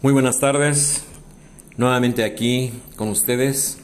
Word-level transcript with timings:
Muy 0.00 0.12
buenas 0.12 0.38
tardes, 0.38 1.02
nuevamente 1.76 2.22
aquí 2.22 2.70
con 2.94 3.08
ustedes 3.08 3.78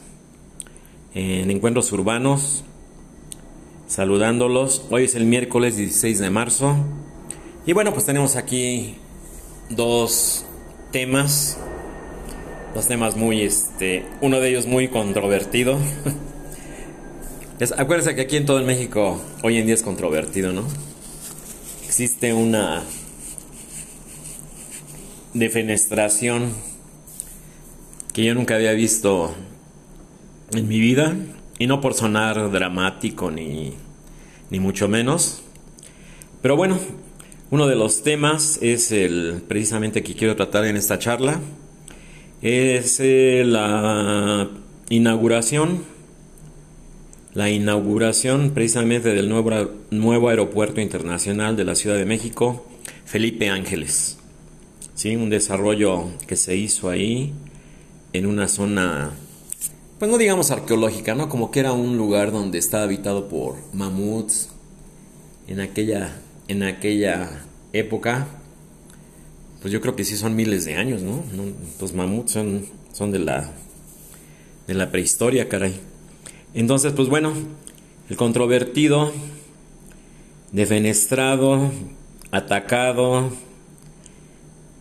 en 1.13 1.51
Encuentros 1.51 1.91
Urbanos, 1.91 2.63
saludándolos. 3.85 4.85
Hoy 4.91 5.03
es 5.03 5.15
el 5.15 5.25
miércoles 5.25 5.75
16 5.75 6.19
de 6.19 6.29
marzo 6.29 6.77
y 7.65 7.73
bueno, 7.73 7.91
pues 7.91 8.05
tenemos 8.05 8.37
aquí 8.37 8.95
dos 9.69 10.45
temas, 10.93 11.57
dos 12.73 12.87
temas 12.87 13.17
muy, 13.17 13.41
este, 13.41 14.05
uno 14.21 14.39
de 14.39 14.51
ellos 14.51 14.67
muy 14.67 14.87
controvertido. 14.87 15.77
acuérdense 17.77 18.15
que 18.15 18.21
aquí 18.21 18.37
en 18.37 18.45
todo 18.45 18.59
el 18.59 18.65
México 18.65 19.21
hoy 19.43 19.57
en 19.57 19.65
día 19.65 19.75
es 19.75 19.83
controvertido, 19.83 20.53
¿no? 20.53 20.63
Existe 21.85 22.33
una 22.33 22.85
defenestración 25.35 26.53
que 28.13 28.23
yo 28.23 28.33
nunca 28.33 28.55
había 28.55 28.71
visto 28.71 29.35
en 30.53 30.67
mi 30.67 30.79
vida 30.79 31.13
y 31.59 31.67
no 31.67 31.81
por 31.81 31.93
sonar 31.93 32.51
dramático 32.51 33.29
ni, 33.29 33.73
ni 34.49 34.59
mucho 34.59 34.87
menos. 34.87 35.43
Pero 36.41 36.55
bueno, 36.55 36.79
uno 37.51 37.67
de 37.67 37.75
los 37.75 38.01
temas 38.01 38.59
es 38.61 38.93
el 38.93 39.43
precisamente 39.47 40.03
que 40.03 40.15
quiero 40.15 40.37
tratar 40.37 40.65
en 40.65 40.77
esta 40.77 40.99
charla. 40.99 41.41
Es 42.41 43.01
eh, 43.01 43.43
la 43.45 44.49
inauguración, 44.89 45.83
la 47.33 47.49
inauguración 47.49 48.51
precisamente 48.51 49.13
del 49.13 49.27
nuevo, 49.27 49.71
nuevo 49.91 50.29
aeropuerto 50.29 50.79
internacional 50.79 51.57
de 51.57 51.65
la 51.65 51.75
Ciudad 51.75 51.97
de 51.97 52.05
México, 52.05 52.65
Felipe 53.03 53.49
Ángeles. 53.49 54.17
¿Sí? 54.95 55.15
Un 55.15 55.29
desarrollo 55.29 56.05
que 56.25 56.35
se 56.35 56.55
hizo 56.55 56.89
ahí 56.89 57.33
en 58.13 58.25
una 58.25 58.47
zona, 58.47 59.11
pues 59.99 60.09
no 60.09 60.17
digamos 60.17 60.49
arqueológica, 60.51 61.13
¿no? 61.13 61.29
Como 61.29 61.51
que 61.51 61.59
era 61.59 61.73
un 61.73 61.97
lugar 61.97 62.31
donde 62.31 62.57
estaba 62.57 62.83
habitado 62.83 63.27
por 63.27 63.55
mamuts 63.73 64.49
en 65.47 65.59
aquella, 65.59 66.15
en 66.47 66.63
aquella 66.63 67.45
época. 67.73 68.27
Pues 69.61 69.73
yo 69.73 69.81
creo 69.81 69.95
que 69.95 70.05
sí 70.05 70.15
son 70.15 70.35
miles 70.35 70.65
de 70.65 70.75
años, 70.75 71.01
¿no? 71.01 71.23
Los 71.79 71.93
mamuts 71.93 72.31
son, 72.31 72.65
son 72.93 73.11
de 73.11 73.19
la, 73.19 73.51
de 74.67 74.73
la 74.73 74.91
prehistoria, 74.91 75.49
caray. 75.49 75.75
Entonces, 76.53 76.93
pues 76.93 77.09
bueno, 77.09 77.33
el 78.09 78.15
controvertido, 78.15 79.11
defenestrado, 80.51 81.71
atacado, 82.31 83.31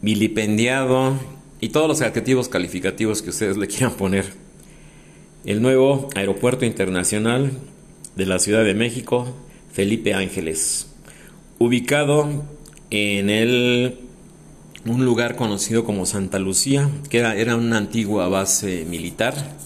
vilipendiado 0.04 1.18
y 1.60 1.70
todos 1.70 1.88
los 1.88 2.02
adjetivos 2.02 2.50
calificativos 2.50 3.22
que 3.22 3.30
ustedes 3.30 3.56
le 3.56 3.66
quieran 3.66 3.92
poner. 3.94 4.26
El 5.46 5.62
nuevo 5.62 6.10
Aeropuerto 6.14 6.66
Internacional 6.66 7.52
de 8.14 8.26
la 8.26 8.38
Ciudad 8.38 8.64
de 8.64 8.74
México, 8.74 9.34
Felipe 9.72 10.12
Ángeles, 10.12 10.94
ubicado 11.58 12.44
en 12.90 13.30
el, 13.30 13.98
un 14.84 15.06
lugar 15.06 15.36
conocido 15.36 15.84
como 15.84 16.04
Santa 16.04 16.38
Lucía, 16.38 16.90
que 17.08 17.18
era, 17.18 17.34
era 17.34 17.56
una 17.56 17.78
antigua 17.78 18.28
base 18.28 18.84
militar, 18.84 19.56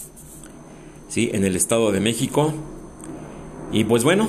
¿sí? 1.09 1.31
en 1.33 1.45
el 1.45 1.57
Estado 1.57 1.91
de 1.91 1.99
México. 1.99 2.55
Y 3.73 3.85
pues 3.85 4.05
bueno, 4.05 4.29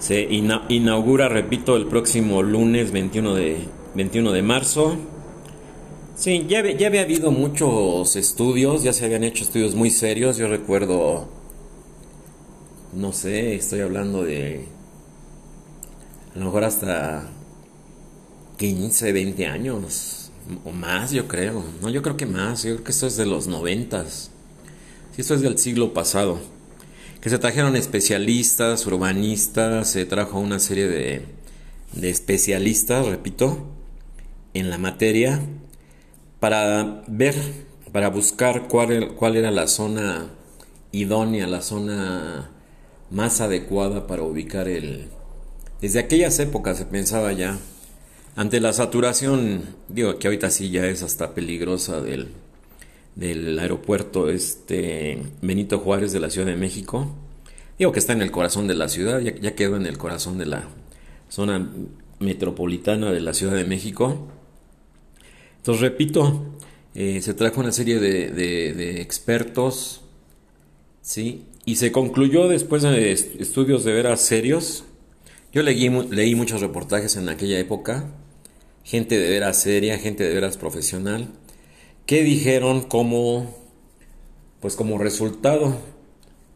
se 0.00 0.22
inaugura, 0.68 1.28
repito, 1.28 1.76
el 1.76 1.86
próximo 1.86 2.42
lunes 2.42 2.90
21 2.90 3.34
de 3.36 3.79
21 3.94 4.32
de 4.32 4.42
marzo. 4.42 4.96
Sí, 6.16 6.46
ya, 6.48 6.62
ya 6.70 6.88
había 6.88 7.02
habido 7.02 7.30
muchos 7.30 8.14
estudios, 8.14 8.82
ya 8.82 8.92
se 8.92 9.04
habían 9.04 9.24
hecho 9.24 9.42
estudios 9.42 9.74
muy 9.74 9.90
serios. 9.90 10.36
Yo 10.36 10.48
recuerdo, 10.48 11.28
no 12.92 13.12
sé, 13.12 13.54
estoy 13.54 13.80
hablando 13.80 14.22
de 14.22 14.66
a 16.34 16.38
lo 16.38 16.44
mejor 16.44 16.64
hasta 16.64 17.28
15, 18.58 19.12
20 19.12 19.46
años 19.46 20.30
o 20.64 20.70
más, 20.72 21.10
yo 21.12 21.26
creo. 21.26 21.64
No, 21.80 21.88
yo 21.90 22.02
creo 22.02 22.16
que 22.16 22.26
más, 22.26 22.62
yo 22.62 22.74
creo 22.74 22.84
que 22.84 22.92
esto 22.92 23.06
es 23.06 23.16
de 23.16 23.26
los 23.26 23.46
noventas. 23.46 24.30
Sí, 25.14 25.22
esto 25.22 25.34
es 25.34 25.40
del 25.40 25.58
siglo 25.58 25.94
pasado. 25.94 26.38
Que 27.20 27.30
se 27.30 27.38
trajeron 27.38 27.76
especialistas, 27.76 28.86
urbanistas, 28.86 29.90
se 29.90 30.04
trajo 30.04 30.38
una 30.38 30.58
serie 30.58 30.88
de, 30.88 31.24
de 31.92 32.10
especialistas, 32.10 33.06
repito, 33.06 33.66
en 34.54 34.70
la 34.70 34.78
materia 34.78 35.40
para 36.40 37.02
ver, 37.06 37.34
para 37.92 38.08
buscar 38.08 38.68
cuál, 38.68 39.14
cuál 39.14 39.36
era 39.36 39.50
la 39.50 39.68
zona 39.68 40.30
idónea, 40.92 41.46
la 41.46 41.62
zona 41.62 42.50
más 43.10 43.40
adecuada 43.40 44.06
para 44.06 44.22
ubicar 44.22 44.68
el... 44.68 45.08
Desde 45.80 46.00
aquellas 46.00 46.38
épocas 46.38 46.78
se 46.78 46.86
pensaba 46.86 47.32
ya, 47.32 47.58
ante 48.36 48.60
la 48.60 48.72
saturación, 48.72 49.62
digo 49.88 50.18
que 50.18 50.28
ahorita 50.28 50.50
sí 50.50 50.70
ya 50.70 50.86
es 50.86 51.02
hasta 51.02 51.34
peligrosa 51.34 52.00
del, 52.00 52.28
del 53.14 53.58
aeropuerto 53.58 54.30
este 54.30 55.22
Benito 55.42 55.78
Juárez 55.78 56.12
de 56.12 56.20
la 56.20 56.30
Ciudad 56.30 56.46
de 56.46 56.56
México, 56.56 57.08
digo 57.78 57.92
que 57.92 57.98
está 57.98 58.12
en 58.12 58.22
el 58.22 58.30
corazón 58.30 58.66
de 58.66 58.74
la 58.74 58.88
ciudad, 58.88 59.20
ya, 59.20 59.34
ya 59.34 59.54
quedó 59.54 59.76
en 59.76 59.86
el 59.86 59.98
corazón 59.98 60.38
de 60.38 60.46
la 60.46 60.68
zona 61.28 61.70
metropolitana 62.18 63.10
de 63.10 63.20
la 63.20 63.34
Ciudad 63.34 63.54
de 63.54 63.64
México, 63.64 64.28
entonces, 65.60 65.82
repito, 65.82 66.42
eh, 66.94 67.20
se 67.20 67.34
trajo 67.34 67.60
una 67.60 67.70
serie 67.70 67.98
de, 67.98 69.02
expertos, 69.02 70.00
¿sí? 71.02 71.44
Y 71.66 71.76
se 71.76 71.92
concluyó 71.92 72.48
después 72.48 72.82
de 72.82 73.12
estudios 73.12 73.84
de 73.84 73.92
veras 73.92 74.22
serios. 74.22 74.84
Yo 75.52 75.62
leí, 75.62 75.90
leí 76.10 76.34
muchos 76.34 76.62
reportajes 76.62 77.16
en 77.16 77.28
aquella 77.28 77.58
época, 77.58 78.10
gente 78.84 79.18
de 79.18 79.28
veras 79.28 79.60
seria, 79.60 79.98
gente 79.98 80.24
de 80.24 80.32
veras 80.32 80.56
profesional, 80.56 81.28
que 82.06 82.24
dijeron 82.24 82.80
como, 82.80 83.54
pues 84.60 84.76
como 84.76 84.96
resultado, 84.96 85.76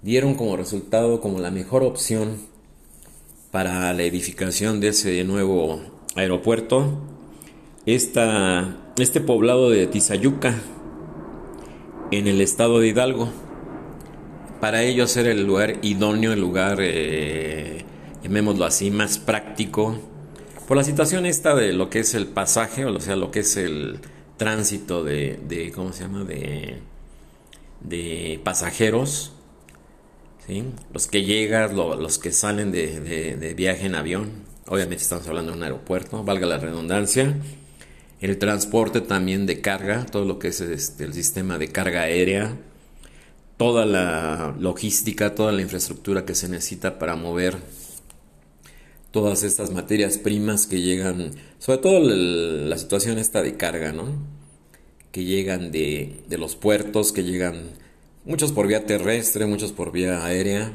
dieron 0.00 0.34
como 0.34 0.56
resultado 0.56 1.20
como 1.20 1.40
la 1.40 1.50
mejor 1.50 1.82
opción 1.82 2.38
para 3.50 3.92
la 3.92 4.02
edificación 4.02 4.80
de 4.80 4.88
ese 4.88 5.22
nuevo 5.24 5.82
aeropuerto, 6.14 7.13
esta 7.86 8.76
este 9.02 9.20
poblado 9.20 9.70
de 9.70 9.86
Tizayuca, 9.88 10.54
en 12.10 12.28
el 12.28 12.40
estado 12.40 12.78
de 12.78 12.88
Hidalgo. 12.88 13.28
Para 14.60 14.82
ellos 14.82 15.16
era 15.16 15.30
el 15.32 15.44
lugar 15.44 15.78
idóneo, 15.82 16.32
el 16.32 16.40
lugar, 16.40 16.78
eh, 16.80 17.84
llamémoslo 18.22 18.64
así, 18.64 18.90
más 18.90 19.18
práctico, 19.18 19.98
por 20.68 20.76
la 20.76 20.84
situación 20.84 21.26
esta 21.26 21.54
de 21.54 21.72
lo 21.72 21.90
que 21.90 21.98
es 22.00 22.14
el 22.14 22.26
pasaje, 22.28 22.84
o 22.84 23.00
sea, 23.00 23.16
lo 23.16 23.30
que 23.30 23.40
es 23.40 23.56
el 23.56 23.98
tránsito 24.36 25.04
de, 25.04 25.72
¿cómo 25.74 25.92
se 25.92 26.04
llama?, 26.04 26.24
de, 26.24 26.78
de 27.80 28.40
pasajeros, 28.44 29.32
¿sí? 30.46 30.64
los 30.92 31.08
que 31.08 31.24
llegan, 31.24 31.76
los 31.76 32.18
que 32.18 32.30
salen 32.30 32.72
de, 32.72 33.36
de 33.36 33.54
viaje 33.54 33.86
en 33.86 33.96
avión, 33.96 34.30
obviamente 34.66 35.02
estamos 35.02 35.28
hablando 35.28 35.52
de 35.52 35.58
un 35.58 35.64
aeropuerto, 35.64 36.24
valga 36.24 36.46
la 36.46 36.56
redundancia, 36.56 37.36
el 38.24 38.38
transporte 38.38 39.02
también 39.02 39.44
de 39.44 39.60
carga, 39.60 40.06
todo 40.06 40.24
lo 40.24 40.38
que 40.38 40.48
es 40.48 40.62
este, 40.62 41.04
el 41.04 41.12
sistema 41.12 41.58
de 41.58 41.68
carga 41.68 42.00
aérea, 42.00 42.56
toda 43.58 43.84
la 43.84 44.56
logística, 44.58 45.34
toda 45.34 45.52
la 45.52 45.60
infraestructura 45.60 46.24
que 46.24 46.34
se 46.34 46.48
necesita 46.48 46.98
para 46.98 47.16
mover 47.16 47.58
todas 49.10 49.42
estas 49.42 49.72
materias 49.72 50.16
primas 50.16 50.66
que 50.66 50.80
llegan, 50.80 51.32
sobre 51.58 51.78
todo 51.82 52.00
la 52.00 52.78
situación 52.78 53.18
esta 53.18 53.42
de 53.42 53.58
carga, 53.58 53.92
¿no? 53.92 54.06
Que 55.12 55.24
llegan 55.24 55.70
de, 55.70 56.22
de 56.26 56.38
los 56.38 56.56
puertos, 56.56 57.12
que 57.12 57.24
llegan 57.24 57.72
muchos 58.24 58.52
por 58.52 58.66
vía 58.66 58.86
terrestre, 58.86 59.44
muchos 59.44 59.72
por 59.72 59.92
vía 59.92 60.24
aérea, 60.24 60.72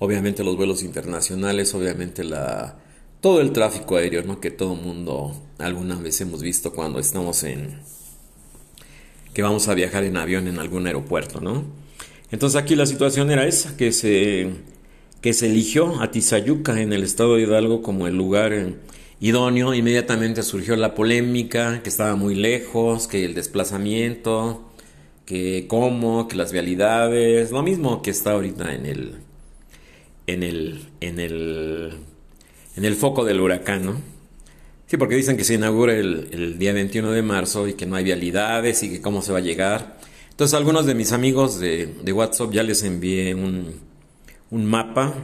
obviamente 0.00 0.42
los 0.42 0.56
vuelos 0.56 0.82
internacionales, 0.82 1.72
obviamente 1.74 2.24
la, 2.24 2.82
todo 3.22 3.40
el 3.40 3.52
tráfico 3.52 3.96
aéreo, 3.96 4.24
¿no? 4.24 4.40
Que 4.40 4.50
todo 4.50 4.74
mundo 4.74 5.32
alguna 5.58 5.94
vez 5.94 6.20
hemos 6.20 6.42
visto 6.42 6.72
cuando 6.72 6.98
estamos 6.98 7.44
en 7.44 7.78
que 9.32 9.42
vamos 9.42 9.68
a 9.68 9.74
viajar 9.74 10.04
en 10.04 10.16
avión 10.16 10.48
en 10.48 10.58
algún 10.58 10.86
aeropuerto, 10.88 11.40
¿no? 11.40 11.64
Entonces 12.32 12.60
aquí 12.60 12.74
la 12.74 12.84
situación 12.84 13.30
era 13.30 13.46
esa, 13.46 13.76
que 13.76 13.92
se 13.92 14.50
que 15.20 15.32
se 15.34 15.46
eligió 15.46 16.02
a 16.02 16.10
Tizayuca 16.10 16.80
en 16.80 16.92
el 16.92 17.04
estado 17.04 17.36
de 17.36 17.42
Hidalgo 17.42 17.80
como 17.80 18.08
el 18.08 18.16
lugar 18.16 18.52
eh, 18.52 18.74
idóneo, 19.20 19.72
inmediatamente 19.72 20.42
surgió 20.42 20.74
la 20.74 20.96
polémica, 20.96 21.80
que 21.84 21.90
estaba 21.90 22.16
muy 22.16 22.34
lejos, 22.34 23.06
que 23.06 23.24
el 23.24 23.34
desplazamiento, 23.34 24.68
que 25.26 25.66
cómo, 25.68 26.26
que 26.26 26.34
las 26.34 26.50
vialidades, 26.50 27.52
lo 27.52 27.62
mismo 27.62 28.02
que 28.02 28.10
está 28.10 28.32
ahorita 28.32 28.74
en 28.74 28.86
el 28.86 29.14
en 30.26 30.42
el 30.42 30.88
en 31.00 31.20
el 31.20 31.92
en 32.76 32.84
el 32.84 32.94
foco 32.94 33.24
del 33.24 33.40
huracán, 33.40 33.84
¿no? 33.84 34.12
Sí, 34.86 34.98
porque 34.98 35.16
dicen 35.16 35.36
que 35.36 35.44
se 35.44 35.54
inaugura 35.54 35.94
el, 35.94 36.58
día 36.58 36.72
21 36.72 37.12
de 37.12 37.22
marzo 37.22 37.66
y 37.66 37.74
que 37.74 37.86
no 37.86 37.96
hay 37.96 38.04
vialidades 38.04 38.82
y 38.82 38.90
que 38.90 39.00
cómo 39.00 39.22
se 39.22 39.32
va 39.32 39.38
a 39.38 39.40
llegar. 39.40 39.98
Entonces, 40.30 40.54
algunos 40.54 40.84
de 40.84 40.94
mis 40.94 41.12
amigos 41.12 41.58
de, 41.58 42.12
WhatsApp 42.12 42.52
ya 42.52 42.62
les 42.62 42.82
envié 42.82 43.34
un, 43.34 43.80
un 44.50 44.66
mapa 44.66 45.14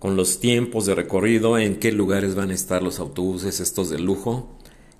con 0.00 0.16
los 0.16 0.40
tiempos 0.40 0.86
de 0.86 0.94
recorrido, 0.94 1.58
en 1.58 1.76
qué 1.76 1.92
lugares 1.92 2.34
van 2.34 2.50
a 2.50 2.54
estar 2.54 2.82
los 2.82 2.98
autobuses 2.98 3.60
estos 3.60 3.88
de 3.90 3.98
lujo 3.98 4.48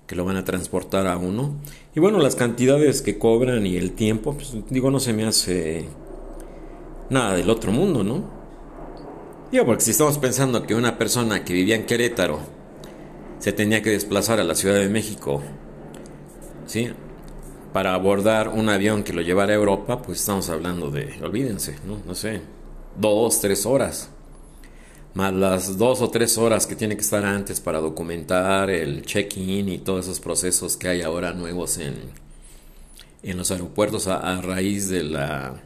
que 0.07 0.15
lo 0.15 0.25
van 0.25 0.37
a 0.37 0.43
transportar 0.43 1.05
a 1.05 1.17
uno. 1.17 1.55
Y 1.93 1.99
bueno, 1.99 2.19
las 2.19 2.35
cantidades 2.35 3.01
que 3.01 3.19
cobran 3.19 3.67
y 3.67 3.75
el 3.75 3.91
tiempo, 3.91 4.33
pues 4.33 4.55
digo, 4.69 4.89
no 4.91 4.99
se 4.99 5.13
me 5.13 5.25
hace 5.25 5.87
nada 7.09 7.35
del 7.35 7.49
otro 7.49 7.71
mundo, 7.71 8.03
¿no? 8.03 8.38
Digo, 9.51 9.65
porque 9.65 9.83
si 9.83 9.91
estamos 9.91 10.17
pensando 10.17 10.63
que 10.63 10.75
una 10.75 10.97
persona 10.97 11.43
que 11.43 11.53
vivía 11.53 11.75
en 11.75 11.85
Querétaro 11.85 12.39
se 13.39 13.51
tenía 13.53 13.81
que 13.81 13.89
desplazar 13.91 14.39
a 14.39 14.43
la 14.43 14.55
Ciudad 14.55 14.75
de 14.75 14.89
México, 14.89 15.41
¿sí? 16.67 16.89
Para 17.73 17.93
abordar 17.93 18.49
un 18.49 18.69
avión 18.69 19.03
que 19.03 19.13
lo 19.13 19.21
llevara 19.21 19.53
a 19.53 19.55
Europa, 19.55 20.01
pues 20.01 20.19
estamos 20.19 20.49
hablando 20.49 20.91
de, 20.91 21.19
olvídense, 21.23 21.77
¿no? 21.85 21.99
No 22.05 22.15
sé, 22.15 22.41
dos, 22.97 23.41
tres 23.41 23.65
horas 23.65 24.09
más 25.13 25.33
las 25.33 25.77
dos 25.77 26.01
o 26.01 26.09
tres 26.09 26.37
horas 26.37 26.67
que 26.67 26.75
tiene 26.75 26.95
que 26.95 27.01
estar 27.01 27.25
antes 27.25 27.59
para 27.59 27.79
documentar 27.79 28.69
el 28.69 29.03
check-in 29.03 29.69
y 29.69 29.79
todos 29.79 30.05
esos 30.05 30.19
procesos 30.19 30.77
que 30.77 30.87
hay 30.87 31.01
ahora 31.01 31.33
nuevos 31.33 31.77
en, 31.77 31.95
en 33.23 33.37
los 33.37 33.51
aeropuertos 33.51 34.07
a, 34.07 34.39
raíz 34.41 34.89
de 34.89 35.03
la 35.03 35.61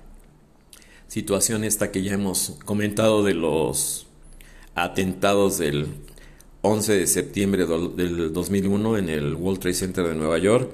situación 1.13 1.63
esta 1.63 1.91
que 1.91 2.01
ya 2.01 2.13
hemos 2.13 2.57
comentado 2.65 3.23
de 3.23 3.35
los 3.35 4.07
atentados 4.73 5.59
del 5.59 5.85
11 6.63 6.93
de 6.93 7.05
septiembre 7.05 7.67
del 7.95 8.33
2001 8.33 8.97
en 8.97 9.09
el 9.09 9.35
World 9.35 9.59
Trade 9.59 9.75
Center 9.75 10.07
de 10.07 10.15
Nueva 10.15 10.39
York, 10.39 10.71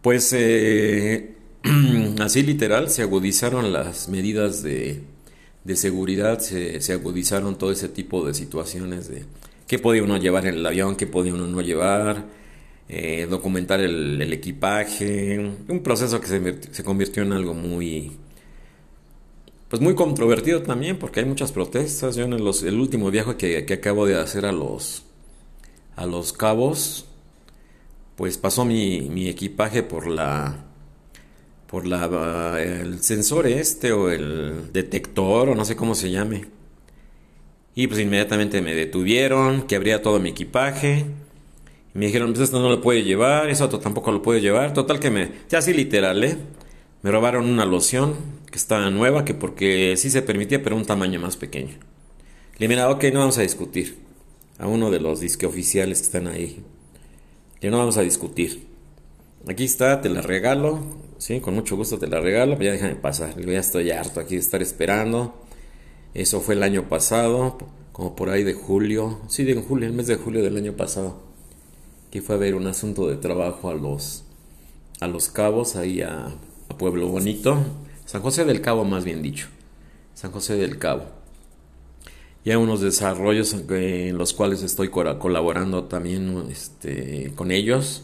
pues 0.00 0.32
eh, 0.32 1.36
así 2.18 2.42
literal 2.42 2.90
se 2.90 3.02
agudizaron 3.02 3.72
las 3.72 4.08
medidas 4.08 4.64
de 4.64 5.04
de 5.64 5.76
seguridad 5.76 6.40
se, 6.40 6.92
agudizaron 6.92 7.56
todo 7.56 7.70
ese 7.70 7.88
tipo 7.88 8.26
de 8.26 8.34
situaciones 8.34 9.08
de 9.08 9.24
qué 9.68 9.78
podía 9.78 10.02
uno 10.02 10.16
llevar 10.16 10.46
en 10.46 10.56
el 10.56 10.66
avión, 10.66 10.96
qué 10.96 11.06
podía 11.06 11.34
uno 11.34 11.46
no 11.46 11.60
llevar, 11.60 12.26
eh, 12.88 13.28
documentar 13.30 13.78
el, 13.80 14.20
equipaje, 14.32 15.38
un 15.68 15.80
proceso 15.84 16.20
que 16.20 16.26
se, 16.26 16.58
se, 16.72 16.82
convirtió 16.82 17.22
en 17.22 17.32
algo 17.32 17.54
muy 17.54 18.10
pues 19.72 19.80
muy 19.80 19.94
controvertido 19.94 20.60
también 20.60 20.98
porque 20.98 21.20
hay 21.20 21.26
muchas 21.26 21.50
protestas. 21.50 22.14
Yo 22.14 22.26
en 22.26 22.34
el 22.34 22.78
último 22.78 23.10
viaje 23.10 23.36
que, 23.36 23.64
que, 23.64 23.72
acabo 23.72 24.04
de 24.04 24.20
hacer 24.20 24.44
a 24.44 24.52
los 24.52 25.04
a 25.96 26.04
los 26.04 26.34
cabos, 26.34 27.06
pues 28.14 28.36
pasó 28.36 28.66
mi, 28.66 29.08
mi 29.08 29.30
equipaje 29.30 29.82
por 29.82 30.08
la 30.08 30.66
por 31.66 31.86
la, 31.86 32.60
el 32.60 33.02
sensor 33.02 33.46
este 33.46 33.92
o 33.92 34.10
el 34.10 34.70
detector 34.74 35.48
o 35.48 35.54
no 35.54 35.64
sé 35.64 35.74
cómo 35.74 35.94
se 35.94 36.10
llame. 36.10 36.44
Y 37.74 37.86
pues 37.86 37.98
inmediatamente 37.98 38.60
me 38.60 38.74
detuvieron, 38.74 39.62
que 39.62 39.76
abría 39.76 40.02
todo 40.02 40.20
mi 40.20 40.28
equipaje. 40.28 41.06
Y 41.94 41.98
me 41.98 42.04
dijeron, 42.04 42.32
pues 42.34 42.42
esto 42.42 42.60
no 42.60 42.68
lo 42.68 42.82
puede 42.82 43.04
llevar, 43.04 43.48
eso 43.48 43.70
tampoco 43.70 44.12
lo 44.12 44.20
puede 44.20 44.42
llevar. 44.42 44.74
Total 44.74 45.00
que 45.00 45.08
me, 45.08 45.30
ya 45.48 45.60
así 45.60 45.72
literal, 45.72 46.22
¿eh? 46.24 46.36
Me 47.02 47.10
robaron 47.10 47.46
una 47.46 47.64
loción 47.64 48.14
que 48.50 48.58
estaba 48.58 48.90
nueva, 48.90 49.24
que 49.24 49.34
porque 49.34 49.96
sí 49.96 50.10
se 50.10 50.22
permitía, 50.22 50.62
pero 50.62 50.76
un 50.76 50.84
tamaño 50.84 51.20
más 51.20 51.36
pequeño. 51.36 51.74
Le 52.58 52.68
dije, 52.68 52.82
ok, 52.82 53.04
no 53.12 53.20
vamos 53.20 53.38
a 53.38 53.42
discutir. 53.42 53.98
A 54.58 54.68
uno 54.68 54.90
de 54.90 55.00
los 55.00 55.20
disque 55.20 55.46
oficiales 55.46 55.98
que 55.98 56.04
están 56.04 56.28
ahí. 56.28 56.62
Que 57.60 57.70
no 57.70 57.78
vamos 57.78 57.96
a 57.96 58.02
discutir. 58.02 58.66
Aquí 59.48 59.64
está, 59.64 60.00
te 60.00 60.08
la 60.08 60.22
regalo 60.22 61.02
Sí, 61.22 61.38
con 61.38 61.54
mucho 61.54 61.76
gusto 61.76 62.00
te 62.00 62.08
la 62.08 62.18
regalo, 62.18 62.58
pero 62.58 62.64
ya 62.64 62.72
déjame 62.72 62.96
pasar. 62.96 63.40
Ya 63.40 63.60
estoy 63.60 63.92
harto 63.92 64.18
aquí 64.18 64.34
de 64.34 64.40
estar 64.40 64.60
esperando. 64.60 65.36
Eso 66.14 66.40
fue 66.40 66.56
el 66.56 66.64
año 66.64 66.88
pasado, 66.88 67.58
como 67.92 68.16
por 68.16 68.28
ahí 68.28 68.42
de 68.42 68.54
julio. 68.54 69.20
Sí, 69.28 69.44
de 69.44 69.54
julio, 69.54 69.86
el 69.86 69.94
mes 69.94 70.08
de 70.08 70.16
julio 70.16 70.42
del 70.42 70.56
año 70.56 70.72
pasado. 70.72 71.22
Aquí 72.08 72.18
fue 72.18 72.34
a 72.34 72.38
ver 72.38 72.56
un 72.56 72.66
asunto 72.66 73.06
de 73.06 73.18
trabajo 73.18 73.70
a 73.70 73.74
los, 73.74 74.24
a 74.98 75.06
los 75.06 75.28
cabos, 75.28 75.76
ahí 75.76 76.00
a, 76.00 76.34
Pueblo 76.76 77.08
Bonito. 77.08 77.58
San 78.04 78.22
José 78.22 78.44
del 78.44 78.60
Cabo, 78.60 78.84
más 78.84 79.04
bien 79.04 79.22
dicho. 79.22 79.48
San 80.14 80.32
José 80.32 80.56
del 80.56 80.78
Cabo. 80.78 81.04
Ya 82.44 82.58
unos 82.58 82.80
desarrollos 82.80 83.54
en 83.70 84.18
los 84.18 84.32
cuales 84.32 84.62
estoy 84.62 84.88
colaborando 84.88 85.84
también 85.84 86.44
este, 86.50 87.32
con 87.36 87.52
ellos 87.52 88.02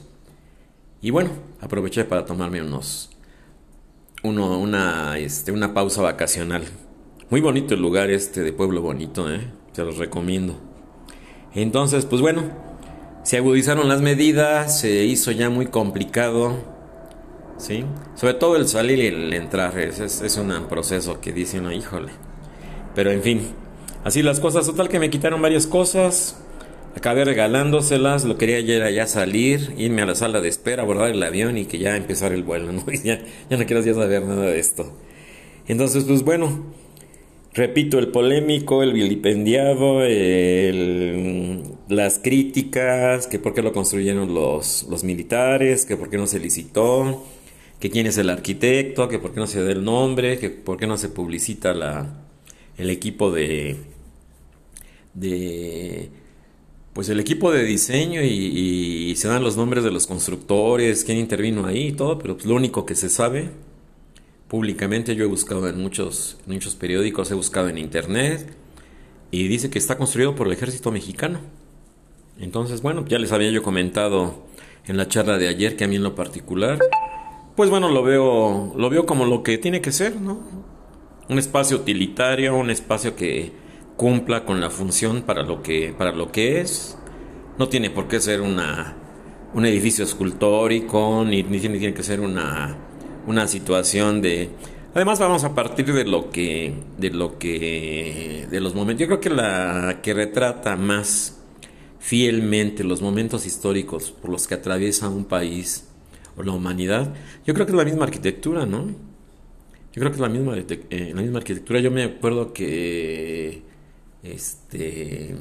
y 1.00 1.10
bueno, 1.10 1.30
aproveché 1.60 2.04
para 2.04 2.24
tomarme 2.24 2.60
unos 2.60 3.10
uno, 4.24 4.58
una, 4.58 5.16
este, 5.18 5.52
una 5.52 5.72
pausa 5.72 6.02
vacacional. 6.02 6.64
Muy 7.30 7.40
bonito 7.40 7.74
el 7.74 7.80
lugar 7.80 8.10
este 8.10 8.42
de 8.42 8.52
Pueblo 8.52 8.82
Bonito, 8.82 9.32
¿eh? 9.32 9.40
se 9.72 9.84
los 9.84 9.96
recomiendo. 9.98 10.56
Entonces, 11.54 12.04
pues 12.04 12.20
bueno, 12.20 12.42
se 13.22 13.36
agudizaron 13.36 13.88
las 13.88 14.00
medidas, 14.00 14.80
se 14.80 15.04
hizo 15.04 15.30
ya 15.30 15.50
muy 15.50 15.66
complicado, 15.66 16.56
¿sí? 17.58 17.84
Sobre 18.14 18.34
todo 18.34 18.56
el 18.56 18.66
salir 18.66 18.98
y 18.98 19.06
el 19.08 19.34
entrar, 19.34 19.78
es, 19.78 20.00
es, 20.00 20.36
un 20.36 20.52
proceso 20.68 21.20
que 21.20 21.32
dice 21.32 21.58
uno, 21.58 21.72
híjole. 21.72 22.12
Pero 22.94 23.10
en 23.10 23.22
fin, 23.22 23.48
así 24.04 24.22
las 24.22 24.40
cosas, 24.40 24.66
total 24.66 24.88
que 24.88 24.98
me 24.98 25.10
quitaron 25.10 25.42
varias 25.42 25.66
cosas, 25.66 26.36
Acabé 26.98 27.24
regalándoselas, 27.24 28.24
lo 28.24 28.38
quería 28.38 28.58
ya, 28.60 28.90
ya 28.90 29.06
salir, 29.06 29.72
irme 29.78 30.02
a 30.02 30.06
la 30.06 30.16
sala 30.16 30.40
de 30.40 30.48
espera, 30.48 30.82
abordar 30.82 31.10
el 31.10 31.22
avión 31.22 31.56
y 31.56 31.66
que 31.66 31.78
ya 31.78 31.96
empezar 31.96 32.32
el 32.32 32.42
vuelo, 32.42 32.72
¿no? 32.72 32.84
ya, 33.04 33.20
ya 33.48 33.56
no 33.56 33.66
quiero 33.66 33.82
saber 33.82 34.24
nada 34.24 34.46
de 34.46 34.58
esto. 34.58 34.92
Entonces, 35.68 36.02
pues 36.02 36.24
bueno, 36.24 36.64
repito, 37.54 38.00
el 38.00 38.08
polémico, 38.08 38.82
el 38.82 38.94
vilipendiado, 38.94 40.00
las 41.88 42.18
críticas, 42.18 43.28
que 43.28 43.38
por 43.38 43.54
qué 43.54 43.62
lo 43.62 43.72
construyeron 43.72 44.34
los, 44.34 44.86
los 44.90 45.04
militares, 45.04 45.84
que 45.84 45.96
por 45.96 46.10
qué 46.10 46.16
no 46.16 46.26
se 46.26 46.40
licitó, 46.40 47.22
que 47.80 47.90
quién 47.90 48.06
es 48.06 48.18
el 48.18 48.30
arquitecto, 48.30 49.08
que 49.08 49.18
por 49.18 49.32
qué 49.32 49.40
no 49.40 49.46
se 49.46 49.62
da 49.62 49.70
el 49.70 49.84
nombre, 49.84 50.38
que 50.38 50.50
por 50.50 50.78
qué 50.78 50.86
no 50.86 50.96
se 50.96 51.08
publicita 51.08 51.74
la, 51.74 52.24
el 52.76 52.90
equipo 52.90 53.30
de... 53.30 53.76
de 55.14 56.10
pues 56.92 57.08
el 57.10 57.20
equipo 57.20 57.52
de 57.52 57.62
diseño 57.62 58.22
y, 58.24 59.14
se 59.14 59.28
dan 59.28 59.44
los 59.44 59.56
nombres 59.56 59.84
de 59.84 59.92
los 59.92 60.08
constructores, 60.08 61.04
quién 61.04 61.18
intervino 61.18 61.64
ahí 61.66 61.88
y 61.88 61.92
todo, 61.92 62.18
pero 62.18 62.34
pues 62.34 62.46
lo 62.46 62.56
único 62.56 62.84
que 62.86 62.96
se 62.96 63.08
sabe 63.08 63.50
públicamente, 64.48 65.14
yo 65.14 65.24
he 65.24 65.28
buscado 65.28 65.68
en 65.68 65.78
muchos, 65.80 66.38
muchos 66.46 66.74
periódicos, 66.74 67.30
he 67.30 67.34
buscado 67.34 67.68
en 67.68 67.78
internet 67.78 68.52
y 69.30 69.46
dice 69.46 69.70
que 69.70 69.78
está 69.78 69.96
construido 69.96 70.34
por 70.34 70.48
el 70.48 70.54
ejército 70.54 70.90
mexicano. 70.90 71.40
Entonces, 72.40 72.82
bueno, 72.82 73.04
ya 73.06 73.18
les 73.18 73.30
había 73.30 73.50
yo 73.50 73.62
comentado 73.62 74.46
en 74.86 74.96
la 74.96 75.06
charla 75.06 75.38
de 75.38 75.48
ayer 75.48 75.76
que 75.76 75.84
a 75.84 75.88
mí 75.88 75.96
en 75.96 76.02
lo 76.02 76.14
particular, 76.14 76.78
pues 77.58 77.70
bueno, 77.70 77.88
lo 77.88 78.04
veo, 78.04 78.72
lo 78.76 78.88
veo 78.88 79.04
como 79.04 79.24
lo 79.24 79.42
que 79.42 79.58
tiene 79.58 79.80
que 79.80 79.90
ser, 79.90 80.20
¿no? 80.20 80.38
Un 81.28 81.40
espacio 81.40 81.78
utilitario, 81.78 82.56
un 82.56 82.70
espacio 82.70 83.16
que 83.16 83.50
cumpla 83.96 84.44
con 84.44 84.60
la 84.60 84.70
función 84.70 85.22
para 85.22 85.42
lo 85.42 85.60
que, 85.60 85.92
para 85.98 86.12
lo 86.12 86.30
que 86.30 86.60
es. 86.60 86.96
No 87.58 87.68
tiene 87.68 87.90
por 87.90 88.06
qué 88.06 88.20
ser 88.20 88.42
una, 88.42 88.94
un 89.54 89.66
edificio 89.66 90.04
escultórico, 90.04 91.24
ni, 91.26 91.42
ni 91.42 91.58
tiene, 91.58 91.92
que 91.92 92.04
ser 92.04 92.20
una, 92.20 92.76
una 93.26 93.48
situación 93.48 94.22
de... 94.22 94.50
Además 94.94 95.18
vamos 95.18 95.42
a 95.42 95.56
partir 95.56 95.92
de 95.92 96.04
lo 96.04 96.30
que, 96.30 96.74
de 96.96 97.10
lo 97.10 97.40
que, 97.40 98.46
de 98.48 98.60
los 98.60 98.76
momentos. 98.76 99.00
Yo 99.00 99.06
creo 99.08 99.20
que 99.20 99.30
la 99.30 99.98
que 100.00 100.14
retrata 100.14 100.76
más 100.76 101.40
fielmente 101.98 102.84
los 102.84 103.02
momentos 103.02 103.46
históricos 103.46 104.12
por 104.12 104.30
los 104.30 104.46
que 104.46 104.54
atraviesa 104.54 105.08
un 105.08 105.24
país 105.24 105.87
o 106.38 106.42
la 106.42 106.52
humanidad, 106.52 107.12
yo 107.44 107.52
creo 107.54 107.66
que 107.66 107.72
es 107.72 107.78
la 107.78 107.84
misma 107.84 108.04
arquitectura, 108.04 108.64
¿no? 108.64 108.86
Yo 108.86 110.00
creo 110.00 110.10
que 110.10 110.16
es 110.16 110.20
la 110.20 110.28
misma, 110.28 110.56
eh, 110.56 111.12
la 111.14 111.22
misma 111.22 111.38
arquitectura. 111.38 111.80
Yo 111.80 111.90
me 111.90 112.04
acuerdo 112.04 112.52
que 112.52 113.62
este, 114.22 115.34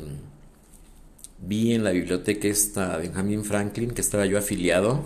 vi 1.39 1.73
en 1.73 1.83
la 1.83 1.91
biblioteca 1.91 2.47
esta 2.47 2.97
Benjamin 2.97 3.43
Franklin, 3.43 3.91
que 3.91 4.01
estaba 4.01 4.25
yo 4.25 4.37
afiliado, 4.37 5.03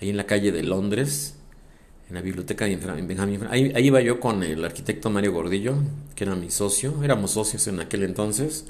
ahí 0.00 0.10
en 0.10 0.16
la 0.16 0.26
calle 0.26 0.52
de 0.52 0.62
Londres, 0.62 1.36
en 2.08 2.14
la 2.14 2.20
biblioteca 2.20 2.66
de 2.66 2.76
Benjamin 2.76 3.40
Franklin. 3.40 3.74
Ahí, 3.74 3.86
iba 3.86 4.00
yo 4.00 4.20
con 4.20 4.42
el 4.42 4.64
arquitecto 4.64 5.10
Mario 5.10 5.32
Gordillo, 5.32 5.74
que 6.14 6.24
era 6.24 6.36
mi 6.36 6.50
socio, 6.50 7.02
éramos 7.02 7.32
socios 7.32 7.66
en 7.66 7.80
aquel 7.80 8.04
entonces, 8.04 8.66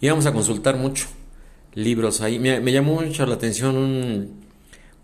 íbamos 0.00 0.26
a 0.26 0.32
consultar 0.32 0.76
mucho 0.76 1.06
libros 1.74 2.20
ahí. 2.20 2.38
Me, 2.38 2.72
llamó 2.72 3.00
mucho 3.00 3.26
la 3.26 3.34
atención 3.34 3.76
un, 3.76 4.43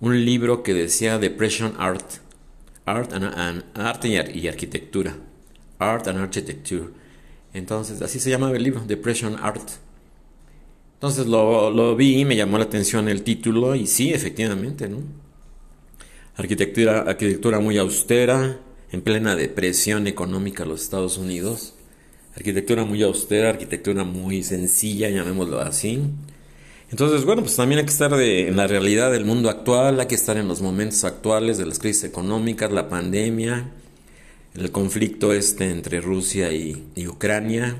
un, 0.00 0.24
libro 0.24 0.62
que 0.62 0.74
decía 0.74 1.18
Depression 1.18 1.74
Art, 1.78 2.04
Art 2.86 3.12
and, 3.12 3.64
Arte 3.74 4.08
y 4.34 4.48
Arquitectura, 4.48 5.16
Art 5.78 6.08
and 6.08 6.18
Architecture 6.18 7.00
entonces, 7.52 8.00
así 8.02 8.20
se 8.20 8.30
llama 8.30 8.50
el 8.52 8.62
libro, 8.62 8.82
Depression 8.86 9.36
Art. 9.40 9.70
Entonces 10.94 11.26
lo, 11.26 11.70
lo 11.70 11.96
vi, 11.96 12.24
me 12.24 12.36
llamó 12.36 12.58
la 12.58 12.64
atención 12.64 13.08
el 13.08 13.22
título 13.22 13.74
y 13.74 13.86
sí, 13.86 14.12
efectivamente, 14.12 14.88
¿no? 14.88 15.02
Arquitectura, 16.36 17.00
arquitectura 17.00 17.58
muy 17.58 17.78
austera, 17.78 18.60
en 18.92 19.02
plena 19.02 19.36
depresión 19.36 20.06
económica 20.06 20.64
los 20.64 20.82
Estados 20.82 21.18
Unidos. 21.18 21.74
Arquitectura 22.36 22.84
muy 22.84 23.02
austera, 23.02 23.50
arquitectura 23.50 24.04
muy 24.04 24.42
sencilla, 24.42 25.08
llamémoslo 25.10 25.60
así. 25.60 26.02
Entonces, 26.90 27.24
bueno, 27.24 27.42
pues 27.42 27.54
también 27.54 27.78
hay 27.78 27.84
que 27.84 27.92
estar 27.92 28.12
en 28.12 28.56
la 28.56 28.66
realidad 28.66 29.12
del 29.12 29.24
mundo 29.24 29.48
actual, 29.48 30.00
hay 30.00 30.06
que 30.06 30.16
estar 30.16 30.36
en 30.36 30.48
los 30.48 30.60
momentos 30.60 31.04
actuales 31.04 31.56
de 31.56 31.66
las 31.66 31.78
crisis 31.78 32.04
económicas, 32.04 32.72
la 32.72 32.88
pandemia, 32.88 33.70
el 34.54 34.70
conflicto 34.72 35.32
este 35.32 35.70
entre 35.70 36.00
Rusia 36.00 36.52
y, 36.52 36.84
y 36.96 37.06
Ucrania, 37.06 37.76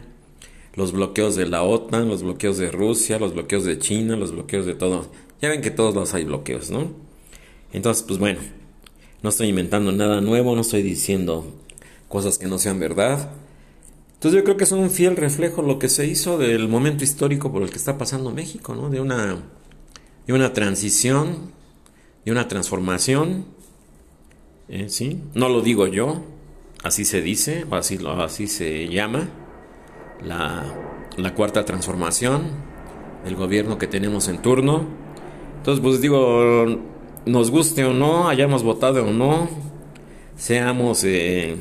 los 0.75 0.93
bloqueos 0.93 1.35
de 1.35 1.47
la 1.47 1.65
OTAN, 1.65 2.09
los 2.09 2.23
bloqueos 2.23 2.59
de 2.59 2.71
Rusia, 2.71 3.19
los 3.19 3.35
bloqueos 3.35 3.65
de 3.65 3.79
China, 3.79 4.15
los 4.15 4.31
bloqueos 4.31 4.65
de 4.65 4.75
todo. 4.75 5.11
Ya 5.43 5.49
ven 5.49 5.61
que 5.61 5.73
todos 5.73 5.93
los 5.95 6.15
hay 6.15 6.25
bloqueos, 6.25 6.71
¿no? 6.71 6.93
Entonces, 7.73 8.05
pues 8.07 8.21
bueno, 8.21 8.41
no 9.23 9.31
estoy 9.31 9.49
inventando 9.49 9.91
nada 9.91 10.21
nuevo, 10.21 10.55
no 10.55 10.61
estoy 10.61 10.83
diciendo 10.83 11.53
cosas 12.09 12.39
que 12.39 12.47
no 12.47 12.59
sean 12.59 12.79
verdad. 12.79 13.31
Entonces 14.21 14.41
yo 14.41 14.45
creo 14.45 14.59
que 14.59 14.65
es 14.65 14.73
un 14.73 14.91
fiel 14.91 15.17
reflejo 15.17 15.63
lo 15.63 15.79
que 15.79 15.89
se 15.89 16.07
hizo 16.07 16.37
del 16.37 16.69
momento 16.69 17.05
histórico 17.05 17.51
por 17.51 17.63
el 17.63 17.71
que 17.71 17.79
está 17.79 17.97
pasando 17.97 18.33
México, 18.33 18.75
¿no? 18.75 18.91
De 18.91 19.01
una, 19.01 19.39
de 20.27 20.35
una 20.35 20.53
transición, 20.53 21.53
de 22.27 22.31
una 22.31 22.47
transformación, 22.47 23.47
¿eh? 24.69 24.91
¿sí? 24.91 25.23
No 25.33 25.49
lo 25.49 25.63
digo 25.63 25.87
yo, 25.87 26.23
así 26.83 27.07
se 27.07 27.23
dice, 27.23 27.65
o 27.71 27.75
así, 27.77 27.99
así 28.19 28.47
se 28.47 28.89
llama, 28.89 29.31
la, 30.23 30.67
la 31.17 31.35
cuarta 31.35 31.65
transformación 31.65 32.43
del 33.25 33.37
gobierno 33.37 33.79
que 33.79 33.87
tenemos 33.87 34.29
en 34.29 34.43
turno. 34.43 34.85
Entonces, 35.57 35.83
pues 35.83 36.03
digo, 36.03 36.67
nos 37.25 37.51
guste 37.51 37.87
o 37.87 37.95
no, 37.95 38.29
hayamos 38.29 38.65
votado 38.65 39.03
o 39.03 39.13
no, 39.15 39.49
seamos, 40.37 41.05
eh, 41.05 41.57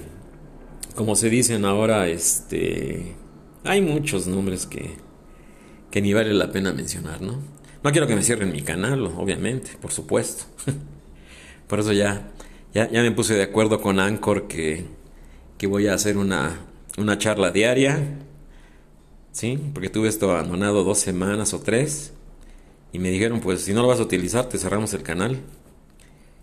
como 1.00 1.16
se 1.16 1.30
dicen 1.30 1.64
ahora, 1.64 2.10
este, 2.10 3.16
hay 3.64 3.80
muchos 3.80 4.28
nombres 4.28 4.66
que, 4.66 4.98
que 5.90 6.02
ni 6.02 6.12
vale 6.12 6.34
la 6.34 6.52
pena 6.52 6.74
mencionar, 6.74 7.22
¿no? 7.22 7.40
No 7.82 7.92
quiero 7.94 8.06
que 8.06 8.18
me 8.18 8.22
cierren 8.22 8.52
mi 8.52 8.64
canal, 8.64 9.06
obviamente, 9.06 9.78
por 9.82 9.94
supuesto. 9.94 10.44
por 11.68 11.80
eso 11.80 11.94
ya, 11.94 12.34
ya, 12.74 12.92
ya, 12.92 13.02
me 13.02 13.12
puse 13.12 13.36
de 13.36 13.44
acuerdo 13.44 13.80
con 13.80 13.98
Anchor 13.98 14.50
que, 14.50 14.88
que 15.58 15.68
voy 15.68 15.88
a 15.88 15.94
hacer 15.94 16.18
una, 16.18 16.66
una 16.98 17.18
charla 17.18 17.52
diaria, 17.52 18.18
¿sí? 19.32 19.58
Porque 19.74 19.88
tuve 19.88 20.10
esto 20.10 20.30
abandonado 20.32 20.84
dos 20.84 21.00
semanas 21.00 21.54
o 21.54 21.62
tres. 21.62 22.12
Y 22.92 23.00
me 23.00 23.10
dijeron, 23.10 23.40
pues 23.40 23.62
si 23.62 23.72
no 23.72 23.84
lo 23.84 23.88
vas 23.88 24.02
a 24.02 24.04
utilizar, 24.04 24.50
te 24.50 24.58
cerramos 24.58 24.94
el 24.94 25.04
canal. 25.04 25.40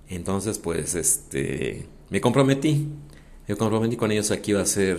Entonces, 0.09 0.59
pues, 0.59 0.95
este, 0.95 1.87
me 2.09 2.23
comprometí. 2.23 2.89
Me 3.49 3.57
comprometí 3.57 3.97
con 3.97 4.11
ellos 4.11 4.31
aquí 4.31 4.51
iba 4.51 4.61
a 4.61 4.67
ser 4.67 4.99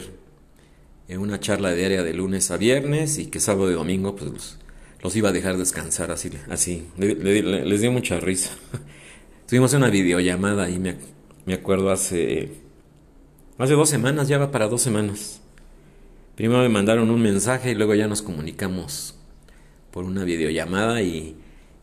eh, 1.08 1.18
una 1.18 1.40
charla 1.40 1.74
diaria 1.74 2.04
de 2.04 2.14
lunes 2.14 2.50
a 2.52 2.58
viernes 2.58 3.18
y 3.18 3.28
que 3.28 3.40
sábado 3.40 3.70
y 3.70 3.74
domingo, 3.74 4.16
pues, 4.16 4.58
los, 5.02 5.16
iba 5.16 5.30
a 5.30 5.32
dejar 5.34 5.58
descansar 5.58 6.12
así. 6.12 6.32
así. 6.50 6.88
les 6.98 7.82
dio 7.82 7.92
mucha 7.92 8.20
risa. 8.20 8.52
Tuvimos 9.48 9.74
una 9.74 9.90
videollamada 9.90 10.70
y 10.70 10.80
me, 10.80 10.96
me 11.46 11.54
acuerdo 11.54 11.92
hace, 11.92 12.52
hace 13.58 13.74
dos 13.74 13.90
semanas, 13.90 14.28
ya 14.28 14.38
va 14.38 14.52
para 14.52 14.68
dos 14.68 14.82
semanas. 14.82 15.42
Primero 16.36 16.62
me 16.62 16.70
mandaron 16.70 17.10
un 17.10 17.22
mensaje 17.22 17.72
y 17.72 17.76
luego 17.76 17.96
ya 17.96 18.08
nos 18.08 18.22
comunicamos 18.22 19.16
por 19.92 20.06
una 20.06 20.24
videollamada 20.24 21.02
y 21.02 21.36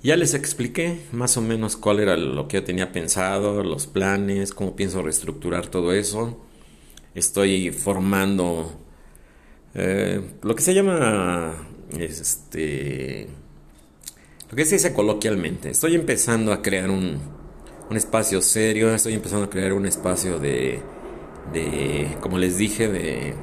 ya 0.03 0.17
les 0.17 0.35
expliqué 0.35 1.01
más 1.13 1.37
o 1.39 1.41
menos 1.41 1.77
cuál 1.77 1.99
era 2.01 2.17
lo 2.17 2.47
que 2.47 2.59
yo 2.59 2.65
tenía 2.65 2.93
pensado, 2.93 3.63
los 3.65 3.87
planes, 3.87 4.53
cómo 4.53 4.77
pienso 4.77 5.03
reestructurar 5.03 5.69
todo 5.69 5.93
eso. 5.93 6.39
Estoy 7.15 7.71
formando 7.71 8.73
eh, 9.75 10.21
lo 10.43 10.55
que 10.55 10.63
se 10.63 10.75
llama 10.75 11.55
este 11.99 13.29
lo 14.51 14.57
que 14.57 14.65
se 14.65 14.77
dice 14.77 14.93
coloquialmente. 14.93 15.71
Estoy 15.71 15.95
empezando 15.95 16.53
a 16.53 16.63
crear 16.63 16.91
un, 16.91 17.19
un 17.91 17.97
espacio 17.97 18.43
serio, 18.43 18.95
estoy 18.95 19.15
empezando 19.15 19.47
a 19.47 19.51
crear 19.51 19.73
un 19.73 19.87
espacio 19.87 20.39
de, 20.39 20.81
de 21.53 22.17
como 22.21 22.39
les 22.39 22.59
dije, 22.59 22.89
de 22.89 23.35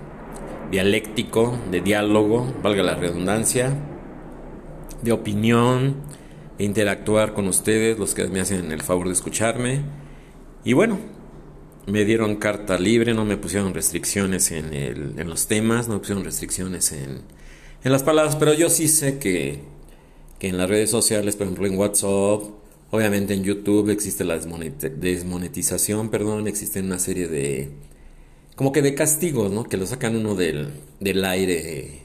dialéctico, 0.69 1.57
de 1.69 1.81
diálogo, 1.81 2.53
valga 2.61 2.83
la 2.83 2.95
redundancia 2.95 3.73
de 5.01 5.11
opinión, 5.11 5.95
e 6.61 6.63
interactuar 6.63 7.33
con 7.33 7.47
ustedes, 7.47 7.97
los 7.97 8.13
que 8.13 8.27
me 8.27 8.39
hacen 8.39 8.71
el 8.71 8.81
favor 8.81 9.07
de 9.07 9.13
escucharme. 9.13 9.81
Y 10.63 10.73
bueno, 10.73 10.99
me 11.87 12.05
dieron 12.05 12.35
carta 12.35 12.77
libre, 12.77 13.13
no 13.13 13.25
me 13.25 13.37
pusieron 13.37 13.73
restricciones 13.73 14.51
en, 14.51 14.73
el, 14.73 15.19
en 15.19 15.29
los 15.29 15.47
temas, 15.47 15.87
no 15.87 15.95
me 15.95 15.99
pusieron 15.99 16.23
restricciones 16.23 16.91
en, 16.91 17.21
en 17.83 17.91
las 17.91 18.03
palabras, 18.03 18.35
pero 18.35 18.53
yo 18.53 18.69
sí 18.69 18.87
sé 18.87 19.17
que, 19.19 19.59
que 20.39 20.49
en 20.49 20.57
las 20.57 20.69
redes 20.69 20.89
sociales, 20.89 21.35
por 21.35 21.47
ejemplo 21.47 21.67
en 21.67 21.77
WhatsApp, 21.77 22.43
obviamente 22.91 23.33
en 23.33 23.43
YouTube 23.43 23.89
existe 23.89 24.23
la 24.23 24.37
desmonetización, 24.37 26.09
perdón, 26.09 26.47
existe 26.47 26.81
una 26.81 26.99
serie 26.99 27.27
de, 27.27 27.71
como 28.55 28.71
que 28.71 28.81
de 28.81 28.93
castigos, 28.93 29.51
¿no? 29.51 29.63
Que 29.63 29.77
lo 29.77 29.85
sacan 29.85 30.15
uno 30.15 30.35
del, 30.35 30.69
del 30.99 31.25
aire 31.25 32.03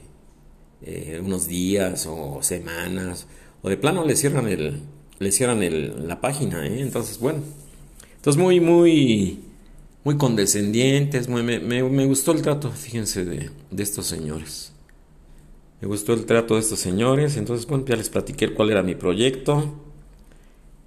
eh, 0.81 1.21
unos 1.23 1.47
días 1.47 2.07
o 2.09 2.39
semanas, 2.41 3.27
o 3.61 3.69
de 3.69 3.77
plano 3.77 4.05
le 4.05 4.15
cierran 4.15 4.47
el, 4.47 4.81
le 5.19 5.31
cierran 5.31 5.63
el, 5.63 6.07
la 6.07 6.21
página, 6.21 6.65
¿eh? 6.67 6.81
entonces 6.81 7.19
bueno, 7.19 7.41
entonces 8.15 8.41
muy, 8.41 8.59
muy, 8.59 9.39
muy 10.03 10.17
condescendientes, 10.17 11.27
muy, 11.27 11.43
me, 11.43 11.59
me, 11.59 12.05
gustó 12.05 12.31
el 12.31 12.41
trato, 12.41 12.71
fíjense, 12.71 13.25
de, 13.25 13.51
de, 13.71 13.83
estos 13.83 14.05
señores. 14.05 14.71
Me 15.81 15.87
gustó 15.87 16.13
el 16.13 16.25
trato 16.25 16.55
de 16.55 16.61
estos 16.61 16.79
señores, 16.79 17.37
entonces 17.37 17.67
bueno, 17.67 17.85
ya 17.85 17.95
les 17.95 18.09
platiqué 18.09 18.53
cuál 18.53 18.71
era 18.71 18.83
mi 18.83 18.95
proyecto. 18.95 19.83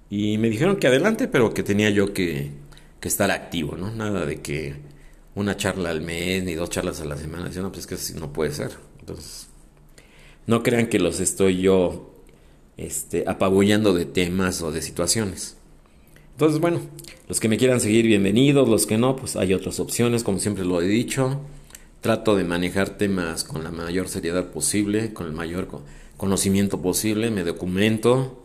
Y 0.09 0.37
me 0.37 0.49
dijeron 0.49 0.77
que 0.77 0.87
adelante, 0.87 1.27
pero 1.27 1.53
que 1.53 1.63
tenía 1.63 1.89
yo 1.89 2.13
que, 2.13 2.51
que 2.99 3.07
estar 3.07 3.31
activo, 3.31 3.77
¿no? 3.77 3.91
Nada 3.91 4.25
de 4.25 4.41
que 4.41 4.75
una 5.35 5.55
charla 5.55 5.89
al 5.89 6.01
mes 6.01 6.43
ni 6.43 6.55
dos 6.55 6.69
charlas 6.69 6.99
a 7.01 7.05
la 7.05 7.17
semana. 7.17 7.49
No, 7.49 7.69
pues 7.69 7.81
es 7.81 7.87
que 7.87 7.95
así 7.95 8.13
no 8.13 8.33
puede 8.33 8.51
ser. 8.53 8.71
Entonces, 8.99 9.47
no 10.47 10.63
crean 10.63 10.87
que 10.87 10.99
los 10.99 11.19
estoy 11.19 11.61
yo 11.61 12.11
este, 12.77 13.23
apabullando 13.27 13.93
de 13.93 14.05
temas 14.05 14.61
o 14.61 14.71
de 14.71 14.81
situaciones. 14.81 15.57
Entonces, 16.31 16.59
bueno, 16.59 16.81
los 17.31 17.39
que 17.39 17.47
me 17.47 17.55
quieran 17.55 17.79
seguir, 17.79 18.07
bienvenidos. 18.07 18.67
Los 18.67 18.85
que 18.85 18.97
no, 18.97 19.15
pues 19.15 19.37
hay 19.37 19.53
otras 19.53 19.79
opciones, 19.79 20.21
como 20.21 20.39
siempre 20.39 20.65
lo 20.65 20.81
he 20.81 20.85
dicho. 20.85 21.39
Trato 22.01 22.35
de 22.35 22.43
manejar 22.43 22.97
temas 22.97 23.45
con 23.45 23.63
la 23.63 23.71
mayor 23.71 24.09
seriedad 24.09 24.51
posible, 24.51 25.13
con 25.13 25.27
el 25.27 25.31
mayor 25.31 25.69
conocimiento 26.17 26.81
posible. 26.81 27.31
Me 27.31 27.45
documento, 27.45 28.43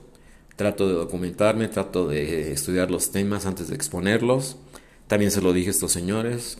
trato 0.54 0.86
de 0.86 0.94
documentarme, 0.94 1.66
trato 1.66 2.06
de 2.06 2.52
estudiar 2.52 2.92
los 2.92 3.10
temas 3.10 3.44
antes 3.44 3.66
de 3.66 3.74
exponerlos. 3.74 4.56
También 5.08 5.32
se 5.32 5.40
lo 5.42 5.52
dije 5.52 5.66
a 5.66 5.72
estos 5.72 5.90
señores. 5.90 6.58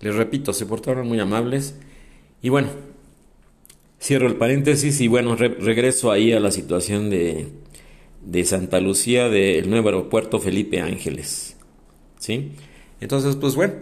Les 0.00 0.14
repito, 0.14 0.54
se 0.54 0.64
portaron 0.64 1.06
muy 1.06 1.20
amables. 1.20 1.74
Y 2.40 2.48
bueno, 2.48 2.70
Cierro 4.00 4.28
el 4.28 4.36
paréntesis 4.36 4.98
y 5.02 5.08
bueno, 5.08 5.36
regreso 5.36 6.10
ahí 6.10 6.32
a 6.32 6.40
la 6.40 6.52
situación 6.52 7.10
de, 7.10 7.48
de 8.24 8.44
Santa 8.46 8.80
Lucía 8.80 9.28
del 9.28 9.68
nuevo 9.68 9.88
aeropuerto 9.88 10.40
Felipe 10.40 10.80
Ángeles. 10.80 11.55
¿Sí? 12.18 12.52
Entonces, 13.00 13.36
pues 13.36 13.54
bueno, 13.54 13.74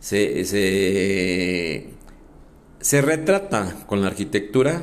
se, 0.00 0.44
se, 0.44 1.90
se 2.80 3.02
retrata 3.02 3.84
con 3.86 4.00
la 4.00 4.08
arquitectura, 4.08 4.82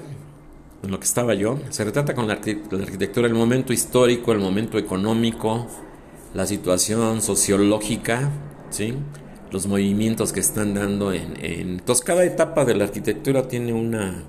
en 0.84 0.92
lo 0.92 1.00
que 1.00 1.06
estaba 1.06 1.34
yo, 1.34 1.60
se 1.70 1.84
retrata 1.84 2.14
con 2.14 2.28
la, 2.28 2.34
arquitectura 2.34 3.28
el 3.28 3.34
momento 3.34 3.74
histórico, 3.74 4.32
el 4.32 4.40
momento 4.40 4.78
económico, 4.78 5.68
la 6.34 6.46
situación 6.46 7.22
sociológica, 7.22 8.30
¿sí? 8.70 8.94
los 9.52 9.68
movimientos 9.68 10.34
que 10.34 10.42
están 10.42 10.74
dando 10.74 11.14
en... 11.14 11.34
Entonces 11.42 12.04
cada 12.04 12.26
etapa 12.26 12.66
de 12.66 12.76
la 12.76 12.84
arquitectura 12.84 13.48
tiene 13.48 13.74
una 13.74 14.26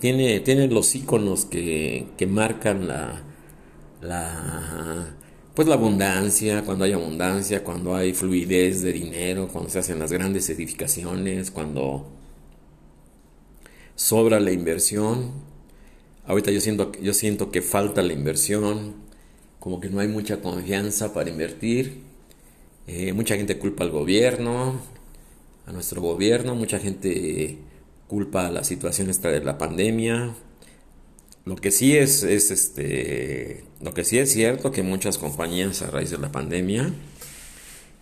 tiene, 0.00 0.40
tiene 0.40 0.66
los 0.66 0.94
iconos 0.96 1.44
que, 1.44 2.08
que 2.16 2.26
marcan 2.26 2.88
la, 2.88 3.22
la, 4.00 5.14
pues 5.54 5.68
la 5.68 5.74
abundancia, 5.74 6.62
cuando 6.64 6.84
hay 6.84 6.92
abundancia, 6.92 7.64
cuando 7.64 7.94
hay 7.94 8.12
fluidez 8.12 8.82
de 8.82 8.92
dinero, 8.92 9.48
cuando 9.48 9.70
se 9.70 9.78
hacen 9.80 9.98
las 9.98 10.12
grandes 10.12 10.48
edificaciones, 10.50 11.50
cuando 11.50 12.06
sobra 13.96 14.40
la 14.40 14.52
inversión. 14.52 15.32
Ahorita 16.26 16.50
yo 16.50 16.60
siento, 16.60 16.92
yo 17.02 17.12
siento 17.12 17.50
que 17.50 17.62
falta 17.62 18.02
la 18.02 18.12
inversión, 18.12 18.94
como 19.58 19.80
que 19.80 19.90
no 19.90 20.00
hay 20.00 20.08
mucha 20.08 20.40
confianza 20.40 21.12
para 21.12 21.30
invertir. 21.30 22.02
Eh, 22.86 23.12
mucha 23.12 23.36
gente 23.36 23.58
culpa 23.58 23.84
al 23.84 23.90
gobierno, 23.90 24.80
a 25.66 25.72
nuestro 25.72 26.00
gobierno, 26.00 26.54
mucha 26.54 26.78
gente 26.78 27.58
culpa 28.08 28.46
a 28.46 28.50
la 28.50 28.64
situación 28.64 29.10
esta 29.10 29.30
de 29.30 29.40
la 29.40 29.58
pandemia. 29.58 30.34
Lo 31.50 31.56
que 31.56 31.72
sí 31.72 31.96
es, 31.96 32.22
es 32.22 32.52
este, 32.52 33.64
lo 33.80 33.92
que 33.92 34.04
sí 34.04 34.18
es 34.18 34.32
cierto 34.32 34.70
que 34.70 34.84
muchas 34.84 35.18
compañías 35.18 35.82
a 35.82 35.90
raíz 35.90 36.10
de 36.10 36.18
la 36.18 36.30
pandemia, 36.30 36.92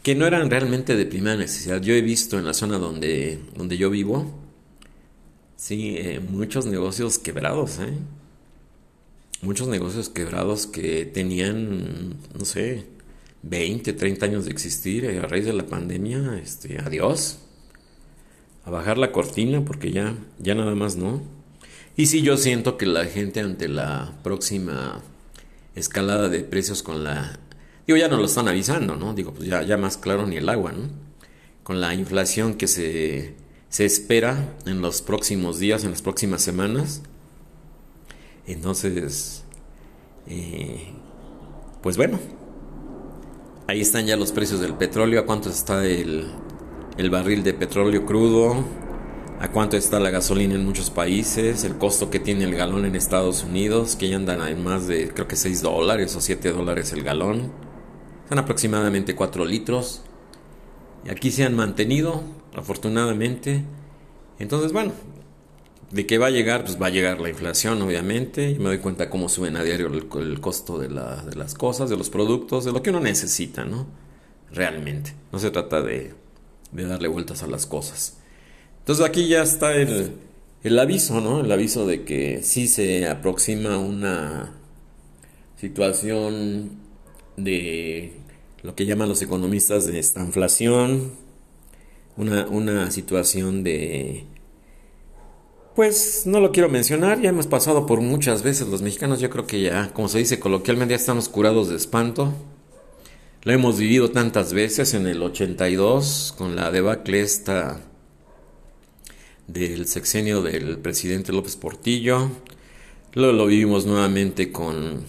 que 0.03 0.15
no 0.15 0.27
eran 0.27 0.51
realmente 0.51 0.97
de 0.97 1.07
primera 1.07 1.35
necesidad. 1.35 1.81
Yo 1.81 1.95
he 1.95 2.03
visto 2.03 2.39
en 2.39 2.45
la 2.45 2.53
zona 2.53 2.77
donde, 2.77 3.39
donde 3.57 3.79
yo 3.79 3.89
vivo, 3.89 4.31
sí, 5.57 5.95
eh, 5.97 6.21
muchos 6.21 6.67
negocios 6.67 7.19
quebrados, 7.19 7.79
¿eh? 7.79 7.95
Muchos 9.41 9.67
negocios 9.67 10.11
quebrados 10.11 10.67
que 10.67 11.07
tenían, 11.07 12.17
no 12.39 12.45
sé, 12.45 12.85
20, 13.45 13.95
30 13.95 14.27
años 14.27 14.45
de 14.45 14.51
existir 14.51 15.07
eh, 15.07 15.21
a 15.21 15.23
raíz 15.23 15.47
de 15.47 15.55
la 15.55 15.65
pandemia, 15.65 16.39
este, 16.45 16.81
adiós. 16.81 17.39
A 18.67 18.71
bajar 18.71 18.99
la 18.99 19.11
cortina 19.11 19.65
porque 19.65 19.91
ya, 19.91 20.19
ya 20.39 20.55
nada 20.55 20.75
más 20.75 20.97
no. 20.97 21.38
Y 21.99 22.07
sí, 22.07 22.23
yo 22.23 22.39
siento 22.39 22.79
que 22.79 22.87
la 22.87 23.05
gente 23.05 23.41
ante 23.41 23.69
la 23.69 24.15
próxima 24.23 25.03
escalada 25.75 26.31
de 26.31 26.41
precios 26.41 26.83
con 26.83 27.05
la... 27.05 27.39
Digo, 27.87 27.99
ya 27.99 28.09
no 28.09 28.17
lo 28.17 28.25
están 28.25 28.49
avisando, 28.49 28.97
¿no? 28.97 29.13
Digo, 29.13 29.35
pues 29.35 29.47
ya, 29.47 29.63
ya 29.63 29.77
más 29.77 29.99
claro 29.99 30.27
ni 30.27 30.37
el 30.37 30.49
agua, 30.49 30.73
¿no? 30.73 30.89
Con 31.63 31.83
la 31.83 31.93
inflación 31.95 32.55
que 32.55 32.69
se, 32.69 33.35
se 33.69 33.85
espera 33.85 34.57
en 34.65 34.81
los 34.81 35.03
próximos 35.03 35.59
días, 35.59 35.85
en 35.85 35.91
las 35.91 36.01
próximas 36.01 36.41
semanas. 36.41 37.03
Entonces, 38.47 39.45
eh, 40.27 40.93
pues 41.83 41.99
bueno, 41.99 42.19
Ahí 43.71 43.83
están 43.83 44.07
ya 44.07 44.17
los 44.17 44.33
precios 44.33 44.61
del 44.61 44.73
petróleo, 44.73 45.21
a 45.21 45.27
cuánto 45.27 45.51
está 45.51 45.85
el, 45.85 46.31
barril 47.11 47.43
de 47.43 47.53
petróleo 47.53 48.07
crudo, 48.07 48.65
a 49.41 49.51
cuánto 49.53 49.77
está 49.77 50.01
la 50.01 50.11
gasolina 50.11 50.55
en 50.55 50.65
muchos 50.65 50.91
países, 50.91 51.63
el 51.65 51.77
costo 51.77 52.11
que 52.11 52.19
tiene 52.19 52.45
el 52.45 52.55
galón 52.57 52.85
en 52.85 52.97
Estados 52.97 53.45
Unidos, 53.45 53.95
que 53.95 54.09
ya 54.09 54.17
andan 54.17 54.47
en 54.49 54.63
más 54.63 54.87
de 54.89 55.11
creo 55.11 55.29
que 55.29 55.37
6 55.37 55.63
dólares 55.63 56.17
o 56.17 56.21
7 56.21 56.51
dólares 56.53 56.93
el 56.93 57.05
galón. 57.05 57.53
Son 58.29 58.39
aproximadamente 58.39 59.15
4 59.15 59.45
litros. 59.45 60.03
Y 61.05 61.11
aquí 61.11 61.31
se 61.31 61.45
han 61.45 61.55
mantenido, 61.55 62.23
afortunadamente. 62.55 63.63
Entonces, 64.39 64.73
bueno, 64.73 64.93
de 65.91 66.07
qué 66.07 66.19
va 66.19 66.27
a 66.27 66.31
llegar, 66.31 66.65
pues 66.65 66.81
va 66.81 66.89
a 66.89 66.91
llegar 66.91 67.21
la 67.21 67.31
inflación, 67.31 67.81
obviamente. 67.81 68.51
Y 68.51 68.59
me 68.59 68.65
doy 68.65 68.79
cuenta 68.79 69.09
cómo 69.09 69.29
suben 69.29 69.57
a 69.57 69.63
diario 69.63 69.87
el, 69.87 70.41
costo 70.41 70.79
de, 70.79 70.91
las 70.91 71.55
cosas, 71.55 71.89
de 71.89 71.97
los 71.97 72.11
productos, 72.11 72.65
de 72.65 72.73
lo 72.73 72.83
que 72.83 72.91
uno 72.91 73.01
necesita, 73.01 73.65
¿no? 73.65 73.87
Realmente. 74.51 75.15
No 75.33 75.39
se 75.39 75.51
trata 75.51 75.81
de, 75.81 76.15
darle 76.73 77.09
vueltas 77.09 77.43
a 77.43 77.47
las 77.47 77.67
cosas. 77.67 78.18
Entonces 78.89 79.05
aquí 79.05 79.29
ya 79.29 79.43
está 79.43 79.75
el, 79.75 80.13
el 80.63 80.79
aviso, 80.79 81.21
¿no? 81.21 81.41
El 81.41 81.53
aviso 81.53 81.87
de 81.87 82.05
que 82.05 82.43
sí 82.43 82.67
se 82.67 83.07
aproxima 83.07 83.77
una 83.77 84.55
situación 85.59 86.71
de 87.37 88.15
lo 88.63 88.75
que 88.75 88.87
llaman 88.87 89.11
los 89.11 89.21
economistas 89.21 89.85
de 89.85 89.99
esta 89.99 90.25
inflación, 90.25 91.13
una, 92.17 92.47
una 92.47 92.91
situación 92.91 93.63
de 93.63 94.25
pues 95.77 96.23
no 96.25 96.41
lo 96.41 96.51
quiero 96.51 96.71
mencionar, 96.71 97.21
ya 97.21 97.29
hemos 97.29 97.47
pasado 97.47 97.85
por 97.85 98.01
muchas 98.01 98.43
veces 98.43 98.69
los 98.69 98.81
mexicanos, 98.81 99.21
yo 99.21 99.29
creo 99.29 99.47
que 99.47 99.61
ya, 99.61 99.93
como 99.93 100.09
se 100.09 100.17
dice 100.17 100.41
coloquialmente, 100.41 100.93
ya 100.93 100.97
estamos 100.97 101.29
curados 101.29 101.69
de 101.69 101.77
espanto. 101.77 102.33
Lo 103.43 103.53
hemos 103.53 103.79
vivido 103.79 104.11
tantas 104.13 104.55
veces 104.55 104.95
en 104.95 105.07
el 105.07 105.23
82 105.23 106.35
con 106.39 106.57
la 106.57 106.71
debacle 106.71 107.21
esta 107.21 107.83
del 109.49 109.87
sexenio 109.87 110.43
del 110.43 110.79
presidente 110.79 111.33
López 111.33 111.57
Portillo. 111.57 112.31
Luego 113.15 113.33
lo 113.33 113.47
vivimos 113.47 113.87
nuevamente 113.87 114.53
con 114.53 115.03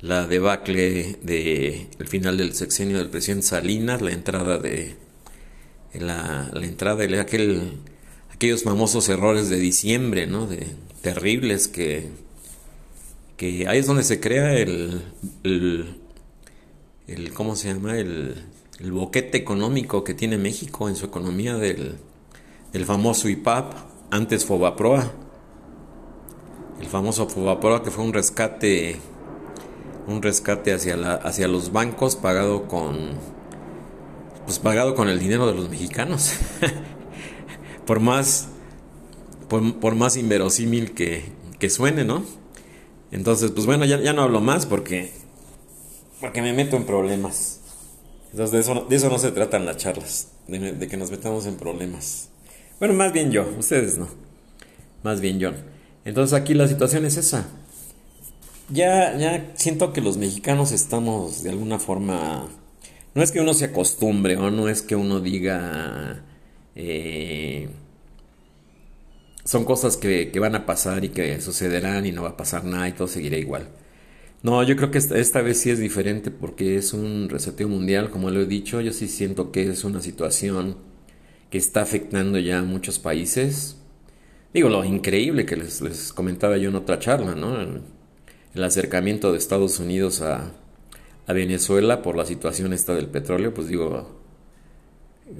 la 0.00 0.26
debacle 0.26 1.18
de 1.22 1.88
el 1.98 2.08
final 2.08 2.38
del 2.38 2.54
sexenio 2.54 2.98
del 2.98 3.10
presidente 3.10 3.46
Salinas, 3.46 4.00
la 4.00 4.12
entrada 4.12 4.58
de 4.58 4.96
la, 5.94 6.48
la 6.52 6.66
entrada 6.66 7.06
de 7.06 7.20
aquel 7.20 7.72
aquellos 8.32 8.62
famosos 8.62 9.08
errores 9.08 9.48
de 9.48 9.58
diciembre, 9.58 10.26
¿no? 10.26 10.46
De 10.46 10.66
terribles 11.02 11.68
que, 11.68 12.08
que 13.36 13.68
ahí 13.68 13.78
es 13.78 13.86
donde 13.86 14.04
se 14.04 14.20
crea 14.20 14.54
el, 14.54 15.02
el, 15.44 17.32
¿cómo 17.34 17.54
se 17.54 17.72
llama? 17.72 17.98
El, 17.98 18.34
el, 18.80 18.92
boquete 18.92 19.38
económico 19.38 20.02
que 20.02 20.14
tiene 20.14 20.38
México 20.38 20.88
en 20.88 20.96
su 20.96 21.06
economía 21.06 21.56
del, 21.56 21.98
del 22.72 22.86
famoso 22.86 23.28
IPAP, 23.28 23.72
antes 24.10 24.44
Fobaproa. 24.44 25.10
El 26.80 26.86
famoso 26.86 27.28
Fobaproa 27.28 27.82
que 27.82 27.90
fue 27.90 28.04
un 28.04 28.12
rescate 28.12 28.98
un 30.06 30.20
rescate 30.20 30.72
hacia 30.72 30.96
la, 30.96 31.14
hacia 31.14 31.48
los 31.48 31.72
bancos 31.72 32.16
pagado 32.16 32.66
con 32.66 33.12
pues 34.44 34.58
pagado 34.58 34.94
con 34.94 35.08
el 35.08 35.20
dinero 35.20 35.46
de 35.46 35.54
los 35.54 35.68
mexicanos. 35.68 36.32
por 37.86 38.00
más, 38.00 38.48
por, 39.48 39.94
más 39.94 40.16
inverosímil 40.16 40.92
que, 40.94 41.24
que, 41.60 41.70
suene, 41.70 42.04
¿no? 42.04 42.24
Entonces, 43.12 43.52
pues 43.52 43.66
bueno, 43.66 43.84
ya, 43.84 44.00
ya, 44.00 44.12
no 44.12 44.22
hablo 44.22 44.40
más 44.40 44.66
porque, 44.66 45.12
porque 46.20 46.42
me 46.42 46.52
meto 46.52 46.76
en 46.76 46.84
problemas. 46.84 47.60
Entonces, 48.32 48.66
de 48.88 48.96
eso, 48.96 49.10
no 49.10 49.18
se 49.18 49.30
tratan 49.30 49.64
las 49.64 49.76
charlas, 49.76 50.28
de, 50.48 50.88
que 50.88 50.96
nos 50.96 51.10
metamos 51.10 51.46
en 51.46 51.56
problemas. 51.56 52.30
Bueno, 52.82 52.96
más 52.96 53.12
bien 53.12 53.30
yo, 53.30 53.48
ustedes 53.60 53.96
no. 53.96 54.08
Más 55.04 55.20
bien 55.20 55.38
yo. 55.38 55.52
Entonces, 56.04 56.36
aquí 56.36 56.52
la 56.52 56.66
situación 56.66 57.04
es 57.04 57.16
esa. 57.16 57.46
Ya, 58.70 59.16
ya 59.16 59.52
siento 59.54 59.92
que 59.92 60.00
los 60.00 60.16
mexicanos 60.16 60.72
estamos 60.72 61.44
de 61.44 61.50
alguna 61.50 61.78
forma. 61.78 62.48
No 63.14 63.22
es 63.22 63.30
que 63.30 63.40
uno 63.40 63.54
se 63.54 63.66
acostumbre 63.66 64.36
o 64.36 64.50
no 64.50 64.68
es 64.68 64.82
que 64.82 64.96
uno 64.96 65.20
diga 65.20 66.24
eh, 66.74 67.68
son 69.44 69.64
cosas 69.64 69.96
que, 69.96 70.32
van 70.40 70.56
a 70.56 70.66
pasar 70.66 71.04
y 71.04 71.10
que 71.10 71.40
sucederán 71.40 72.04
y 72.04 72.10
no 72.10 72.24
va 72.24 72.30
a 72.30 72.36
pasar 72.36 72.64
nada 72.64 72.88
y 72.88 72.94
todo 72.94 73.06
seguirá 73.06 73.36
igual. 73.36 73.68
No, 74.42 74.60
yo 74.64 74.74
creo 74.74 74.90
que 74.90 74.98
esta, 74.98 75.40
vez 75.40 75.60
sí 75.60 75.70
es 75.70 75.78
diferente 75.78 76.32
porque 76.32 76.74
es 76.78 76.94
un 76.94 77.28
reseteo 77.28 77.68
mundial, 77.68 78.10
como 78.10 78.28
lo 78.32 78.40
he 78.40 78.46
dicho. 78.46 78.80
Yo 78.80 78.92
sí 78.92 79.06
siento 79.06 79.52
que 79.52 79.70
es 79.70 79.84
una 79.84 80.00
situación 80.00 80.90
que 81.52 81.58
está 81.58 81.82
afectando 81.82 82.38
ya 82.38 82.60
a 82.60 82.62
muchos 82.62 82.98
países. 82.98 83.76
Digo, 84.54 84.70
lo 84.70 84.86
increíble 84.86 85.44
que 85.44 85.56
les, 85.56 86.10
comentaba 86.14 86.56
yo 86.56 86.70
en 86.70 86.76
otra 86.76 86.98
charla, 86.98 87.34
¿no? 87.34 87.60
El, 87.60 87.82
el 88.54 88.64
acercamiento 88.64 89.30
de 89.30 89.36
Estados 89.36 89.78
Unidos 89.78 90.22
a, 90.22 90.50
a 91.26 91.32
Venezuela 91.34 92.00
por 92.00 92.16
la 92.16 92.24
situación 92.24 92.72
esta 92.72 92.94
del 92.94 93.08
petróleo, 93.08 93.52
pues 93.52 93.68
digo, 93.68 94.18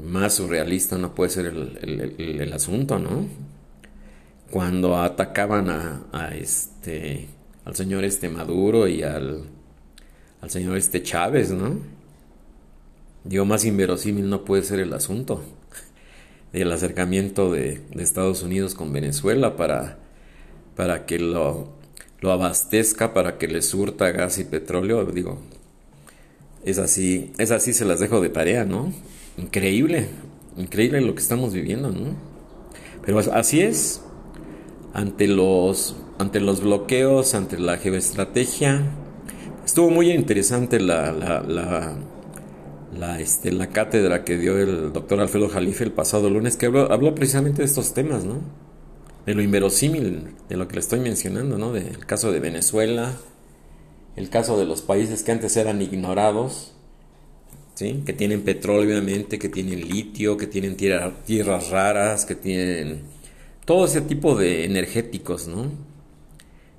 más 0.05 0.35
surrealista 0.35 0.99
no 0.99 1.15
puede 1.15 1.31
ser 1.31 1.47
el, 1.47 2.53
asunto, 2.53 2.99
¿no? 2.99 3.27
Cuando 4.51 4.99
atacaban 4.99 5.71
a, 5.71 6.29
este 6.35 7.27
al 7.65 7.75
señor 7.75 8.05
este 8.05 8.29
Maduro 8.29 8.87
y 8.87 9.03
al, 9.03 9.45
al 10.43 10.51
señor 10.51 10.77
este 10.77 11.03
Chávez, 11.03 11.53
¿no? 11.53 11.79
Digo, 13.25 13.47
más 13.47 13.65
inverosímil 13.65 14.29
no 14.29 14.45
puede 14.45 14.63
ser 14.63 14.79
el 14.81 14.93
asunto 14.93 15.43
del 16.53 16.71
acercamiento 16.73 17.51
de, 17.51 17.81
Estados 17.99 18.43
Unidos 18.43 18.75
con 18.75 18.93
Venezuela 18.93 19.57
para, 19.57 19.99
para 20.77 21.07
que 21.07 21.19
lo, 21.19 21.73
lo 22.21 22.33
abastezca, 22.33 23.15
para 23.15 23.39
que 23.39 23.49
le 23.49 23.63
surta 23.63 24.11
gas 24.11 24.39
y 24.39 24.45
petróleo. 24.45 25.05
Digo, 25.07 25.39
es 26.65 26.79
así, 26.79 27.33
es 27.39 27.51
así, 27.51 27.73
se 27.73 27.85
las 27.85 28.01
dejo 28.01 28.21
de 28.21 28.29
tarea, 28.29 28.65
¿no? 28.65 28.93
Increíble, 29.39 30.09
increíble 30.57 31.01
lo 31.01 31.15
que 31.15 31.23
estamos 31.23 31.53
viviendo, 31.53 31.91
¿no? 31.91 32.15
Pero 33.05 33.19
así 33.19 33.61
es, 33.61 34.03
ante 34.93 35.27
los, 35.27 35.97
ante 36.19 36.41
los 36.41 36.61
bloqueos, 36.61 37.35
ante 37.35 37.59
la 37.59 37.79
geoestrategia, 37.79 38.83
estuvo 39.65 39.91
muy 39.91 40.13
interesante 40.13 40.79
la, 40.81 41.97
este, 43.19 43.53
la 43.53 43.69
cátedra 43.69 44.25
que 44.25 44.39
dio 44.39 44.59
el 44.59 44.93
doctor 44.93 45.21
Alfredo 45.21 45.49
Jalife 45.49 45.85
el 45.85 45.93
pasado 45.93 46.29
lunes, 46.31 46.57
que 46.57 46.67
habló, 46.67 46.93
habló 46.93 47.15
precisamente 47.15 47.63
de 47.63 47.67
estos 47.67 47.95
temas, 47.95 48.25
¿no? 48.25 48.41
De 49.27 49.35
lo 49.35 49.43
inverosímil, 49.43 50.35
de 50.49 50.57
lo 50.57 50.69
que 50.69 50.75
le 50.75 50.81
estoy 50.81 51.01
mencionando, 51.01 51.59
¿no? 51.59 51.73
Del 51.73 52.05
caso 52.07 52.33
de 52.33 52.41
Venezuela, 52.41 53.17
el 54.17 54.29
caso 54.29 54.59
de 54.59 54.67
los 54.67 54.83
países 54.83 55.23
que 55.23 55.33
antes 55.33 55.57
eran 55.57 55.81
ignorados, 55.81 56.73
que 57.77 58.13
tienen 58.13 58.43
petróleo, 58.43 58.85
obviamente, 58.85 59.39
que 59.39 59.49
tienen 59.49 59.89
litio, 59.89 60.37
que 60.37 60.47
tienen 60.47 60.77
tierras 60.77 61.71
raras, 61.71 62.25
que 62.25 62.37
tienen 62.37 63.01
todo 63.65 63.87
ese 63.87 64.03
tipo 64.03 64.37
de 64.37 64.65
energéticos, 64.65 65.49
¿no? 65.49 65.71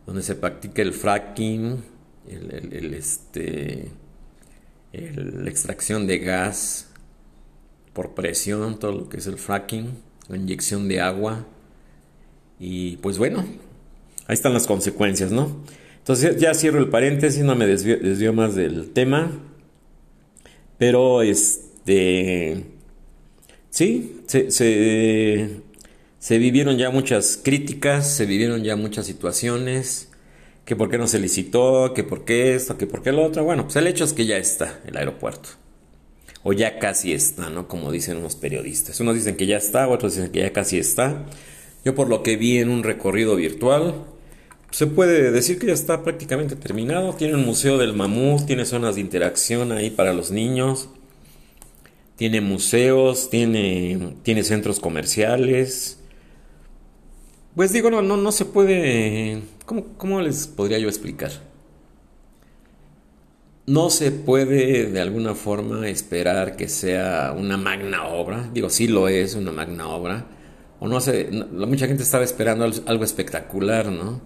Donde 0.05 0.21
se 0.21 0.35
practica 0.35 0.81
el 0.81 0.93
fracking, 0.93 1.83
el, 2.27 2.93
este, 2.93 3.89
la 4.93 5.49
extracción 5.49 6.07
de 6.07 6.19
gas 6.19 6.87
por 7.93 8.13
presión, 8.13 8.79
todo 8.79 8.91
lo 8.91 9.09
que 9.09 9.17
es 9.17 9.27
el 9.27 9.37
fracking, 9.37 9.91
la 10.27 10.37
inyección 10.37 10.87
de 10.87 11.01
agua. 11.01 11.45
Y 12.59 12.97
pues 12.97 13.17
bueno, 13.17 13.45
ahí 14.27 14.33
están 14.33 14.53
las 14.53 14.67
consecuencias, 14.67 15.31
¿no? 15.31 15.63
Entonces 15.97 16.37
ya 16.37 16.53
cierro 16.53 16.79
el 16.79 16.89
paréntesis, 16.89 17.43
no 17.43 17.55
me 17.55 17.65
desvío, 17.65 18.33
más 18.33 18.55
del 18.55 18.91
tema. 18.91 19.31
Pero 20.77 21.21
este. 21.21 22.65
Sí, 23.69 24.21
se, 24.27 24.51
se, 24.51 26.37
vivieron 26.37 26.77
ya 26.77 26.91
muchas 26.91 27.39
críticas, 27.41 28.15
se 28.15 28.25
vivieron 28.25 28.63
ya 28.63 28.75
muchas 28.75 29.05
situaciones. 29.05 30.09
Que 30.65 30.75
por 30.75 30.89
qué 30.89 30.97
no 30.97 31.07
se 31.07 31.19
licitó, 31.19 31.93
que 31.93 32.03
por 32.03 32.23
qué 32.25 32.55
esto, 32.55 32.77
que 32.77 32.87
por 32.87 33.01
qué 33.01 33.11
lo 33.11 33.23
otro. 33.23 33.43
Bueno, 33.43 33.63
pues 33.63 33.75
el 33.75 33.87
hecho 33.87 34.03
es 34.05 34.13
que 34.13 34.25
ya 34.25 34.37
está 34.37 34.79
el 34.85 34.95
aeropuerto. 34.95 35.49
O 36.43 36.53
ya 36.53 36.79
casi 36.79 37.13
está, 37.13 37.49
¿no? 37.49 37.67
Como 37.67 37.91
dicen 37.91 38.17
unos 38.17 38.35
periodistas. 38.35 38.99
Unos 38.99 39.15
dicen 39.15 39.35
que 39.35 39.45
ya 39.45 39.57
está, 39.57 39.87
otros 39.87 40.15
dicen 40.15 40.31
que 40.31 40.39
ya 40.39 40.53
casi 40.53 40.77
está. 40.77 41.25
Yo 41.85 41.95
por 41.95 42.09
lo 42.09 42.23
que 42.23 42.37
vi 42.37 42.59
en 42.59 42.69
un 42.69 42.83
recorrido 42.83 43.35
virtual, 43.35 44.05
se 44.71 44.87
puede 44.87 45.31
decir 45.31 45.59
que 45.59 45.67
ya 45.67 45.73
está 45.73 46.03
prácticamente 46.03 46.55
terminado. 46.55 47.13
Tiene 47.13 47.35
un 47.35 47.45
museo 47.45 47.77
del 47.77 47.93
mamut, 47.93 48.45
tiene 48.45 48.65
zonas 48.65 48.95
de 48.95 49.01
interacción 49.01 49.71
ahí 49.71 49.89
para 49.89 50.13
los 50.13 50.31
niños. 50.31 50.89
Tiene 52.15 52.41
museos, 52.41 53.29
tiene, 53.29 54.15
tiene 54.23 54.43
centros 54.43 54.79
comerciales. 54.79 55.99
Pues 57.55 57.71
digo, 57.71 57.91
no, 57.91 58.01
no, 58.01 58.17
no 58.17 58.31
se 58.31 58.45
puede... 58.45 59.43
¿cómo, 59.65 59.85
¿Cómo 59.97 60.21
les 60.21 60.47
podría 60.47 60.79
yo 60.79 60.89
explicar? 60.89 61.31
No 63.65 63.89
se 63.89 64.11
puede 64.11 64.87
de 64.87 64.99
alguna 64.99 65.35
forma 65.35 65.87
esperar 65.87 66.55
que 66.55 66.67
sea 66.67 67.33
una 67.37 67.55
magna 67.55 68.07
obra. 68.07 68.49
Digo, 68.53 68.69
sí 68.69 68.87
lo 68.87 69.07
es, 69.07 69.35
una 69.35 69.51
magna 69.51 69.87
obra. 69.87 70.25
O 70.79 70.87
no 70.87 70.99
sé, 70.99 71.29
mucha 71.31 71.87
gente 71.87 72.03
estaba 72.03 72.25
esperando 72.25 72.65
algo 72.87 73.03
espectacular, 73.05 73.85
¿no? 73.85 74.19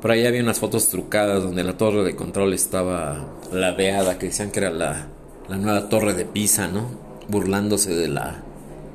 Por 0.00 0.12
ahí 0.12 0.24
había 0.24 0.42
unas 0.42 0.60
fotos 0.60 0.88
trucadas 0.88 1.42
donde 1.42 1.64
la 1.64 1.76
torre 1.76 2.04
de 2.04 2.14
control 2.14 2.54
estaba 2.54 3.26
ladeada, 3.52 4.16
que 4.18 4.26
decían 4.26 4.52
que 4.52 4.60
era 4.60 4.70
la, 4.70 5.08
nueva 5.48 5.88
torre 5.88 6.14
de 6.14 6.24
Pisa, 6.24 6.68
¿no? 6.68 6.88
Burlándose 7.28 7.94
de 7.94 8.08
la, 8.08 8.42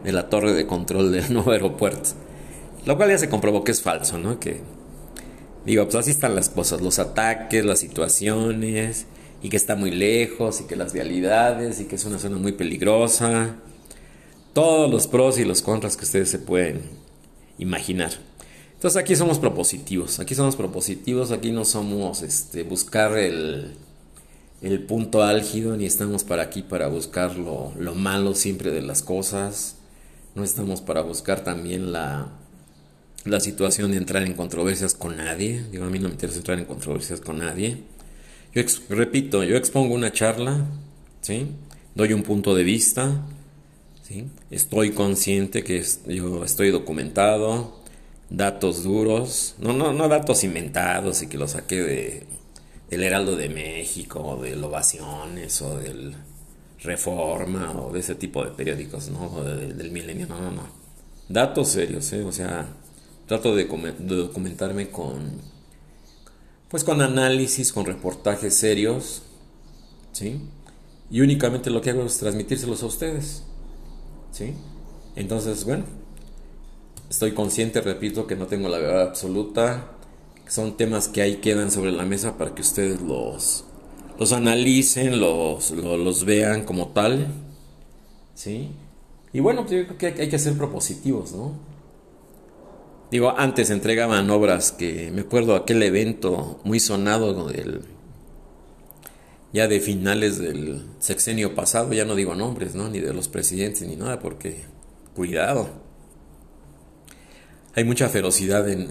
de 0.04 0.12
la 0.12 0.30
torre 0.30 0.54
de 0.54 0.66
control 0.66 1.12
del 1.12 1.32
nuevo 1.34 1.52
aeropuerto. 1.52 2.12
Lo 2.86 2.98
cual 2.98 3.10
ya 3.10 3.18
se 3.18 3.30
comprobó 3.30 3.64
que 3.64 3.72
es 3.72 3.82
falso, 3.82 4.18
¿no? 4.18 4.40
Que, 4.40 4.62
digo, 5.66 5.84
pues 5.86 5.96
así 5.96 6.12
están 6.12 6.36
las 6.36 6.50
cosas, 6.50 6.82
los 6.82 7.00
ataques, 7.00 7.64
las 7.64 7.80
situaciones, 7.80 9.06
y 9.42 9.50
que 9.50 9.58
está 9.58 9.76
muy 9.76 9.92
lejos, 9.92 10.62
y 10.62 10.66
que 10.66 10.76
las 10.76 10.92
vialidades, 10.92 11.80
y 11.80 11.86
que 11.86 11.96
es 11.96 12.06
una 12.06 12.20
zona 12.20 12.38
muy 12.38 12.52
peligrosa. 12.52 13.56
Todos 14.54 14.92
los 14.92 15.08
pros 15.08 15.40
y 15.40 15.46
los 15.46 15.62
contras 15.62 15.98
que 15.98 16.04
ustedes 16.04 16.30
se 16.30 16.40
pueden 16.40 16.82
imaginar. 17.58 18.12
Entonces 18.84 19.02
aquí 19.02 19.16
somos 19.16 19.40
propositivos, 19.40 20.20
aquí 20.20 20.36
somos 20.36 20.58
propositivos, 20.58 21.32
aquí 21.32 21.54
no 21.54 21.64
somos 21.64 22.22
este, 22.22 22.64
buscar 22.64 23.18
el, 23.18 23.78
punto 24.90 25.24
álgido, 25.24 25.78
ni 25.78 25.86
estamos 25.86 26.26
para 26.26 26.44
aquí 26.44 26.64
para 26.64 26.90
buscar 26.90 27.38
lo, 27.38 27.72
malo 27.96 28.36
siempre 28.36 28.72
de 28.72 28.82
las 28.82 29.02
cosas, 29.02 29.78
no 30.36 30.44
estamos 30.44 30.82
para 30.82 31.02
buscar 31.02 31.46
también 31.46 31.94
la, 31.94 32.28
la 33.26 33.40
situación 33.40 33.92
de 33.92 33.98
entrar 33.98 34.24
en 34.24 34.34
controversias 34.34 34.94
con 34.94 35.18
nadie, 35.18 35.64
digo, 35.72 35.86
a 35.86 35.90
mí 35.90 36.00
no 36.00 36.08
me 36.08 36.14
interesa 36.14 36.40
entrar 36.40 36.60
en 36.60 36.66
controversias 36.66 37.22
con 37.22 37.40
nadie. 37.40 37.78
Yo 38.54 38.62
repito, 38.90 39.44
yo 39.44 39.56
expongo 39.56 39.96
una 39.96 40.12
charla, 40.12 40.66
¿sí? 41.22 41.48
doy 41.96 42.14
un 42.14 42.24
punto 42.24 42.54
de 42.54 42.64
vista, 42.64 43.26
¿sí? 44.04 44.26
estoy 44.52 44.92
consciente 44.92 45.64
que 45.64 45.84
yo 46.08 46.44
estoy 46.44 46.72
documentado, 46.72 47.80
datos 48.30 48.84
duros, 48.84 49.56
no, 49.60 49.74
no, 49.74 49.94
no 49.94 50.10
datos 50.10 50.44
inventados 50.44 51.22
y 51.22 51.28
que 51.28 51.38
los 51.38 51.52
saqué 51.52 51.82
de, 51.82 52.28
del 52.90 53.04
Heraldo 53.04 53.36
de 53.36 53.50
México, 53.50 54.20
o 54.22 54.42
de 54.42 54.56
Ovaciones, 54.56 55.62
o 55.62 55.78
del 55.78 56.16
Reforma, 56.84 57.72
o 57.80 57.94
de 57.94 58.00
ese 58.00 58.16
tipo 58.16 58.44
de 58.44 58.52
periódicos, 58.52 59.10
¿no? 59.10 59.44
Del 59.44 59.92
Milenio, 59.92 60.28
no, 60.28 60.42
no, 60.42 60.52
no. 60.52 60.68
Datos 61.30 61.70
serios, 61.70 62.12
¿eh? 62.14 62.24
O 62.24 62.32
sea, 62.32 62.68
trato 63.28 63.56
de, 63.56 63.66
documentarme 63.66 64.90
con, 64.90 65.42
pues 66.70 66.84
con 66.84 67.02
análisis, 67.02 67.72
con 67.72 67.86
reportajes 67.86 68.54
serios, 68.54 69.24
¿sí? 70.12 70.42
Y 71.10 71.22
únicamente 71.22 71.70
lo 71.70 71.82
que 71.82 71.92
hago 71.92 72.04
es 72.04 72.18
transmitírselos 72.18 72.84
a 72.84 72.88
ustedes, 72.88 73.44
¿sí? 74.32 74.54
Entonces, 75.16 75.66
bueno, 75.66 75.86
Estoy 77.14 77.34
consciente, 77.34 77.80
repito, 77.80 78.26
que 78.26 78.36
no 78.36 78.48
tengo 78.48 78.70
la 78.70 78.80
verdad 78.80 79.04
absoluta. 79.04 79.92
son 80.48 80.78
temas 80.78 81.08
que 81.08 81.22
ahí 81.22 81.36
quedan 81.36 81.70
sobre 81.70 81.92
la 81.92 82.06
mesa 82.06 82.40
para 82.40 82.56
que 82.56 82.64
ustedes 82.64 83.02
los, 83.02 83.66
los 84.18 84.32
analicen, 84.34 85.20
los, 85.22 85.70
los, 85.70 86.26
vean 86.26 86.64
como 86.64 86.88
tal. 86.88 87.28
¿Sí? 88.34 88.72
Y 89.32 89.42
bueno, 89.42 89.62
yo 89.68 89.86
creo 89.86 89.98
que 90.16 90.24
hay 90.24 90.28
que 90.28 90.40
ser 90.40 90.58
propositivos, 90.58 91.34
¿no? 91.34 91.52
Digo, 93.14 93.36
antes 93.38 93.70
entregaban 93.70 94.32
obras 94.32 94.72
que 94.72 95.12
me 95.12 95.22
acuerdo 95.22 95.56
aquel 95.56 95.84
evento 95.84 96.60
muy 96.64 96.80
sonado 96.80 97.48
del 97.48 97.82
ya 99.54 99.68
de 99.68 99.80
finales 99.80 100.40
del 100.40 100.88
sexenio 100.98 101.54
pasado, 101.54 101.94
ya 101.94 102.06
no 102.06 102.16
digo 102.16 102.34
nombres, 102.34 102.74
¿no? 102.74 102.90
Ni 102.90 103.00
de 103.02 103.14
los 103.14 103.28
presidentes 103.28 103.88
ni 103.88 103.98
nada, 103.98 104.20
porque 104.20 104.64
cuidado 105.16 105.70
hay 107.76 107.84
mucha 107.84 108.10
ferocidad 108.10 108.68
en, 108.68 108.90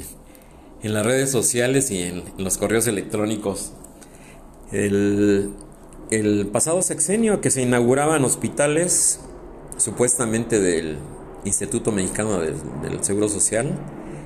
las 0.84 1.04
redes 1.04 1.32
sociales 1.32 1.90
y 1.90 2.04
en, 2.04 2.22
los 2.38 2.58
correos 2.58 2.86
electrónicos. 2.86 3.72
El, 4.70 5.50
pasado 6.52 6.80
sexenio 6.82 7.40
que 7.40 7.50
se 7.50 7.62
inauguraban 7.62 8.24
hospitales, 8.24 9.18
supuestamente 9.78 10.60
del 10.60 10.98
Instituto 11.44 11.90
Mexicano 11.90 12.38
del 12.38 13.02
Seguro 13.02 13.28
Social, 13.28 13.76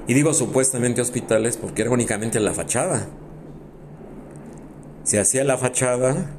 y 0.06 0.14
digo 0.14 0.34
supuestamente 0.34 1.00
hospitales 1.00 1.56
porque 1.56 1.82
era 1.82 1.90
únicamente 1.90 2.40
la 2.40 2.54
fachada. 2.54 3.08
Se 5.02 5.18
hacía 5.18 5.44
la 5.44 5.58
fachada, 5.58 6.30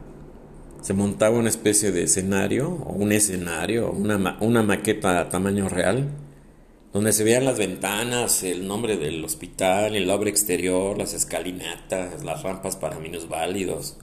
se 0.82 0.94
montaba 0.94 1.38
una 1.38 1.50
especie 1.50 1.92
de 1.92 2.04
escenario, 2.04 2.70
o 2.70 2.94
un 2.94 3.12
escenario, 3.12 3.92
una, 3.92 4.38
una 4.42 4.64
maqueta 4.64 5.20
a 5.20 5.30
tamaño 5.30 5.70
real, 5.70 6.10
donde 6.94 7.14
se 7.14 7.24
veían 7.24 7.46
las 7.46 7.58
ventanas, 7.58 8.44
el 8.44 8.68
nombre 8.68 8.98
del 8.98 9.24
hospital, 9.24 9.96
el 9.96 10.10
obra 10.10 10.30
exterior, 10.30 10.98
las 10.98 11.14
escalinatas, 11.14 12.24
las 12.24 12.44
rampas 12.44 12.76
para 12.76 13.00
minusválidos. 13.00 13.98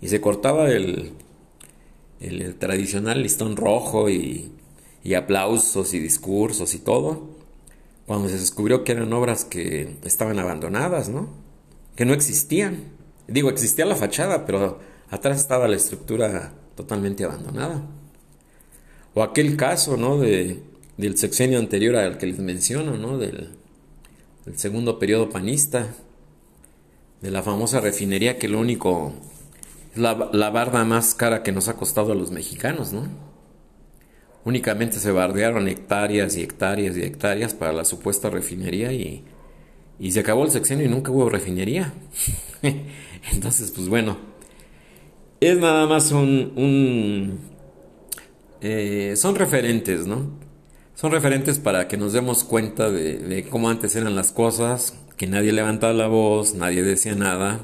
Y 0.00 0.08
se 0.08 0.20
cortaba 0.20 0.70
el, 0.70 1.12
el, 2.20 2.54
tradicional 2.56 3.22
listón 3.22 3.56
rojo 3.56 4.08
y, 4.08 4.52
y, 5.02 5.14
aplausos 5.14 5.92
y 5.94 5.98
discursos 5.98 6.74
y 6.74 6.78
todo, 6.78 7.37
cuando 8.08 8.28
se 8.28 8.38
descubrió 8.38 8.82
que 8.82 8.92
eran 8.92 9.12
obras 9.12 9.44
que 9.44 9.96
estaban 10.02 10.40
abandonadas, 10.40 11.08
¿no? 11.08 11.28
Que 11.94 12.04
no 12.04 12.12
existían. 12.14 12.86
Digo, 13.28 13.50
existía 13.50 13.84
la 13.86 13.94
fachada, 13.94 14.44
pero 14.46 14.80
atrás 15.10 15.38
estaba 15.38 15.68
la 15.68 15.76
estructura 15.76 16.54
totalmente 16.74 17.22
abandonada. 17.22 17.86
O 19.14 19.22
aquel 19.22 19.56
caso, 19.56 19.96
¿no? 19.96 20.18
De 20.18 20.62
del 20.98 21.16
sexenio 21.16 21.58
anterior 21.58 21.96
al 21.96 22.18
que 22.18 22.26
les 22.26 22.38
menciono, 22.40 22.98
¿no? 22.98 23.16
Del, 23.16 23.56
segundo 24.56 24.98
periodo 24.98 25.30
panista, 25.30 25.94
de 27.22 27.30
la 27.30 27.42
famosa 27.42 27.80
refinería 27.80 28.38
que 28.38 28.48
lo 28.48 28.58
único 28.58 29.12
la, 29.94 30.30
la, 30.32 30.50
barda 30.50 30.84
más 30.84 31.14
cara 31.14 31.42
que 31.42 31.52
nos 31.52 31.68
ha 31.68 31.76
costado 31.76 32.12
a 32.12 32.14
los 32.14 32.30
mexicanos, 32.30 32.92
¿no? 32.92 33.08
Únicamente 34.48 34.98
se 34.98 35.12
bardearon 35.12 35.68
hectáreas 35.68 36.34
y 36.38 36.42
hectáreas 36.42 36.96
y 36.96 37.02
hectáreas 37.02 37.52
para 37.52 37.74
la 37.74 37.84
supuesta 37.84 38.30
refinería 38.30 38.94
y, 38.94 39.22
y 40.00 40.12
se 40.12 40.20
acabó 40.20 40.42
el 40.46 40.50
sexenio 40.50 40.86
y 40.86 40.88
nunca 40.88 41.10
hubo 41.10 41.28
refinería. 41.28 41.92
Entonces, 43.32 43.70
pues 43.72 43.90
bueno, 43.90 44.16
es 45.38 45.58
nada 45.58 45.86
más 45.86 46.12
un... 46.12 47.38
eh, 48.62 49.12
son 49.16 49.34
referentes, 49.34 50.06
¿no? 50.06 50.48
son 50.94 51.12
referentes 51.12 51.58
para 51.58 51.86
que 51.86 51.98
nos 51.98 52.14
demos 52.14 52.42
cuenta 52.42 52.90
de, 52.90 53.46
cómo 53.50 53.68
antes 53.68 53.94
eran 53.96 54.16
las 54.16 54.32
cosas, 54.32 54.94
que 55.18 55.26
nadie 55.26 55.52
levantaba 55.52 55.92
la 55.92 56.06
voz, 56.06 56.54
nadie 56.54 56.82
decía 56.82 57.14
nada. 57.14 57.60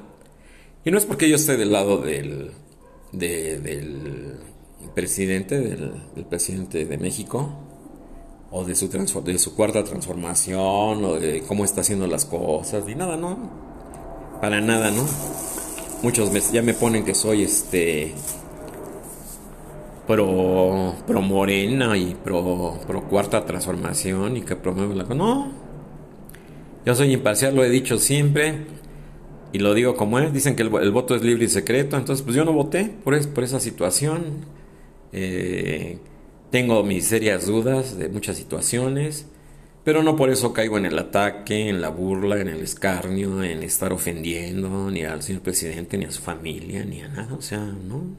Y 0.85 0.91
no 0.91 0.99
es 0.99 1.07
porque 1.07 1.31
yo 1.31 1.37
esté 1.37 1.57
del 1.57 1.73
lado 1.73 1.97
del, 2.03 2.51
del 3.13 4.37
presidente, 4.95 5.61
del, 5.61 6.25
presidente 6.29 6.85
de 6.85 6.99
México, 6.99 7.51
o 8.51 8.65
de 8.65 8.75
su, 8.75 8.89
de 8.89 9.39
su 9.39 9.55
cuarta 9.55 9.83
transformación, 9.85 11.05
o 11.05 11.15
de 11.15 11.43
cómo 11.47 11.65
está 11.65 11.81
haciendo 11.81 12.07
las 12.07 12.25
cosas, 12.25 12.85
ni 12.87 12.95
nada, 12.95 13.17
¿no? 13.17 13.37
Para 14.41 14.61
nada, 14.61 14.91
¿no? 14.91 15.05
Muchos 16.03 16.53
ya 16.53 16.63
me 16.63 16.75
ponen 16.75 17.05
que 17.05 17.15
soy 17.15 17.43
este 17.43 18.15
pro, 20.07 20.95
pro 21.07 21.23
Morena 21.23 21.97
y 21.97 22.15
pro, 22.15 22.79
pro 22.87 23.05
Cuarta 23.05 23.45
Transformación 23.45 24.37
y 24.37 24.43
que 24.43 24.57
promueve 24.57 24.95
la... 24.95 25.05
No, 25.05 25.51
Yo 26.85 26.95
soy 26.95 27.13
imparcial, 27.13 27.55
lo 27.55 27.65
he 27.65 27.71
dicho 27.71 27.99
siempre 27.99 28.67
y 29.53 29.59
lo 29.59 29.75
digo 29.75 29.97
como 29.97 30.19
es. 30.19 30.33
Dicen 30.33 30.57
que 30.57 30.63
el, 30.63 30.91
voto 30.91 31.15
es 31.15 31.23
libre 31.23 31.45
y 31.45 31.49
secreto, 31.49 31.97
entonces 31.97 32.23
pues 32.23 32.37
yo 32.37 32.45
no 32.45 32.53
voté 32.53 32.93
por, 33.03 33.19
por 33.29 33.45
esa 33.45 33.61
situación. 33.61 34.45
Eh, 35.17 35.99
tengo 36.51 36.83
mis 36.83 37.07
serias 37.07 37.47
dudas 37.47 37.97
de 37.97 38.09
muchas 38.09 38.37
situaciones, 38.37 39.27
pero 39.85 40.03
no 40.03 40.17
por 40.17 40.31
eso 40.31 40.53
caigo 40.53 40.77
en 40.77 40.87
el 40.87 40.99
ataque, 40.99 41.69
en 41.69 41.81
la 41.81 41.91
burla, 41.91 42.41
en 42.41 42.49
el 42.49 42.61
escarnio, 42.63 43.43
en 43.45 43.63
estar 43.63 43.93
ofendiendo 43.93 44.91
ni 44.91 45.05
al 45.05 45.23
señor 45.23 45.43
presidente, 45.43 45.97
ni 45.99 46.07
a 46.07 46.11
su 46.11 46.21
familia, 46.21 46.85
ni 46.85 47.01
a 47.01 47.09
nada. 47.09 47.35
O 47.35 47.43
sea, 47.43 47.61
no. 47.61 48.17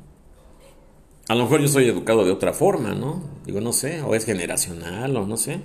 A 1.27 1.35
lo 1.35 1.43
mejor 1.43 1.61
yo 1.61 1.67
soy 1.67 1.89
educado 1.89 2.23
de 2.23 2.31
otra 2.31 2.53
forma, 2.53 2.93
¿no? 2.93 3.23
Digo, 3.45 3.59
no 3.59 3.73
sé, 3.73 4.01
o 4.01 4.15
es 4.15 4.25
generacional, 4.25 5.17
o 5.17 5.25
no 5.25 5.35
sé. 5.35 5.59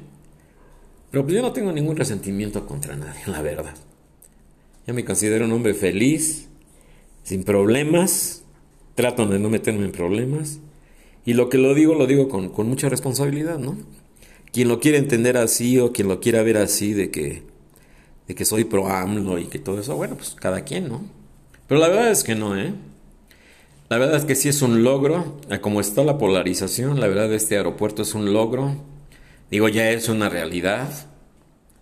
Pero 1.13 1.25
pues 1.25 1.37
yo 1.37 1.43
no 1.43 1.53
tengo 1.53 1.71
ningún 1.71 1.97
resentimiento 1.97 2.67
contra 2.67 2.97
nadie, 2.97 3.23
la 3.27 3.43
verdad. 3.43 3.77
Yo 4.87 4.95
me 4.95 5.05
considero 5.05 5.45
un 5.45 5.53
hombre 5.53 5.75
feliz, 5.75 6.49
sin 7.23 7.45
problemas, 7.45 8.45
trato 8.97 9.27
de 9.27 9.39
no 9.39 9.49
meterme 9.49 9.85
en 9.85 9.93
problemas. 9.93 10.61
Y 11.31 11.35
lo 11.35 11.49
que 11.49 11.59
lo 11.59 11.75
digo, 11.75 11.95
lo 11.95 12.09
digo 12.09 12.29
con, 12.29 12.51
mucha 12.69 12.89
responsabilidad, 12.89 13.61
¿no? 13.61 13.79
Quien 14.53 14.67
lo 14.67 14.81
quiere 14.81 14.99
entender 14.99 15.37
así 15.37 15.79
o 15.79 15.93
quien 15.93 16.09
lo 16.09 16.19
quiera 16.19 16.43
ver 16.43 16.57
así 16.57 16.93
de 16.93 17.13
que, 17.13 17.45
de 18.27 18.35
que 18.35 18.45
soy 18.45 18.65
pro 18.65 18.89
AMLO 18.89 19.39
y 19.39 19.45
que 19.45 19.61
todo 19.61 19.79
eso, 19.79 19.95
bueno, 19.95 20.17
pues 20.17 20.35
cada 20.35 20.65
quien, 20.65 20.89
¿no? 20.89 21.05
Pero 21.69 21.81
la 21.81 21.87
verdad 21.87 22.11
es 22.11 22.25
que 22.25 22.35
no, 22.35 22.59
¿eh? 22.59 22.75
La 23.89 23.99
verdad 23.99 24.17
es 24.17 24.25
que 24.25 24.35
sí 24.35 24.49
es 24.49 24.61
un 24.61 24.83
logro, 24.83 25.37
como 25.61 25.81
está 25.81 26.03
la 26.03 26.19
polarización, 26.19 26.99
la 26.99 27.07
verdad 27.07 27.33
este 27.33 27.57
aeropuerto 27.57 28.03
es 28.03 28.17
un 28.17 28.33
logro 28.33 28.75
Digo, 29.53 29.69
ya 29.69 29.89
es 29.91 30.09
una 30.09 30.29
realidad. 30.29 30.91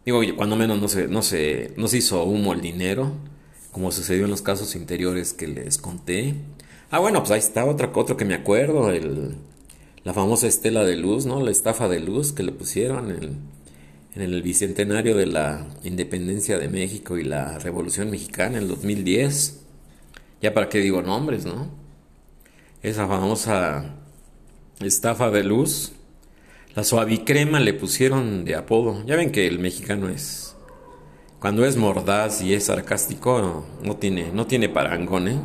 Digo, 0.05 0.21
cuando 0.37 0.57
menos 0.57 0.79
no 0.79 0.89
se, 0.89 1.09
no 1.09 1.23
se, 1.23 1.73
no 1.79 1.89
se 1.89 1.97
hizo 1.97 2.23
humo 2.23 2.53
el 2.53 2.61
dinero, 2.61 3.13
como 3.73 3.93
sucedió 3.93 4.27
en 4.27 4.31
los 4.31 4.43
casos 4.43 4.77
interiores 4.77 5.33
que 5.33 5.49
les 5.49 5.79
conté. 5.79 6.35
Ah, 6.91 6.99
bueno, 6.99 7.21
pues 7.21 7.31
ahí 7.31 7.39
está 7.39 7.65
otra, 7.65 7.91
otro 7.95 8.17
que 8.17 8.25
me 8.25 8.35
acuerdo, 8.35 8.91
el, 8.91 9.37
la 10.05 10.15
famosa 10.15 10.47
estela 10.47 10.85
de 10.85 10.97
luz, 10.97 11.27
¿no? 11.27 11.43
La 11.43 11.51
estafa 11.51 11.89
de 11.89 12.01
luz 12.01 12.33
que 12.33 12.43
le 12.43 12.53
pusieron 12.53 13.11
en, 13.11 13.39
en 14.15 14.23
el 14.23 14.43
bicentenario 14.43 15.17
de 15.17 15.27
la 15.27 15.67
independencia 15.85 16.59
de 16.59 16.69
México 16.69 17.19
y 17.19 17.25
la 17.25 17.59
Revolución 17.59 18.11
Mexicana 18.11 18.57
en 18.57 18.63
el 18.63 18.69
2010. 18.69 19.61
Ya 20.41 20.55
para 20.55 20.69
qué 20.69 20.79
digo 20.79 21.03
nombres, 21.03 21.45
¿no? 21.45 21.69
Esa 22.83 23.07
famosa 23.07 23.97
estafa 24.81 25.31
de 25.31 25.45
luz 25.45 25.93
la 26.79 26.85
suavicrema 26.85 27.59
le 27.59 27.75
pusieron 27.75 28.45
de 28.45 28.55
apodo. 28.55 29.05
Ya 29.05 29.17
ven 29.17 29.33
que 29.33 29.49
el 29.49 29.59
mexicano 29.59 30.09
es. 30.09 30.55
Cuando 31.41 31.65
es 31.65 31.77
mordaz 31.77 32.41
y 32.41 32.55
es 32.55 32.67
sarcástico, 32.67 33.67
no, 33.83 33.97
tiene, 33.97 34.31
no 34.33 34.47
tiene 34.47 34.69
parangón, 34.69 35.27
¿eh? 35.27 35.41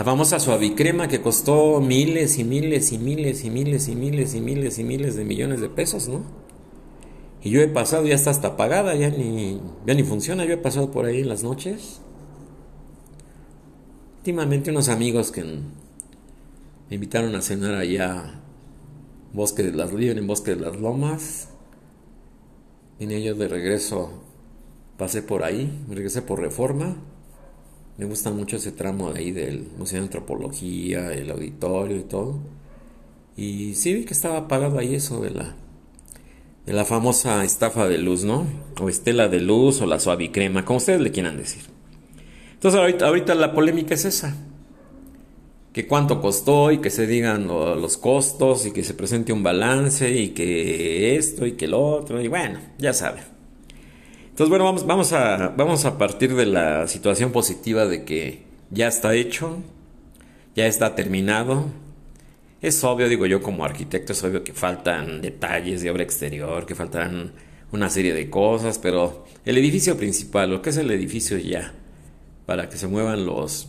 La 0.00 0.04
famosa 0.04 0.40
suavicrema 0.40 1.08
que 1.08 1.20
costó 1.20 1.78
miles 1.82 2.38
y 2.38 2.44
miles 2.44 2.90
y 2.90 2.96
miles 2.96 3.44
y 3.44 3.50
miles 3.50 3.86
y 3.86 3.94
miles 3.94 4.34
y 4.34 4.40
miles 4.40 4.78
y 4.78 4.82
miles 4.82 5.14
de 5.14 5.24
millones 5.26 5.60
de 5.60 5.68
pesos, 5.68 6.08
¿no? 6.08 6.22
Y 7.42 7.50
yo 7.50 7.60
he 7.60 7.68
pasado, 7.68 8.06
ya 8.06 8.14
está 8.14 8.30
hasta 8.30 8.48
apagada, 8.48 8.94
ya 8.94 9.10
ni, 9.10 9.60
ya 9.84 9.92
ni 9.92 10.02
funciona. 10.02 10.46
Yo 10.46 10.54
he 10.54 10.56
pasado 10.56 10.90
por 10.90 11.04
ahí 11.04 11.20
en 11.20 11.28
las 11.28 11.42
noches. 11.42 12.00
Últimamente 14.20 14.70
unos 14.70 14.88
amigos 14.88 15.32
que 15.32 15.44
me 15.44 15.60
invitaron 16.88 17.34
a 17.34 17.42
cenar 17.42 17.74
allá 17.74 18.40
Bosque 19.34 19.62
de 19.64 19.72
las 19.72 19.92
en 19.92 20.26
Bosque 20.26 20.54
de 20.54 20.62
las 20.62 20.80
Lomas. 20.80 21.50
Vine 22.98 23.22
yo 23.22 23.34
de 23.34 23.48
regreso, 23.48 24.12
pasé 24.96 25.20
por 25.20 25.44
ahí, 25.44 25.70
regresé 25.90 26.22
por 26.22 26.40
Reforma. 26.40 26.96
Me 28.00 28.06
gusta 28.06 28.30
mucho 28.30 28.56
ese 28.56 28.72
tramo 28.72 29.12
de 29.12 29.18
ahí 29.18 29.30
del 29.30 29.66
Museo 29.76 29.98
de 29.98 30.06
Antropología, 30.06 31.12
el 31.12 31.30
auditorio 31.30 31.98
y 31.98 32.04
todo. 32.04 32.38
Y 33.36 33.74
sí 33.74 33.92
vi 33.92 34.06
que 34.06 34.14
estaba 34.14 34.38
apagado 34.38 34.78
ahí 34.78 34.94
eso 34.94 35.20
de 35.20 35.28
la, 35.28 35.54
la 36.64 36.86
famosa 36.86 37.44
estafa 37.44 37.86
de 37.86 37.98
luz, 37.98 38.24
¿no? 38.24 38.46
O 38.80 38.88
estela 38.88 39.28
de 39.28 39.40
luz 39.40 39.82
o 39.82 39.86
la 39.86 40.00
suavicrema, 40.00 40.64
como 40.64 40.78
ustedes 40.78 41.02
le 41.02 41.10
quieran 41.10 41.36
decir. 41.36 41.64
Entonces 42.54 42.80
ahorita, 42.80 43.06
ahorita 43.06 43.34
la 43.34 43.52
polémica 43.52 43.92
es 43.92 44.06
esa 44.06 44.34
que 45.74 45.86
cuánto 45.86 46.22
costó 46.22 46.72
y 46.72 46.78
que 46.78 46.88
se 46.88 47.06
digan 47.06 47.48
los 47.48 47.98
costos 47.98 48.64
y 48.64 48.72
que 48.72 48.82
se 48.82 48.94
presente 48.94 49.34
un 49.34 49.42
balance 49.42 50.10
y 50.10 50.30
que 50.30 51.16
esto 51.16 51.44
y 51.44 51.52
que 51.52 51.68
lo 51.68 51.86
otro 51.86 52.18
y 52.22 52.28
bueno, 52.28 52.60
ya 52.78 52.94
saben. 52.94 53.39
Entonces 54.40 54.52
bueno, 54.52 54.64
vamos, 54.64 54.86
vamos, 54.86 55.12
a, 55.12 55.48
vamos 55.54 55.84
a 55.84 55.98
partir 55.98 56.34
de 56.34 56.46
la 56.46 56.88
situación 56.88 57.30
positiva 57.30 57.84
de 57.84 58.06
que 58.06 58.44
ya 58.70 58.88
está 58.88 59.14
hecho, 59.14 59.58
ya 60.56 60.66
está 60.66 60.94
terminado. 60.94 61.66
Es 62.62 62.82
obvio, 62.82 63.10
digo 63.10 63.26
yo 63.26 63.42
como 63.42 63.66
arquitecto, 63.66 64.14
es 64.14 64.24
obvio 64.24 64.42
que 64.42 64.54
faltan 64.54 65.20
detalles 65.20 65.82
de 65.82 65.90
obra 65.90 66.04
exterior, 66.04 66.64
que 66.64 66.74
faltan 66.74 67.32
una 67.70 67.90
serie 67.90 68.14
de 68.14 68.30
cosas, 68.30 68.78
pero 68.78 69.26
el 69.44 69.58
edificio 69.58 69.98
principal, 69.98 70.48
lo 70.48 70.62
que 70.62 70.70
es 70.70 70.78
el 70.78 70.90
edificio 70.90 71.36
ya, 71.36 71.74
para 72.46 72.70
que 72.70 72.78
se 72.78 72.88
muevan 72.88 73.26
los 73.26 73.68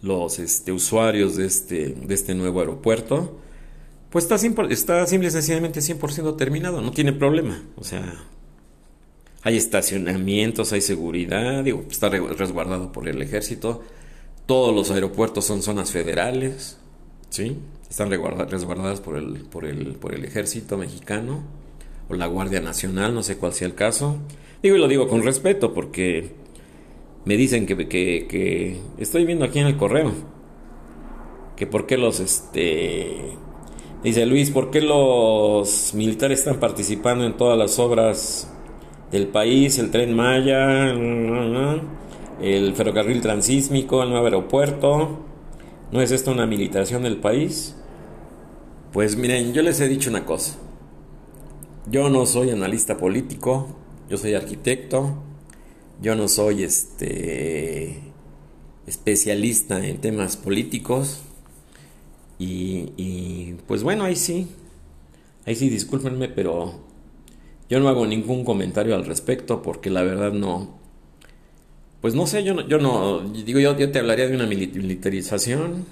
los 0.00 0.38
este, 0.38 0.72
usuarios 0.72 1.36
de 1.36 1.44
este, 1.44 1.88
de 1.90 2.14
este 2.14 2.34
nuevo 2.34 2.60
aeropuerto, 2.60 3.42
pues 4.08 4.24
está, 4.24 4.36
está 4.70 5.06
simple 5.06 5.28
y 5.28 5.30
sencillamente 5.30 5.80
100% 5.80 6.34
terminado, 6.38 6.80
no 6.80 6.92
tiene 6.92 7.12
problema. 7.12 7.62
O 7.76 7.84
sea, 7.84 8.24
hay 9.44 9.58
estacionamientos, 9.58 10.72
hay 10.72 10.80
seguridad, 10.80 11.62
digo, 11.62 11.84
está 11.90 12.08
resguardado 12.08 12.90
por 12.92 13.06
el 13.08 13.20
ejército. 13.20 13.82
Todos 14.46 14.74
los 14.74 14.90
aeropuertos 14.90 15.44
son 15.44 15.62
zonas 15.62 15.92
federales, 15.92 16.78
¿sí? 17.28 17.58
Están 17.88 18.10
resguardadas 18.10 19.02
por 19.02 19.18
el, 19.18 19.42
por, 19.42 19.66
el, 19.66 19.96
por 19.96 20.14
el 20.14 20.24
ejército 20.24 20.78
mexicano 20.78 21.42
o 22.08 22.14
la 22.14 22.26
Guardia 22.26 22.60
Nacional, 22.60 23.14
no 23.14 23.22
sé 23.22 23.36
cuál 23.36 23.52
sea 23.52 23.68
el 23.68 23.74
caso. 23.74 24.16
Digo 24.62 24.76
y 24.76 24.78
lo 24.78 24.88
digo 24.88 25.08
con 25.08 25.22
respeto 25.22 25.74
porque 25.74 26.30
me 27.26 27.36
dicen 27.36 27.66
que, 27.66 27.76
que, 27.86 28.80
estoy 28.96 29.26
viendo 29.26 29.44
aquí 29.44 29.58
en 29.58 29.66
el 29.66 29.76
correo 29.76 30.12
que 31.54 31.66
por 31.66 31.86
qué 31.86 31.96
los 31.96 32.18
este 32.18 33.36
dice 34.02 34.26
Luis 34.26 34.50
por 34.50 34.70
qué 34.70 34.80
los 34.80 35.94
militares 35.94 36.40
están 36.40 36.58
participando 36.58 37.24
en 37.24 37.36
todas 37.36 37.56
las 37.56 37.78
obras 37.78 38.53
del 39.14 39.28
país 39.28 39.78
el 39.78 39.90
tren 39.90 40.14
Maya 40.14 40.90
el 42.42 42.74
ferrocarril 42.74 43.20
transísmico 43.20 44.02
el 44.02 44.10
nuevo 44.10 44.26
aeropuerto. 44.26 45.20
No 45.92 46.00
es 46.00 46.10
esto 46.10 46.32
una 46.32 46.46
militarización 46.46 47.04
del 47.04 47.18
país 47.18 47.76
pues 48.92 49.16
miren 49.16 49.52
yo 49.52 49.62
les 49.62 49.80
he 49.80 49.88
dicho 49.88 50.10
una 50.10 50.26
cosa. 50.26 50.56
Yo 51.90 52.08
no 52.08 52.26
soy 52.26 52.50
analista 52.50 52.96
político 52.96 53.68
yo 54.10 54.16
soy 54.18 54.34
arquitecto 54.34 55.22
yo 56.02 56.14
no 56.14 56.28
soy 56.28 56.64
este 56.64 58.02
especialista 58.86 59.84
en 59.86 59.98
temas 60.00 60.36
políticos. 60.36 61.20
Y, 62.38 63.54
pues 63.66 63.82
bueno, 63.82 64.04
ahí 64.04 64.16
sí, 64.16 64.48
ahí 65.46 65.54
sí, 65.54 65.70
discúlpenme, 65.70 66.28
pero 66.28 66.83
yo 67.68 67.80
no 67.80 67.88
hago 67.88 68.06
ningún 68.06 68.44
comentario 68.44 68.94
al 68.94 69.06
respecto 69.06 69.62
porque 69.62 69.90
la 69.90 70.02
verdad 70.02 70.32
no, 70.32 70.78
pues 72.00 72.14
no 72.14 72.26
sé, 72.26 72.44
yo 72.44 72.54
no, 72.54 72.66
yo 72.68 72.78
no, 72.78 73.20
digo, 73.20 73.60
yo, 73.60 73.76
yo 73.76 73.90
te 73.90 73.98
hablaría 73.98 74.28
de 74.28 74.34
una 74.34 74.46
militarización. 74.46 75.86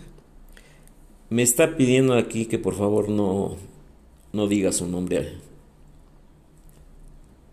Me 1.30 1.42
está 1.42 1.76
pidiendo 1.76 2.14
aquí 2.14 2.44
que 2.44 2.58
por 2.58 2.74
favor 2.74 3.08
no, 3.08 3.56
no 4.32 4.46
diga 4.48 4.70
su 4.72 4.86
nombre. 4.86 5.32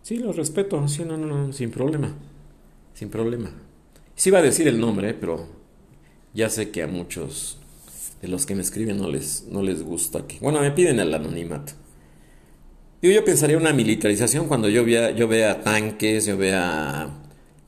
Sí, 0.01 0.17
lo 0.17 0.33
respeto, 0.33 0.85
sí, 0.87 1.05
no, 1.05 1.15
no, 1.15 1.27
no, 1.27 1.53
sin 1.53 1.71
problema 1.71 2.13
sin 2.99 3.09
problema. 3.09 3.49
Sí 4.15 4.27
iba 4.27 4.39
a 4.39 4.41
decir 4.41 4.67
el 4.67 4.77
nombre, 4.77 5.13
pero 5.13 5.47
ya 6.33 6.49
sé 6.49 6.69
que 6.69 6.83
a 6.83 6.87
muchos 6.87 7.57
de 8.21 8.27
los 8.27 8.45
que 8.45 8.55
me 8.55 8.61
escriben 8.61 8.97
no 8.97 9.09
les, 9.09 9.45
no 9.49 9.61
les 9.61 9.81
gusta 9.81 10.27
que... 10.27 10.37
Bueno, 10.39 10.59
me 10.59 10.71
piden 10.71 10.99
el 10.99 11.13
anonimato. 11.13 11.71
Yo, 13.01 13.11
yo 13.11 13.23
pensaría 13.23 13.57
una 13.57 13.73
militarización 13.73 14.47
cuando 14.47 14.69
yo 14.69 14.83
vea, 14.83 15.11
yo 15.11 15.27
vea 15.27 15.61
tanques, 15.61 16.25
yo 16.25 16.37
vea 16.37 17.09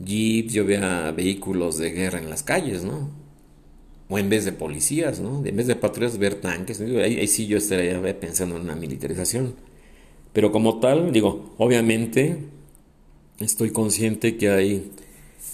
jeeps, 0.04 0.54
yo 0.54 0.66
vea 0.66 1.12
vehículos 1.12 1.78
de 1.78 1.92
guerra 1.92 2.20
en 2.20 2.30
las 2.30 2.44
calles, 2.44 2.84
¿no? 2.84 3.10
O 4.10 4.20
en 4.20 4.30
vez 4.30 4.44
de 4.46 4.52
policías, 4.52 5.20
¿no? 5.22 5.46
En 5.46 5.56
vez 5.56 5.68
de 5.68 5.76
patrullas, 5.76 6.18
ver 6.18 6.36
tanques. 6.36 6.82
Ahí, 6.82 6.98
ahí 6.98 7.28
sí 7.28 7.48
yo 7.48 7.58
estaría 7.58 8.02
pensando 8.20 8.58
en 8.58 8.64
una 8.64 8.76
militarización. 8.76 9.56
Pero 10.34 10.52
como 10.52 10.80
tal, 10.80 11.12
digo, 11.12 11.54
obviamente 11.58 12.38
estoy 13.40 13.72
consciente 13.72 14.38
que 14.38 14.50
hay 14.50 14.92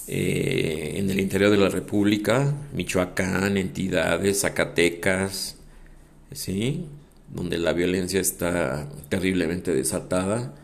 eh, 0.08 0.94
en 0.98 1.10
el 1.10 1.20
interior 1.20 1.52
de 1.52 1.58
la 1.58 1.70
República, 1.70 2.56
Michoacán, 2.74 3.58
entidades, 3.58 4.42
Zacatecas, 4.42 5.58
¿sí? 6.32 6.86
Donde 7.30 7.58
la 7.58 7.74
violencia 7.74 8.20
está 8.20 8.88
terriblemente 9.10 9.74
desatada 9.74 10.56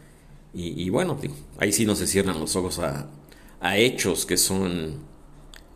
Y, 0.53 0.89
bueno, 0.89 1.17
ahí 1.57 1.71
sí 1.71 1.85
no 1.85 1.95
se 1.95 2.07
cierran 2.07 2.39
los 2.39 2.55
ojos 2.55 2.79
a, 2.79 3.09
hechos 3.77 4.25
que 4.25 4.37
son 4.37 4.99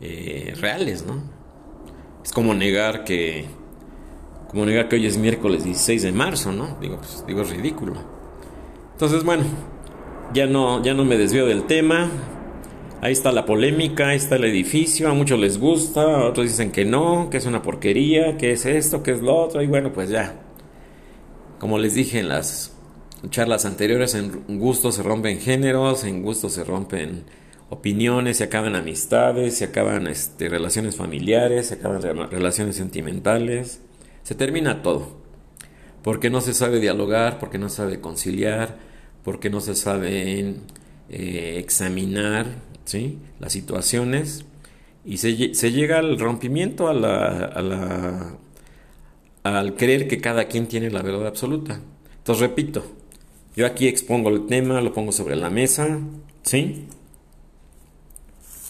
eh, 0.00 0.54
reales, 0.60 1.04
¿no? 1.06 1.22
Es 2.22 2.32
como 2.32 2.54
negar 2.54 3.04
que 3.04 3.46
como 4.48 4.64
negar 4.64 4.88
que 4.88 4.96
hoy 4.96 5.06
es 5.06 5.18
miércoles 5.18 5.64
16 5.64 6.02
de 6.02 6.12
marzo, 6.12 6.52
¿no? 6.52 6.78
Digo, 6.80 6.96
pues, 6.96 7.24
digo, 7.26 7.42
es 7.42 7.50
ridículo. 7.50 7.94
Entonces, 8.92 9.22
bueno, 9.22 9.44
ya 10.32 10.46
no, 10.46 10.82
ya 10.82 10.94
no 10.94 11.04
me 11.04 11.18
desvío 11.18 11.46
del 11.46 11.64
tema. 11.64 12.10
Ahí 13.00 13.12
está 13.12 13.30
la 13.30 13.44
polémica, 13.44 14.08
ahí 14.08 14.16
está 14.16 14.36
el 14.36 14.44
edificio, 14.44 15.08
a 15.08 15.14
muchos 15.14 15.38
les 15.38 15.58
gusta, 15.58 16.02
a 16.02 16.28
otros 16.28 16.46
dicen 16.46 16.72
que 16.72 16.84
no, 16.84 17.28
que 17.30 17.36
es 17.36 17.46
una 17.46 17.62
porquería, 17.62 18.36
que 18.36 18.52
es 18.52 18.66
esto, 18.66 19.02
que 19.02 19.12
es 19.12 19.22
lo 19.22 19.36
otro, 19.36 19.62
y 19.62 19.66
bueno, 19.66 19.92
pues 19.92 20.08
ya. 20.08 20.47
Como 21.58 21.78
les 21.78 21.94
dije 21.94 22.20
en 22.20 22.28
las 22.28 22.72
charlas 23.30 23.64
anteriores, 23.64 24.14
en 24.14 24.58
gustos 24.58 24.96
se 24.96 25.02
rompen 25.02 25.40
géneros, 25.40 26.04
en 26.04 26.22
gustos 26.22 26.52
se 26.52 26.64
rompen 26.64 27.24
opiniones, 27.70 28.38
se 28.38 28.44
acaban 28.44 28.76
amistades, 28.76 29.58
se 29.58 29.64
acaban 29.64 30.06
este, 30.06 30.48
relaciones 30.48 30.96
familiares, 30.96 31.68
se 31.68 31.74
acaban 31.74 32.02
relaciones 32.02 32.76
sentimentales. 32.76 33.80
Se 34.22 34.34
termina 34.34 34.82
todo. 34.82 35.18
Porque 36.02 36.30
no 36.30 36.40
se 36.40 36.54
sabe 36.54 36.80
dialogar, 36.80 37.38
porque 37.38 37.58
no 37.58 37.68
se 37.68 37.76
sabe 37.76 38.00
conciliar, 38.00 38.76
porque 39.24 39.50
no 39.50 39.60
se 39.60 39.74
sabe 39.74 40.54
eh, 41.10 41.56
examinar 41.58 42.46
las 43.40 43.52
situaciones. 43.52 44.44
Y 45.04 45.18
se, 45.18 45.34
llega 45.34 45.98
al 45.98 46.18
rompimiento, 46.18 46.88
a 46.88 46.94
la, 46.94 48.38
al 49.56 49.74
creer 49.74 50.08
que 50.08 50.20
cada 50.20 50.46
quien 50.46 50.66
tiene 50.66 50.90
la 50.90 51.02
verdad 51.02 51.26
absoluta. 51.26 51.80
Entonces, 52.18 52.48
repito, 52.48 52.84
yo 53.56 53.66
aquí 53.66 53.88
expongo 53.88 54.28
el 54.30 54.46
tema, 54.46 54.80
lo 54.80 54.92
pongo 54.92 55.12
sobre 55.12 55.36
la 55.36 55.50
mesa, 55.50 55.98
¿sí? 56.42 56.86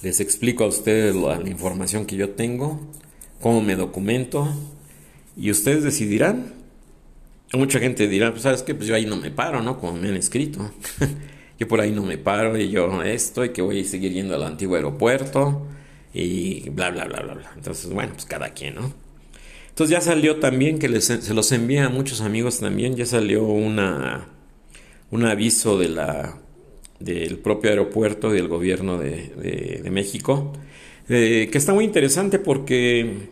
Les 0.02 0.20
explico 0.20 0.64
a 0.64 0.68
ustedes 0.68 1.14
la 1.14 1.40
información 1.48 2.06
que 2.06 2.16
yo 2.16 2.30
tengo, 2.30 2.80
cómo 3.40 3.60
me 3.60 3.74
documento, 3.74 4.48
y 5.36 5.50
ustedes 5.50 5.84
decidirán. 5.84 6.54
Mucha 7.52 7.78
gente 7.80 8.08
dirá, 8.08 8.30
pues 8.30 8.42
sabes 8.42 8.62
que 8.62 8.74
pues 8.74 8.88
yo 8.88 8.94
ahí 8.94 9.06
no 9.06 9.16
me 9.16 9.30
paro, 9.30 9.62
¿no? 9.62 9.78
Como 9.80 9.94
me 9.94 10.08
han 10.08 10.16
escrito. 10.16 10.70
yo 11.58 11.66
por 11.66 11.80
ahí 11.80 11.92
no 11.92 12.02
me 12.02 12.18
paro 12.18 12.58
y 12.58 12.70
yo 12.70 13.02
esto 13.02 13.44
y 13.44 13.50
que 13.50 13.62
voy 13.62 13.80
a 13.80 13.84
seguir 13.84 14.12
yendo 14.12 14.34
al 14.34 14.44
antiguo 14.44 14.76
aeropuerto 14.76 15.66
y 16.12 16.68
bla, 16.70 16.90
bla, 16.90 17.06
bla, 17.06 17.20
bla, 17.20 17.34
bla. 17.34 17.52
Entonces, 17.56 17.90
bueno, 17.90 18.12
pues 18.12 18.26
cada 18.26 18.50
quien, 18.50 18.76
¿no? 18.76 19.07
Entonces 19.78 19.96
ya 19.96 20.00
salió 20.00 20.40
también, 20.40 20.80
que 20.80 21.00
se 21.00 21.34
los 21.34 21.52
envía 21.52 21.86
a 21.86 21.88
muchos 21.88 22.20
amigos 22.20 22.58
también, 22.58 22.96
ya 22.96 23.06
salió 23.06 23.44
una, 23.44 24.26
un 25.12 25.24
aviso 25.24 25.78
de 25.78 25.88
del 26.98 27.38
propio 27.38 27.70
aeropuerto 27.70 28.28
del 28.28 28.48
gobierno 28.48 28.98
de, 28.98 29.80
de, 29.84 29.90
México, 29.92 30.52
eh, 31.08 31.48
que 31.52 31.58
está 31.58 31.74
muy 31.74 31.84
interesante 31.84 32.40
porque 32.40 33.28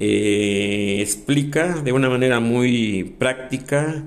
eh, 0.00 0.96
explica 0.98 1.82
de 1.82 1.92
una 1.92 2.08
manera 2.08 2.40
muy 2.40 3.14
práctica 3.18 4.02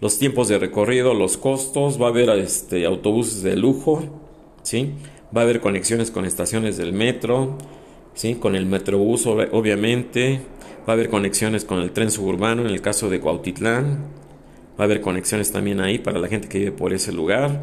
los 0.00 0.18
tiempos 0.18 0.48
de 0.48 0.58
recorrido, 0.58 1.12
los 1.12 1.36
costos, 1.36 2.00
va 2.00 2.06
a 2.06 2.08
haber 2.08 2.30
este, 2.30 2.86
autobuses 2.86 3.42
de 3.42 3.56
lujo, 3.56 4.22
¿sí? 4.62 4.92
va 5.36 5.42
a 5.42 5.44
haber 5.44 5.60
conexiones 5.60 6.10
con 6.10 6.24
estaciones 6.24 6.78
del 6.78 6.94
metro, 6.94 7.58
¿sí? 8.14 8.36
con 8.36 8.56
el 8.56 8.64
metrobús 8.64 9.26
obviamente, 9.26 10.40
va 10.86 10.92
a 10.92 10.92
haber 10.92 11.10
conexiones 11.10 11.64
con 11.64 11.80
el 11.80 11.92
tren 11.92 12.10
suburbano 12.10 12.62
en 12.62 12.68
el 12.68 12.80
caso 12.80 13.08
de 13.08 13.20
Cuautitlán, 13.20 13.98
va 14.78 14.84
a 14.84 14.84
haber 14.84 15.00
conexiones 15.00 15.52
también 15.52 15.80
ahí 15.80 15.98
para 15.98 16.18
la 16.18 16.28
gente 16.28 16.48
que 16.48 16.58
vive 16.58 16.72
por 16.72 16.92
ese 16.92 17.12
lugar. 17.12 17.62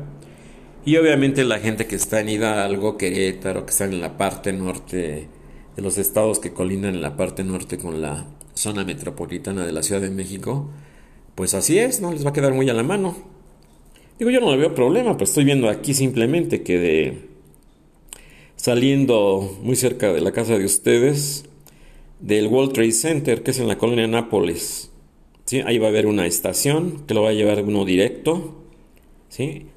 Y 0.86 0.96
obviamente 0.98 1.44
la 1.44 1.60
gente 1.60 1.86
que 1.86 1.96
está 1.96 2.22
en 2.22 2.30
Hidalgo, 2.30 2.98
Querétaro, 2.98 3.66
que 3.66 3.72
está 3.72 3.86
en 3.86 4.00
la 4.00 4.18
parte 4.18 4.54
norte 4.54 5.28
de 5.76 5.82
los 5.82 5.98
estados 5.98 6.40
que 6.40 6.54
colindan 6.54 6.96
en 6.96 7.02
la 7.02 7.18
parte 7.18 7.44
norte 7.44 7.78
con 7.78 8.02
la 8.02 8.26
zona 8.54 8.86
metropolitana 8.86 9.66
de 9.66 9.72
la 9.72 9.84
Ciudad 9.84 10.02
de 10.02 10.10
México, 10.10 10.70
pues 11.36 11.54
así 11.54 11.78
es, 11.78 12.02
no 12.02 12.12
les 12.12 12.26
va 12.26 12.30
a 12.30 12.34
quedar 12.34 12.54
muy 12.54 12.70
a 12.70 12.74
la 12.74 12.84
mano. 12.84 13.16
Digo, 14.18 14.32
yo 14.32 14.40
no 14.40 14.50
le 14.52 14.58
veo 14.58 14.74
problema, 14.74 15.18
pues 15.18 15.30
estoy 15.30 15.44
viendo 15.44 15.70
aquí 15.70 15.94
simplemente 15.94 16.64
que 16.64 17.28
saliendo 18.56 19.60
muy 19.62 19.76
cerca 19.76 20.12
de 20.12 20.22
la 20.22 20.32
casa 20.32 20.58
de 20.58 20.66
ustedes, 20.66 21.46
del 22.20 22.48
World 22.48 22.74
Trade 22.74 22.92
Center, 22.92 23.44
que 23.44 23.52
es 23.52 23.60
en 23.60 23.68
la 23.68 23.78
colonia 23.78 24.08
Nápoles, 24.08 24.92
¿sí? 25.46 25.62
ahí 25.66 25.78
va 25.78 25.88
a 25.88 25.90
haber 25.90 26.08
una 26.08 26.26
estación 26.26 27.06
que 27.08 27.14
lo 27.14 27.22
va 27.24 27.30
a 27.30 27.34
llevar 27.34 27.64
uno 27.64 27.86
directo, 27.86 28.56
¿sí? 29.30 29.68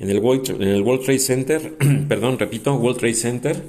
en, 0.00 0.10
el 0.10 0.18
World, 0.18 0.62
en 0.62 0.68
el 0.68 0.82
Trade 0.82 1.18
Center, 1.18 1.76
perdón, 2.08 2.38
repito, 2.38 2.74
World 2.74 2.98
Trade 2.98 3.14
Center, 3.14 3.62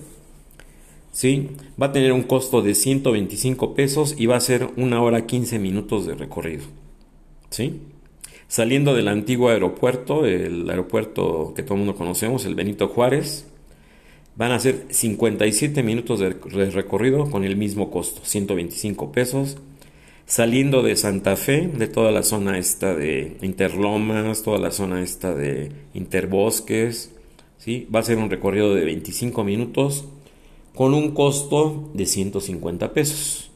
¿sí? 1.12 1.50
Va 1.80 1.88
a 1.88 1.92
tener 1.92 2.14
un 2.14 2.24
costo 2.24 2.62
de 2.62 2.74
125 2.74 3.76
pesos 3.76 4.16
y 4.18 4.26
va 4.26 4.38
a 4.38 4.40
ser 4.40 4.70
una 4.78 5.02
hora 5.02 5.26
15 5.26 5.60
minutos 5.60 6.08
de 6.08 6.16
recorrido, 6.16 6.64
¿sí? 7.50 7.82
Saliendo 8.48 8.94
del 8.96 9.08
antiguo 9.10 9.50
aeropuerto, 9.50 10.26
el 10.26 10.70
aeropuerto 10.70 11.54
que 11.56 11.64
todo 11.64 11.76
el 11.76 11.80
mundo 11.80 11.96
conocemos, 11.96 12.46
el 12.46 12.56
Benito 12.56 12.88
Juárez, 12.88 13.48
van 14.42 14.54
a 14.54 14.60
ser 14.60 14.88
57 14.90 15.84
minutos 15.84 16.20
de 16.20 16.72
recorrido 16.72 17.30
con 17.30 17.44
el 17.44 17.56
mismo 17.56 17.92
costo, 17.92 18.22
125 18.24 19.12
pesos. 19.12 19.58
Saliendo 20.26 20.82
de 20.82 20.96
Santa 20.96 21.36
Fe, 21.36 21.68
de 21.68 21.88
toda 21.88 22.12
la 22.12 22.24
zona 22.24 22.58
esta 22.58 22.96
de 22.96 23.38
Interlomas, 23.44 24.42
toda 24.42 24.58
la 24.58 24.72
zona 24.72 25.04
esta 25.04 25.36
de 25.36 25.72
Interbosques, 25.94 27.12
¿sí? 27.60 27.88
va 27.94 28.00
a 28.00 28.04
ser 28.04 28.18
un 28.18 28.32
recorrido 28.32 28.74
de 28.74 28.84
25 28.84 29.44
minutos 29.44 30.06
con 30.74 30.96
un 30.96 31.12
costo 31.12 31.92
de 31.94 32.08
150 32.08 32.94
pesos. 32.94 33.52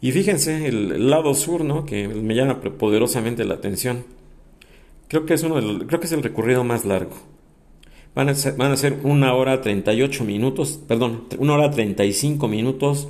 Y 0.00 0.12
fíjense, 0.12 0.68
el, 0.68 1.10
lado 1.10 1.34
sur, 1.34 1.64
¿no? 1.64 1.86
Que 1.86 2.06
me 2.06 2.36
llama 2.36 2.60
poderosamente 2.60 3.44
la 3.44 3.54
atención. 3.54 4.04
Creo 5.08 5.26
que 5.26 5.34
es 5.34 5.42
uno 5.42 5.56
creo 5.88 5.98
que 5.98 6.06
es 6.06 6.12
el 6.12 6.22
recorrido 6.22 6.62
más 6.62 6.84
largo. 6.84 7.16
Van 8.14 8.28
a, 8.28 8.34
ser, 8.34 8.56
van 8.56 8.72
a 8.72 8.76
ser 8.76 9.00
una 9.04 9.34
hora 9.34 9.62
38 9.62 10.24
minutos, 10.24 10.78
perdón, 10.86 11.24
una 11.38 11.54
hora 11.54 11.70
35 11.70 12.46
minutos 12.46 13.08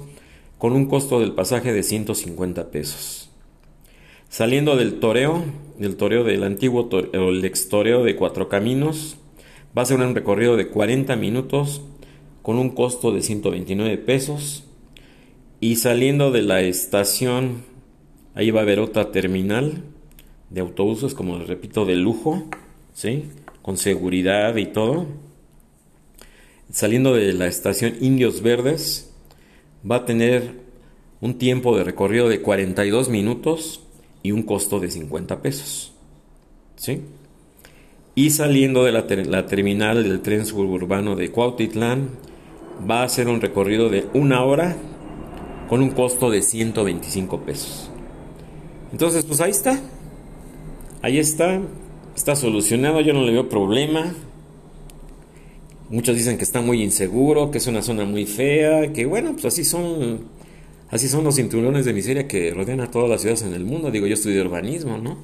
con 0.58 0.74
un 0.74 0.86
costo 0.86 1.18
del 1.18 1.32
pasaje 1.32 1.72
de 1.72 1.82
150 1.82 2.70
pesos. 2.70 3.30
Saliendo 4.28 4.76
del 4.76 5.00
toreo, 5.00 5.44
del 5.76 5.96
toreo 5.96 6.22
del 6.22 6.44
antiguo 6.44 6.86
toreo, 6.86 7.30
el 7.30 7.44
ex 7.44 7.68
toreo 7.68 8.04
de 8.04 8.14
Cuatro 8.14 8.48
Caminos, 8.48 9.16
va 9.76 9.82
a 9.82 9.86
ser 9.86 9.98
un 9.98 10.14
recorrido 10.14 10.56
de 10.56 10.68
40 10.68 11.16
minutos 11.16 11.82
con 12.42 12.58
un 12.58 12.70
costo 12.70 13.12
de 13.12 13.22
129 13.22 13.98
pesos. 13.98 14.64
Y 15.60 15.76
saliendo 15.76 16.30
de 16.30 16.42
la 16.42 16.60
estación, 16.60 17.64
ahí 18.34 18.50
va 18.50 18.60
a 18.60 18.62
haber 18.62 18.80
otra 18.80 19.10
terminal 19.10 19.82
de 20.50 20.60
autobuses, 20.60 21.14
como 21.14 21.38
les 21.38 21.48
repito, 21.48 21.84
de 21.84 21.96
lujo, 21.96 22.44
¿sí? 22.94 23.24
Con 23.62 23.76
seguridad 23.76 24.56
y 24.56 24.66
todo. 24.66 25.06
Saliendo 26.70 27.14
de 27.14 27.32
la 27.32 27.46
estación 27.46 27.94
Indios 28.00 28.42
Verdes, 28.42 29.12
va 29.88 29.96
a 29.96 30.04
tener 30.04 30.62
un 31.20 31.38
tiempo 31.38 31.76
de 31.76 31.84
recorrido 31.84 32.28
de 32.28 32.40
42 32.40 33.08
minutos 33.08 33.80
y 34.22 34.32
un 34.32 34.42
costo 34.42 34.80
de 34.80 34.90
50 34.90 35.40
pesos. 35.40 35.92
¿Sí? 36.76 37.02
Y 38.14 38.30
saliendo 38.30 38.84
de 38.84 38.92
la, 38.92 39.46
terminal 39.46 40.02
del 40.02 40.20
tren 40.20 40.44
suburbano 40.44 41.16
de 41.16 41.30
Cuautitlán, 41.30 42.10
va 42.88 43.02
a 43.02 43.08
ser 43.08 43.28
un 43.28 43.40
recorrido 43.40 43.88
de 43.88 44.06
una 44.12 44.44
hora 44.44 44.76
con 45.68 45.80
un 45.80 45.90
costo 45.90 46.30
de 46.30 46.42
125 46.42 47.40
pesos. 47.40 47.90
Entonces, 48.90 49.24
pues 49.24 49.40
ahí 49.40 49.50
está. 49.50 49.80
Ahí 51.00 51.18
está. 51.18 51.60
Está 52.16 52.36
solucionado. 52.36 53.00
Yo 53.00 53.12
no 53.12 53.22
le 53.22 53.32
veo 53.32 53.48
problema. 53.48 54.14
Muchos 55.88 56.16
dicen 56.16 56.38
que 56.38 56.44
está 56.44 56.60
muy 56.62 56.82
inseguro, 56.82 57.50
que 57.50 57.58
es 57.58 57.66
una 57.66 57.82
zona 57.82 58.04
muy 58.04 58.24
fea, 58.24 58.92
que 58.92 59.04
bueno, 59.04 59.32
pues 59.32 59.44
así 59.44 59.62
son, 59.62 60.20
así 60.88 61.06
son 61.06 61.22
los 61.22 61.34
cinturones 61.34 61.84
de 61.84 61.92
miseria 61.92 62.26
que 62.26 62.50
rodean 62.54 62.80
a 62.80 62.90
todas 62.90 63.10
las 63.10 63.20
ciudades 63.20 63.42
en 63.42 63.52
el 63.52 63.64
mundo. 63.64 63.90
Digo, 63.90 64.06
yo 64.06 64.14
estudio 64.14 64.42
urbanismo, 64.42 64.96
¿no? 64.96 65.18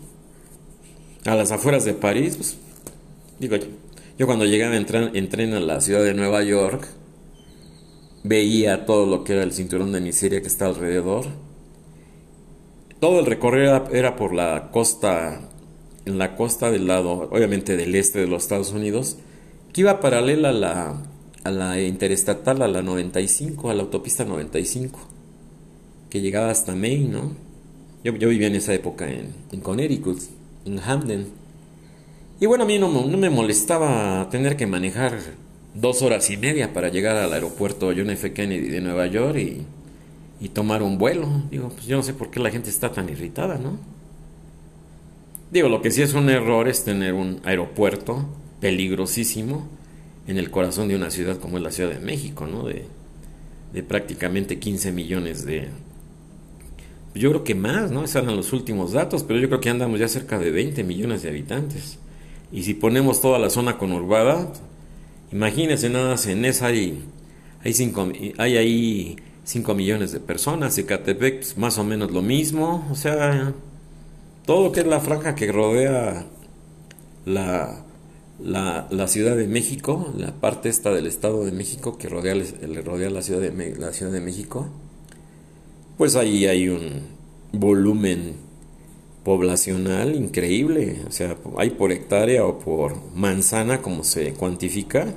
A 1.25 1.35
las 1.35 1.53
afueras 1.53 1.87
de 1.87 1.95
París, 1.95 2.37
pues, 2.37 2.59
digo, 3.39 3.57
yo 4.19 4.27
cuando 4.27 4.45
llegaba 4.45 4.77
en 4.77 5.29
tren 5.29 5.55
a 5.55 5.61
la 5.61 5.81
ciudad 5.81 6.05
de 6.05 6.13
Nueva 6.13 6.43
York, 6.43 6.87
veía 8.25 8.85
todo 8.85 9.07
lo 9.07 9.25
que 9.25 9.33
era 9.33 9.43
el 9.43 9.53
cinturón 9.53 9.93
de 9.93 10.03
miseria 10.03 10.43
que 10.43 10.49
está 10.49 10.67
alrededor. 10.67 11.25
Todo 13.01 13.21
el 13.21 13.27
recorrido 13.27 13.89
era, 13.93 14.17
por 14.17 14.35
la 14.35 14.71
costa, 14.71 15.49
en 16.09 16.19
la 16.19 16.37
costa 16.37 16.71
del 16.71 16.87
lado, 16.87 17.29
obviamente 17.31 17.77
del 17.77 17.95
este 17.95 18.21
de 18.21 18.27
los 18.27 18.43
Estados 18.43 18.73
Unidos, 18.73 19.19
que 19.73 19.83
iba 19.83 20.01
paralela 20.01 20.49
a 20.51 20.53
la, 20.53 21.03
a 21.45 21.51
la 21.51 21.81
interestatal, 21.81 22.63
a 22.63 22.69
la 22.69 22.83
95, 22.83 23.71
a 23.71 23.75
la 23.75 23.83
autopista 23.83 24.25
95, 24.25 24.99
que 26.11 26.21
llegaba 26.21 26.51
hasta 26.51 26.75
Maine, 26.75 27.09
¿no? 27.09 27.33
Yo, 28.05 28.15
yo 28.17 28.29
vivía 28.29 28.47
en 28.47 28.55
esa 28.55 28.75
época 28.75 29.11
en, 29.11 29.35
en 29.53 29.61
Connecticut, 29.61 30.21
en 30.65 30.79
Hamden. 30.79 31.27
Y 32.41 32.47
bueno, 32.47 32.65
a 32.65 32.67
mí 32.67 32.79
no, 32.79 32.89
no 32.89 33.19
me 33.19 33.31
molestaba 33.31 34.29
tener 34.31 34.57
que 34.57 34.67
manejar 34.67 35.19
dos 35.75 36.03
horas 36.03 36.31
y 36.31 36.37
media 36.37 36.73
para 36.73 36.89
llegar 36.89 37.17
al 37.17 37.33
aeropuerto 37.33 37.93
John 37.97 38.11
F. 38.11 38.33
Kennedy 38.33 38.69
de 38.69 38.81
Nueva 38.81 39.07
York 39.07 39.37
y, 39.37 39.63
y 40.41 40.49
tomar 40.51 40.83
un 40.83 40.99
vuelo. 40.99 41.29
Digo, 41.51 41.69
pues 41.71 41.87
yo 41.87 41.97
no 41.97 42.03
sé 42.03 42.15
por 42.15 42.31
qué 42.31 42.41
la 42.41 42.51
gente 42.51 42.71
está 42.71 42.93
tan 42.93 43.09
irritada, 43.09 43.59
¿no? 43.59 43.98
Digo, 45.51 45.69
lo 45.69 45.81
que 45.81 45.91
sí 45.91 46.03
es 46.03 46.15
un 46.15 46.29
error 46.29 46.69
es 46.69 46.85
tener 46.85 47.15
un 47.15 47.41
aeropuerto 47.45 48.27
peligrosísimo 48.61 49.67
en 50.27 50.37
el 50.37 50.51
corazón 50.51 50.89
de 50.89 50.97
una 50.97 51.11
ciudad 51.11 51.39
como 51.39 51.57
es 51.57 51.63
la 51.63 51.71
Ciudad 51.71 51.91
de 51.91 52.01
México, 52.01 52.47
¿no? 52.47 52.65
De, 52.65 52.85
prácticamente 53.83 54.59
15 54.59 54.93
millones 54.93 55.45
de... 55.45 55.69
Yo 57.15 57.31
creo 57.31 57.45
que 57.45 57.55
más, 57.55 57.91
¿no? 57.91 58.05
Esos 58.05 58.23
eran 58.23 58.37
los 58.37 58.53
últimos 58.53 58.93
datos, 58.93 59.23
pero 59.23 59.39
yo 59.39 59.49
creo 59.49 59.61
que 59.61 59.71
andamos 59.71 60.01
ya 60.01 60.09
cerca 60.09 60.39
de 60.39 60.51
20 60.51 60.85
millones 60.85 61.23
de 61.23 61.31
habitantes. 61.31 61.99
Y 62.53 62.65
si 62.65 62.75
ponemos 62.75 63.21
toda 63.21 63.39
la 63.39 63.51
zona 63.51 63.79
conurbada, 63.79 64.53
imagínense 65.33 65.89
nada 65.89 66.11
más 66.11 66.27
en 66.27 66.45
esa 66.45 66.67
hay, 66.67 67.05
hay, 67.63 67.73
cinco, 67.73 68.11
hay 68.39 68.57
ahí 68.57 69.17
5 69.45 69.75
millones 69.75 70.13
de 70.13 70.21
personas, 70.21 70.77
Ecatepec 70.77 71.37
pues, 71.37 71.57
más 71.57 71.79
o 71.79 71.85
menos 71.85 72.11
lo 72.11 72.21
mismo, 72.21 72.87
o 72.91 72.95
sea, 72.95 73.55
todo 74.49 74.65
lo 74.65 74.73
que 74.73 74.81
es 74.81 74.87
la 74.87 75.01
franja 75.01 75.35
que 75.35 75.53
rodea 75.53 76.25
la, 77.27 77.85
la, 78.41 79.07
Ciudad 79.09 79.37
de 79.37 79.47
México, 79.47 80.11
la 80.17 80.33
parte 80.33 80.71
esta 80.71 80.91
del 80.91 81.07
Estado 81.07 81.45
de 81.45 81.53
México 81.53 81.99
que 81.99 82.09
rodea, 82.09 82.35
le 82.35 82.81
rodea 82.81 83.11
la, 83.11 83.21
ciudad 83.21 83.43
de, 83.43 83.77
la 83.77 83.93
Ciudad 83.93 84.11
de 84.11 84.23
México, 84.23 84.67
pues 85.99 86.17
ahí 86.17 86.47
hay 86.47 86.71
un 86.71 87.03
volumen 87.53 88.37
poblacional 89.23 90.15
increíble, 90.15 91.03
o 91.07 91.13
sea, 91.13 91.37
hay 91.59 91.69
por 91.69 91.93
hectárea 91.93 92.47
o 92.47 92.59
por 92.59 92.97
manzana, 93.15 93.83
como 93.83 94.03
se 94.03 94.33
cuantifica, 94.33 95.13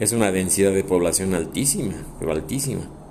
es 0.00 0.12
una 0.12 0.32
densidad 0.32 0.72
de 0.72 0.84
población 0.84 1.34
altísima, 1.34 1.96
pero 2.18 2.32
altísima. 2.32 3.01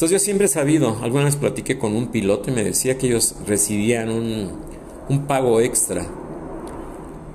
Entonces 0.00 0.18
yo 0.18 0.24
siempre 0.24 0.46
he 0.46 0.48
sabido, 0.48 0.96
alguna 1.02 1.24
vez 1.24 1.36
platiqué 1.36 1.76
con 1.76 1.94
un 1.94 2.06
piloto 2.06 2.50
y 2.50 2.54
me 2.54 2.64
decía 2.64 2.96
que 2.96 3.08
ellos 3.08 3.34
recibían 3.46 4.08
un, 4.08 5.26
pago 5.28 5.60
extra 5.60 6.06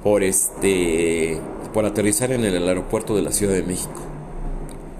por 0.03 0.23
este 0.23 1.39
por 1.75 1.85
aterrizar 1.85 2.31
en 2.31 2.43
el 2.43 2.67
aeropuerto 2.67 3.15
de 3.15 3.21
la 3.21 3.31
Ciudad 3.31 3.53
de 3.53 3.61
México, 3.61 4.01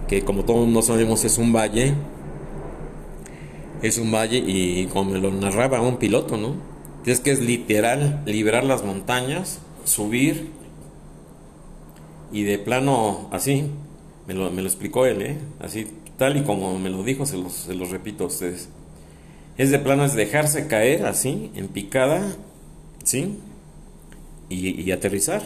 que 0.07 0.23
como 0.23 0.45
todos 0.45 0.67
no 0.67 0.83
sabemos 0.83 1.25
es 1.25 1.39
un 1.39 1.53
valle, 1.53 1.95
es 3.81 3.97
un 3.97 4.11
valle 4.11 4.43
y 4.45 4.85
como 4.93 5.13
me 5.13 5.17
lo 5.17 5.31
narraba 5.31 5.81
un 5.81 5.97
piloto, 5.97 6.37
¿no? 6.37 6.57
Es 7.03 7.19
que 7.19 7.31
es 7.31 7.39
literal 7.39 8.21
liberar 8.27 8.63
las 8.63 8.85
montañas, 8.85 9.57
subir 9.85 10.51
y 12.31 12.43
de 12.43 12.59
plano 12.59 13.27
así, 13.31 13.71
me 14.27 14.35
lo, 14.35 14.51
me 14.51 14.61
lo 14.61 14.67
explicó 14.67 15.07
él, 15.07 15.23
¿eh? 15.23 15.37
Así 15.59 15.87
tal 16.17 16.37
y 16.37 16.43
como 16.43 16.77
me 16.79 16.89
lo 16.89 17.03
dijo, 17.03 17.25
se 17.25 17.37
los, 17.37 17.53
se 17.53 17.73
los 17.75 17.89
repito 17.89 18.25
a 18.25 18.27
ustedes. 18.27 18.69
Es 19.57 19.71
de 19.71 19.79
plano, 19.79 20.05
es 20.05 20.13
dejarse 20.13 20.67
caer 20.67 21.05
así, 21.05 21.51
en 21.55 21.67
picada, 21.67 22.35
¿sí? 23.03 23.37
y, 24.49 24.91
aterrizar. 24.91 25.43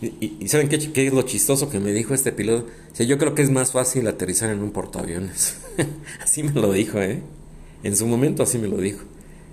Y, 0.00 0.46
¿saben 0.48 0.68
qué, 0.68 0.78
qué, 0.92 1.08
es 1.08 1.12
lo 1.12 1.22
chistoso 1.22 1.70
que 1.70 1.80
me 1.80 1.92
dijo 1.92 2.14
este 2.14 2.32
piloto? 2.32 2.68
O 2.98 3.02
yo 3.02 3.18
creo 3.18 3.34
que 3.34 3.42
es 3.42 3.50
más 3.50 3.72
fácil 3.72 4.06
aterrizar 4.06 4.50
en 4.50 4.60
un 4.60 4.70
portaaviones. 4.70 5.56
así 6.22 6.42
me 6.42 6.52
lo 6.52 6.72
dijo, 6.72 7.00
¿eh? 7.00 7.22
En 7.82 7.96
su 7.96 8.06
momento 8.06 8.42
así 8.42 8.58
me 8.58 8.68
lo 8.68 8.76
dijo. 8.76 9.04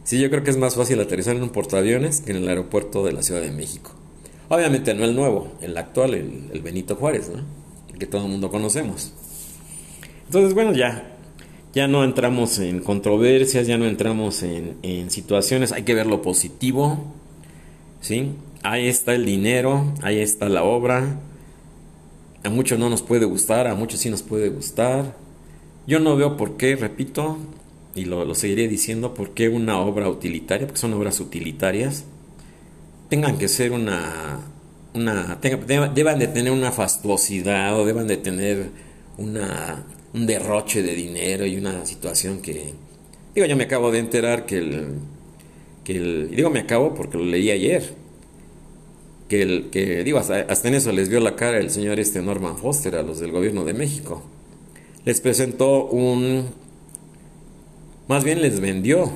Sí, 0.03 0.19
yo 0.19 0.29
creo 0.29 0.43
que 0.43 0.51
es 0.51 0.57
más 0.57 0.75
fácil 0.75 0.99
aterrizar 0.99 1.35
en 1.35 1.43
un 1.43 1.49
portaaviones 1.49 2.21
que 2.21 2.31
en 2.31 2.37
el 2.37 2.47
aeropuerto 2.47 3.03
de 3.03 3.13
la 3.13 3.23
Ciudad 3.23 3.41
de 3.41 3.51
México. 3.51 3.91
Obviamente 4.49 4.93
no 4.93 5.03
el 5.03 5.15
nuevo, 5.15 5.53
el 5.61 5.75
actual, 5.77 6.13
el, 6.13 6.61
Benito 6.61 6.95
Juárez, 6.95 7.29
¿no? 7.29 7.43
que 7.97 8.05
todo 8.05 8.25
el 8.25 8.31
mundo 8.31 8.51
conocemos. 8.51 9.13
Entonces, 10.25 10.53
bueno, 10.53 10.73
ya, 10.73 11.15
ya 11.73 11.87
no 11.87 12.03
entramos 12.03 12.59
en 12.59 12.79
controversias, 12.79 13.67
ya 13.67 13.77
no 13.77 13.85
entramos 13.85 14.43
en, 14.43 14.77
en 14.81 15.09
situaciones, 15.11 15.71
hay 15.71 15.83
que 15.83 15.93
ver 15.93 16.07
lo 16.07 16.21
positivo, 16.21 17.13
¿sí? 18.01 18.31
Ahí 18.63 18.87
está 18.87 19.13
el 19.13 19.25
dinero, 19.25 19.93
ahí 20.01 20.19
está 20.19 20.49
la 20.49 20.63
obra. 20.63 21.19
A 22.43 22.49
muchos 22.49 22.79
no 22.79 22.89
nos 22.89 23.01
puede 23.01 23.25
gustar, 23.25 23.67
a 23.67 23.75
muchos 23.75 23.99
sí 23.99 24.09
nos 24.09 24.23
puede 24.23 24.49
gustar. 24.49 25.15
Yo 25.87 25.99
no 25.99 26.15
veo 26.15 26.35
por 26.37 26.57
qué, 26.57 26.75
repito, 26.75 27.37
y 27.95 28.05
lo, 28.05 28.33
seguiré 28.35 28.67
diciendo, 28.67 29.13
por 29.13 29.31
qué 29.31 29.49
una 29.49 29.79
obra 29.79 30.09
utilitaria, 30.09 30.67
porque 30.67 30.81
son 30.81 30.93
obras 30.93 31.19
utilitarias, 31.19 32.05
tengan 33.09 33.37
que 33.37 33.47
ser 33.47 33.71
una, 33.71 34.39
una 34.93 35.39
deban 35.41 36.19
de 36.19 36.27
tener 36.27 36.51
una 36.51 36.71
fastuosidad 36.71 37.79
o 37.79 37.85
deban 37.85 38.07
de 38.07 38.17
tener 38.17 38.69
una, 39.17 39.83
un 40.15 40.25
derroche 40.25 40.81
de 40.81 40.95
dinero 40.95 41.45
y 41.45 41.57
una 41.57 41.85
situación 41.85 42.41
que, 42.41 42.73
digo, 43.35 43.45
yo 43.47 43.55
me 43.57 43.65
acabo 43.65 43.91
de 43.91 43.99
enterar 43.99 44.45
que 44.45 44.59
el, 44.59 44.93
que 45.83 45.97
el, 45.97 46.31
digo 46.33 46.49
me 46.49 46.59
acabo 46.59 46.93
porque 46.93 47.17
lo 47.17 47.25
leí 47.25 47.51
ayer, 47.51 47.93
que, 49.27 49.41
el, 49.41 49.69
que 49.71 50.05
digo, 50.05 50.17
hasta, 50.17 50.39
hasta, 50.41 50.69
en 50.69 50.75
eso 50.75 50.93
les 50.93 51.09
vio 51.09 51.19
la 51.19 51.35
cara 51.35 51.57
el 51.59 51.69
señor 51.69 51.99
este 51.99 52.21
Norman 52.21 52.57
Foster 52.57 52.95
a 52.95 53.03
los 53.03 53.19
del 53.19 53.31
gobierno 53.31 53.65
de 53.65 53.73
México. 53.73 54.23
Les 55.03 55.19
presentó 55.19 55.85
un, 55.85 56.45
más 58.07 58.23
bien 58.23 58.41
les 58.41 58.61
vendió 58.61 59.11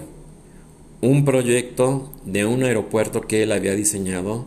un 1.01 1.23
proyecto 1.23 2.11
de 2.25 2.45
un 2.45 2.63
aeropuerto 2.63 3.21
que 3.21 3.43
él 3.43 3.53
había 3.53 3.73
diseñado 3.73 4.45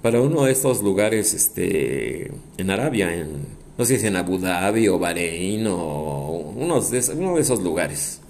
para 0.00 0.22
uno 0.22 0.44
de 0.44 0.52
estos 0.52 0.82
lugares 0.82 1.34
este, 1.34 2.30
en 2.56 2.70
Arabia, 2.70 3.14
en, 3.14 3.59
no 3.80 3.86
sé 3.86 3.98
si 3.98 4.06
en 4.08 4.16
Abu 4.16 4.36
Dhabi 4.36 4.88
o 4.88 4.98
Bahrein 4.98 5.66
o 5.66 6.52
uno 6.54 6.82
de 6.82 6.98
esos 7.40 7.62
lugares 7.62 8.20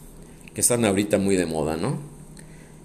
que 0.55 0.61
están 0.61 0.85
ahorita 0.85 1.19
muy 1.19 1.35
de 1.35 1.45
moda, 1.45 1.77
¿no? 1.77 1.99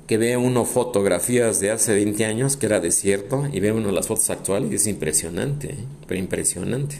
que 0.07 0.18
ve 0.18 0.36
uno 0.36 0.66
fotografías 0.66 1.59
de 1.59 1.70
hace 1.70 1.93
20 1.93 2.26
años 2.26 2.57
que 2.57 2.66
era 2.66 2.80
desierto 2.80 3.47
y 3.53 3.59
ve 3.59 3.72
uno 3.72 3.91
las 3.91 4.07
fotos 4.07 4.32
actuales 4.32 4.72
y 4.72 4.76
es 4.76 4.88
impresionante, 4.88 5.74
¿eh? 5.74 5.86
pero 6.07 6.20
impresionante. 6.20 6.95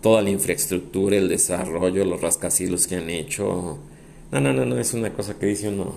Toda 0.00 0.22
la 0.22 0.30
infraestructura, 0.30 1.18
el 1.18 1.28
desarrollo, 1.28 2.06
los 2.06 2.22
rascacielos 2.22 2.86
que 2.86 2.96
han 2.96 3.10
hecho. 3.10 3.76
No, 4.30 4.40
no, 4.40 4.54
no, 4.54 4.64
no, 4.64 4.78
es 4.78 4.94
una 4.94 5.12
cosa 5.12 5.38
que 5.38 5.44
dice 5.44 5.68
uno. 5.68 5.96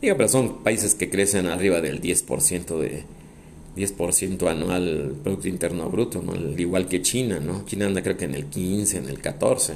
Digo, 0.00 0.16
pero 0.16 0.28
son 0.28 0.62
países 0.62 0.94
que 0.94 1.10
crecen 1.10 1.48
arriba 1.48 1.80
del 1.80 2.00
10% 2.00 2.78
de 2.78 3.02
10% 3.76 4.50
anual 4.50 5.14
Producto 5.22 5.48
Interno 5.48 5.88
Bruto, 5.88 6.22
¿no? 6.22 6.34
igual 6.58 6.86
que 6.86 7.00
China, 7.00 7.40
¿no? 7.40 7.64
China 7.64 7.86
anda 7.86 8.02
creo 8.02 8.16
que 8.16 8.26
en 8.26 8.34
el 8.34 8.46
15, 8.46 8.98
en 8.98 9.08
el 9.08 9.18
14. 9.20 9.74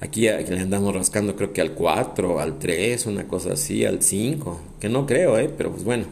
Aquí 0.00 0.22
le 0.22 0.60
andamos 0.60 0.94
rascando 0.94 1.34
creo 1.34 1.52
que 1.52 1.60
al 1.60 1.72
4, 1.72 2.38
al 2.38 2.58
3, 2.58 3.06
una 3.06 3.26
cosa 3.26 3.54
así, 3.54 3.84
al 3.84 4.02
5, 4.02 4.60
que 4.78 4.88
no 4.88 5.06
creo, 5.06 5.38
¿eh? 5.38 5.50
pero 5.56 5.70
pues 5.72 5.84
bueno, 5.84 6.04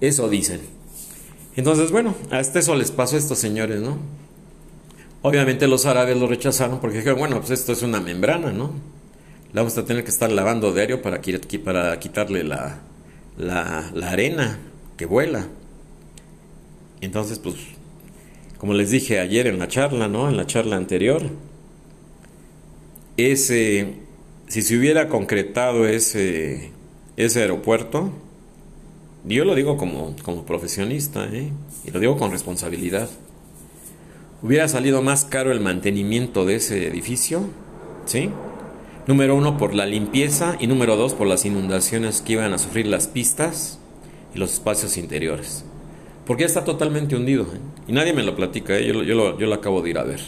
eso 0.00 0.28
dicen. 0.28 0.60
Entonces, 1.56 1.90
bueno, 1.90 2.14
hasta 2.30 2.60
eso 2.60 2.74
les 2.74 2.90
pasó 2.90 3.16
a 3.16 3.18
estos 3.18 3.38
señores, 3.38 3.80
¿no? 3.80 3.98
Obviamente 5.22 5.66
los 5.66 5.84
árabes 5.84 6.16
lo 6.16 6.26
rechazaron 6.26 6.80
porque 6.80 6.98
dijeron, 6.98 7.18
bueno, 7.18 7.38
pues 7.38 7.50
esto 7.50 7.72
es 7.72 7.82
una 7.82 8.00
membrana, 8.00 8.52
¿no? 8.52 8.72
La 9.52 9.62
vamos 9.62 9.76
a 9.76 9.84
tener 9.84 10.04
que 10.04 10.10
estar 10.10 10.30
lavando 10.30 10.72
diario 10.72 11.02
para, 11.02 11.20
para 11.64 11.98
quitarle 11.98 12.44
la, 12.44 12.78
la 13.36 14.10
arena 14.10 14.58
que 15.00 15.06
vuela. 15.06 15.46
Entonces, 17.00 17.38
pues, 17.38 17.56
como 18.58 18.74
les 18.74 18.90
dije 18.90 19.18
ayer 19.18 19.46
en 19.46 19.58
la 19.58 19.66
charla, 19.66 20.08
¿no? 20.08 20.28
En 20.28 20.36
la 20.36 20.46
charla 20.46 20.76
anterior, 20.76 21.22
ese, 23.16 23.94
si 24.48 24.60
se 24.60 24.76
hubiera 24.76 25.08
concretado 25.08 25.88
ese, 25.88 26.72
ese 27.16 27.40
aeropuerto, 27.40 28.10
yo 29.24 29.46
lo 29.46 29.54
digo 29.54 29.78
como, 29.78 30.14
como 30.22 30.44
profesionista, 30.44 31.26
¿eh? 31.32 31.50
y 31.86 31.90
lo 31.92 31.98
digo 31.98 32.18
con 32.18 32.30
responsabilidad, 32.30 33.08
hubiera 34.42 34.68
salido 34.68 35.00
más 35.00 35.24
caro 35.24 35.50
el 35.50 35.60
mantenimiento 35.60 36.44
de 36.44 36.56
ese 36.56 36.86
edificio, 36.86 37.44
¿sí? 38.04 38.28
Número 39.06 39.34
uno, 39.34 39.56
por 39.56 39.74
la 39.74 39.86
limpieza 39.86 40.58
y 40.60 40.66
número 40.66 40.96
dos, 40.96 41.14
por 41.14 41.26
las 41.26 41.46
inundaciones 41.46 42.20
que 42.20 42.34
iban 42.34 42.52
a 42.52 42.58
sufrir 42.58 42.86
las 42.86 43.06
pistas 43.06 43.79
y 44.34 44.38
los 44.38 44.54
espacios 44.54 44.96
interiores. 44.96 45.64
Porque 46.26 46.42
ya 46.42 46.46
está 46.46 46.64
totalmente 46.64 47.16
hundido. 47.16 47.44
¿eh? 47.44 47.58
Y 47.88 47.92
nadie 47.92 48.12
me 48.12 48.22
lo 48.22 48.36
platica, 48.36 48.76
¿eh? 48.76 48.86
yo, 48.86 49.02
yo, 49.02 49.34
lo, 49.46 49.54
acabo 49.54 49.82
de 49.82 49.90
ir 49.90 49.98
a 49.98 50.04
ver. 50.04 50.20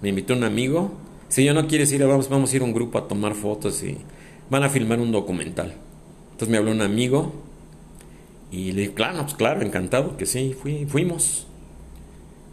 Me 0.00 0.08
invitó 0.08 0.34
un 0.34 0.44
amigo 0.44 0.92
si 1.30 1.44
yo 1.44 1.54
no 1.54 1.68
quieres 1.68 1.92
ir, 1.92 2.04
vamos, 2.04 2.28
vamos 2.28 2.52
a 2.52 2.56
ir 2.56 2.62
a 2.62 2.64
un 2.64 2.72
grupo 2.72 2.98
a 2.98 3.06
tomar 3.06 3.34
fotos 3.34 3.84
y 3.84 3.96
van 4.50 4.64
a 4.64 4.68
filmar 4.68 4.98
un 4.98 5.12
documental. 5.12 5.74
Entonces 6.32 6.48
me 6.48 6.56
habló 6.56 6.72
un 6.72 6.82
amigo 6.82 7.32
y 8.50 8.72
le 8.72 8.80
dije, 8.80 8.94
claro, 8.94 9.22
pues 9.22 9.34
claro, 9.34 9.62
encantado 9.62 10.16
que 10.16 10.26
sí, 10.26 10.56
fui, 10.60 10.86
fuimos. 10.86 11.46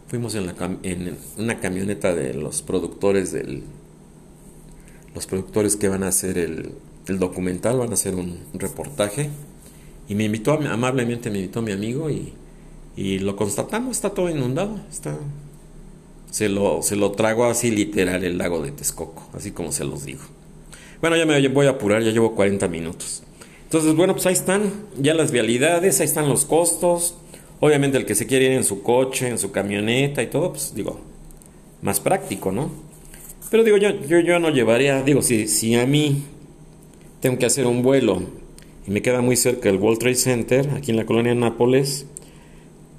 Fuimos 0.06 0.36
en, 0.36 0.46
la, 0.46 0.54
en 0.84 1.18
una 1.36 1.58
camioneta 1.58 2.14
de 2.14 2.34
los 2.34 2.62
productores 2.62 3.32
del... 3.32 3.64
Los 5.14 5.26
productores 5.26 5.74
que 5.74 5.88
van 5.88 6.04
a 6.04 6.08
hacer 6.08 6.38
el 6.38 6.74
documental, 7.18 7.78
van 7.78 7.90
a 7.90 7.94
hacer 7.94 8.14
un 8.14 8.38
reportaje. 8.54 9.30
Y 10.08 10.14
me 10.14 10.24
invitó, 10.24 10.52
amablemente 10.52 11.30
me 11.30 11.38
invitó 11.38 11.60
mi 11.62 11.72
amigo 11.72 12.10
y, 12.10 12.32
y 12.96 13.18
lo 13.18 13.36
constatamos, 13.36 13.96
está 13.96 14.10
todo 14.10 14.30
inundado, 14.30 14.80
está... 14.90 15.16
Se 16.30 16.48
lo, 16.50 16.82
se 16.82 16.94
lo 16.94 17.12
trago 17.12 17.46
así 17.46 17.70
literal 17.70 18.22
el 18.22 18.36
lago 18.36 18.60
de 18.60 18.70
Texcoco, 18.70 19.28
así 19.32 19.52
como 19.52 19.72
se 19.72 19.84
los 19.84 20.04
digo. 20.04 20.20
Bueno, 21.00 21.16
ya 21.16 21.24
me 21.24 21.48
voy 21.48 21.66
a 21.66 21.70
apurar, 21.70 22.02
ya 22.02 22.10
llevo 22.10 22.34
40 22.34 22.68
minutos. 22.68 23.22
Entonces, 23.64 23.94
bueno, 23.94 24.14
pues 24.14 24.26
ahí 24.26 24.32
están 24.32 24.72
ya 24.98 25.14
las 25.14 25.30
vialidades, 25.30 26.00
ahí 26.00 26.06
están 26.06 26.28
los 26.28 26.44
costos. 26.44 27.14
Obviamente 27.60 27.98
el 27.98 28.04
que 28.04 28.14
se 28.14 28.26
quiere 28.26 28.46
ir 28.46 28.52
en 28.52 28.64
su 28.64 28.82
coche, 28.82 29.28
en 29.28 29.38
su 29.38 29.52
camioneta 29.52 30.22
y 30.22 30.26
todo, 30.26 30.52
pues 30.52 30.74
digo, 30.74 31.00
más 31.82 32.00
práctico, 32.00 32.52
¿no? 32.52 32.70
Pero 33.50 33.64
digo, 33.64 33.76
yo, 33.76 33.90
yo, 33.90 34.20
yo 34.20 34.38
no 34.38 34.50
llevaría, 34.50 35.02
digo, 35.02 35.22
si, 35.22 35.48
si 35.48 35.74
a 35.74 35.86
mí 35.86 36.24
tengo 37.20 37.38
que 37.38 37.46
hacer 37.46 37.66
un 37.66 37.82
vuelo 37.82 38.22
y 38.88 38.90
me 38.90 39.02
queda 39.02 39.20
muy 39.20 39.36
cerca 39.36 39.68
el 39.68 39.76
World 39.76 39.98
Trade 39.98 40.14
Center, 40.14 40.70
aquí 40.70 40.92
en 40.92 40.96
la 40.96 41.04
colonia 41.04 41.34
Nápoles, 41.34 42.06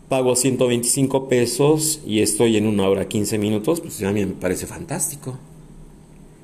pago 0.07 0.35
125 0.35 1.27
pesos 1.27 2.01
y 2.05 2.21
estoy 2.21 2.57
en 2.57 2.67
una 2.67 2.87
hora 2.87 3.07
15 3.07 3.39
minutos, 3.39 3.81
pues 3.81 4.03
a 4.03 4.11
mí 4.11 4.23
me 4.23 4.33
parece 4.33 4.67
fantástico. 4.67 5.39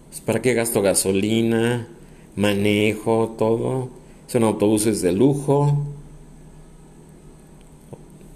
Pues, 0.09 0.21
¿Para 0.21 0.41
qué 0.41 0.55
gasto 0.55 0.81
gasolina, 0.81 1.87
manejo, 2.35 3.35
todo? 3.37 3.89
Son 4.25 4.43
autobuses 4.45 5.03
de 5.03 5.11
lujo. 5.11 5.77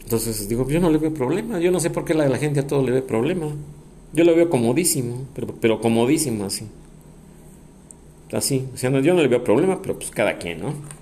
Entonces 0.03 0.47
digo, 0.47 0.69
yo 0.69 0.79
no 0.79 0.91
le 0.91 0.99
veo 0.99 1.11
problema. 1.11 1.59
Yo 1.59 1.71
no 1.71 1.79
sé 1.79 1.89
por 1.89 2.05
qué 2.05 2.13
la, 2.13 2.29
la 2.29 2.37
gente 2.37 2.59
a 2.59 2.67
todo 2.67 2.83
le 2.83 2.91
ve 2.91 3.01
problema. 3.01 3.47
Yo 4.13 4.23
lo 4.23 4.35
veo 4.35 4.47
comodísimo, 4.47 5.25
pero, 5.33 5.55
pero 5.59 5.81
comodísimo 5.81 6.45
así. 6.45 6.67
Así. 8.31 8.67
O 8.75 8.77
sea, 8.77 8.91
yo 8.91 9.15
no 9.15 9.23
le 9.23 9.27
veo 9.27 9.43
problema, 9.43 9.81
pero 9.81 9.95
pues 9.97 10.11
cada 10.11 10.37
quien, 10.37 10.61
¿no? 10.61 10.98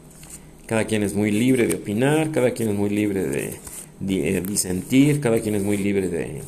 Cada 0.67 0.85
quien 0.85 1.01
es 1.01 1.15
muy 1.15 1.31
libre 1.31 1.65
de 1.65 1.75
opinar, 1.75 2.31
cada 2.31 2.51
quien 2.51 2.69
es 2.69 2.75
muy 2.75 2.89
libre 2.89 3.23
de, 3.23 3.55
de 3.99 4.41
disentir, 4.41 5.19
cada 5.19 5.39
quien 5.39 5.55
es 5.55 5.63
muy 5.63 5.77
libre 5.77 6.09
de, 6.09 6.41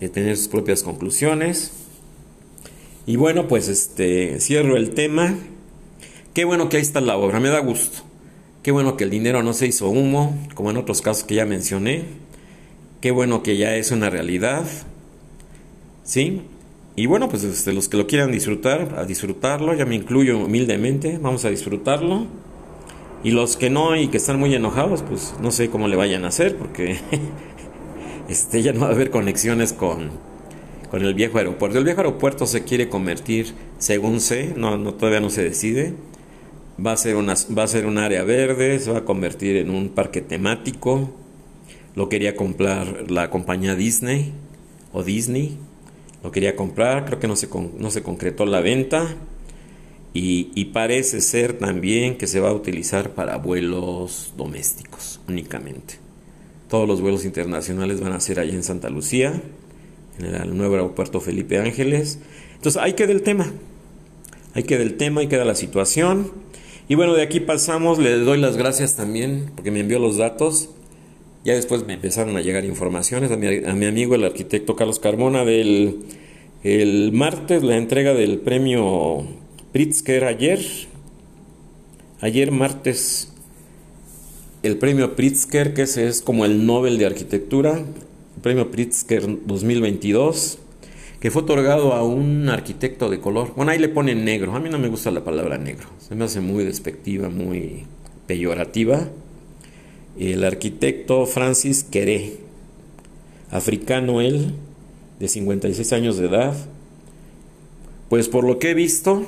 de 0.00 0.08
tener 0.08 0.36
sus 0.36 0.48
propias 0.48 0.82
conclusiones. 0.82 1.72
Y 3.06 3.16
bueno, 3.16 3.46
pues 3.46 3.68
este 3.68 4.40
cierro 4.40 4.76
el 4.76 4.90
tema. 4.90 5.36
Qué 6.32 6.44
bueno 6.44 6.68
que 6.68 6.78
ahí 6.78 6.82
está 6.82 7.00
la 7.00 7.16
obra, 7.16 7.38
me 7.38 7.50
da 7.50 7.60
gusto. 7.60 8.02
Qué 8.62 8.72
bueno 8.72 8.96
que 8.96 9.04
el 9.04 9.10
dinero 9.10 9.42
no 9.42 9.52
se 9.52 9.66
hizo 9.66 9.90
humo, 9.90 10.36
como 10.54 10.70
en 10.70 10.78
otros 10.78 11.02
casos 11.02 11.24
que 11.24 11.34
ya 11.34 11.44
mencioné. 11.44 12.04
Qué 13.02 13.10
bueno 13.10 13.42
que 13.42 13.58
ya 13.58 13.76
es 13.76 13.90
una 13.90 14.08
realidad. 14.08 14.64
¿Sí? 16.02 16.40
Y 16.96 17.06
bueno, 17.06 17.28
pues 17.28 17.44
este, 17.44 17.74
los 17.74 17.88
que 17.88 17.98
lo 17.98 18.06
quieran 18.06 18.32
disfrutar, 18.32 18.94
a 18.96 19.04
disfrutarlo, 19.04 19.74
ya 19.74 19.84
me 19.84 19.96
incluyo 19.96 20.38
humildemente, 20.38 21.18
vamos 21.20 21.44
a 21.44 21.50
disfrutarlo. 21.50 22.26
Y 23.24 23.30
los 23.30 23.56
que 23.56 23.70
no 23.70 23.96
y 23.96 24.08
que 24.08 24.18
están 24.18 24.38
muy 24.38 24.54
enojados, 24.54 25.02
pues 25.02 25.34
no 25.40 25.50
sé 25.50 25.70
cómo 25.70 25.88
le 25.88 25.96
vayan 25.96 26.24
a 26.24 26.28
hacer, 26.28 26.56
porque 26.56 26.98
este, 28.28 28.62
ya 28.62 28.74
no 28.74 28.80
va 28.80 28.88
a 28.88 28.92
haber 28.92 29.10
conexiones 29.10 29.72
con, 29.72 30.10
con 30.90 31.02
el 31.02 31.14
viejo 31.14 31.38
aeropuerto. 31.38 31.78
El 31.78 31.84
viejo 31.84 32.00
aeropuerto 32.00 32.46
se 32.46 32.64
quiere 32.64 32.90
convertir, 32.90 33.54
según 33.78 34.20
sé, 34.20 34.52
no, 34.56 34.76
no 34.76 34.92
todavía 34.92 35.20
no 35.20 35.30
se 35.30 35.42
decide, 35.42 35.94
va 36.84 36.92
a, 36.92 36.96
ser 36.96 37.16
una, 37.16 37.34
va 37.56 37.62
a 37.62 37.66
ser 37.66 37.86
un 37.86 37.98
área 37.98 38.24
verde, 38.24 38.78
se 38.78 38.92
va 38.92 38.98
a 38.98 39.04
convertir 39.04 39.56
en 39.56 39.70
un 39.70 39.88
parque 39.88 40.20
temático. 40.20 41.10
Lo 41.94 42.08
quería 42.08 42.36
comprar 42.36 43.10
la 43.10 43.30
compañía 43.30 43.74
Disney 43.74 44.32
o 44.92 45.02
Disney. 45.02 45.56
Lo 46.22 46.30
quería 46.30 46.56
comprar, 46.56 47.04
creo 47.04 47.20
que 47.20 47.28
no 47.28 47.36
se, 47.36 47.48
no 47.78 47.90
se 47.90 48.02
concretó 48.02 48.46
la 48.46 48.60
venta. 48.60 49.16
Y, 50.16 50.66
parece 50.66 51.20
ser 51.20 51.54
también 51.54 52.16
que 52.16 52.28
se 52.28 52.38
va 52.38 52.50
a 52.50 52.52
utilizar 52.52 53.10
para 53.10 53.36
vuelos 53.36 54.32
domésticos 54.36 55.20
únicamente. 55.28 55.96
Todos 56.68 56.86
los 56.86 57.00
vuelos 57.00 57.24
internacionales 57.24 58.00
van 58.00 58.12
a 58.12 58.20
ser 58.20 58.38
allá 58.38 58.52
en 58.52 58.62
Santa 58.62 58.90
Lucía, 58.90 59.42
en 60.20 60.26
el 60.26 60.56
nuevo 60.56 60.74
aeropuerto 60.74 61.20
Felipe 61.20 61.58
Ángeles. 61.58 62.20
Entonces 62.54 62.80
ahí 62.80 62.92
queda 62.92 63.10
el 63.10 63.22
tema. 63.22 63.52
Ahí 64.54 64.62
queda 64.62 64.84
el 64.84 64.96
tema, 64.96 65.20
ahí 65.20 65.26
queda 65.26 65.44
la 65.44 65.56
situación. 65.56 66.30
Y 66.88 66.94
bueno, 66.94 67.14
de 67.14 67.22
aquí 67.22 67.40
pasamos, 67.40 67.98
le 67.98 68.16
doy 68.18 68.38
las 68.38 68.56
gracias 68.56 68.94
también 68.94 69.50
porque 69.56 69.72
me 69.72 69.80
envió 69.80 69.98
los 69.98 70.16
datos. 70.16 70.70
Ya 71.44 71.54
después 71.54 71.84
me 71.86 71.94
empezaron 71.94 72.36
a 72.36 72.40
llegar 72.40 72.64
informaciones 72.64 73.32
a 73.32 73.36
mi, 73.36 73.48
a 73.48 73.74
mi 73.74 73.86
amigo 73.86 74.14
el 74.14 74.22
arquitecto 74.22 74.76
Carlos 74.76 75.00
Carmona 75.00 75.44
del 75.44 76.04
el 76.62 77.12
martes 77.12 77.62
la 77.62 77.76
entrega 77.76 78.14
del 78.14 78.38
premio 78.38 79.26
Pritzker 79.74 80.22
ayer, 80.22 80.60
ayer 82.20 82.52
martes, 82.52 83.32
el 84.62 84.78
premio 84.78 85.16
Pritzker, 85.16 85.74
que 85.74 85.82
ese 85.82 86.06
es 86.06 86.22
como 86.22 86.44
el 86.44 86.64
Nobel 86.64 86.96
de 86.96 87.06
Arquitectura, 87.06 87.78
el 87.78 88.40
premio 88.40 88.70
Pritzker 88.70 89.44
2022, 89.44 90.60
que 91.18 91.32
fue 91.32 91.42
otorgado 91.42 91.92
a 91.92 92.04
un 92.04 92.48
arquitecto 92.50 93.10
de 93.10 93.18
color. 93.18 93.52
Bueno, 93.56 93.72
ahí 93.72 93.80
le 93.80 93.88
ponen 93.88 94.24
negro, 94.24 94.54
a 94.54 94.60
mí 94.60 94.70
no 94.70 94.78
me 94.78 94.86
gusta 94.86 95.10
la 95.10 95.24
palabra 95.24 95.58
negro, 95.58 95.88
se 95.98 96.14
me 96.14 96.24
hace 96.24 96.38
muy 96.38 96.62
despectiva, 96.62 97.28
muy 97.28 97.82
peyorativa. 98.28 99.08
El 100.16 100.44
arquitecto 100.44 101.26
Francis 101.26 101.82
Queré, 101.82 102.36
africano 103.50 104.20
él, 104.20 104.54
de 105.18 105.26
56 105.26 105.92
años 105.94 106.16
de 106.16 106.26
edad. 106.26 106.54
Pues 108.08 108.28
por 108.28 108.44
lo 108.44 108.60
que 108.60 108.70
he 108.70 108.74
visto, 108.74 109.26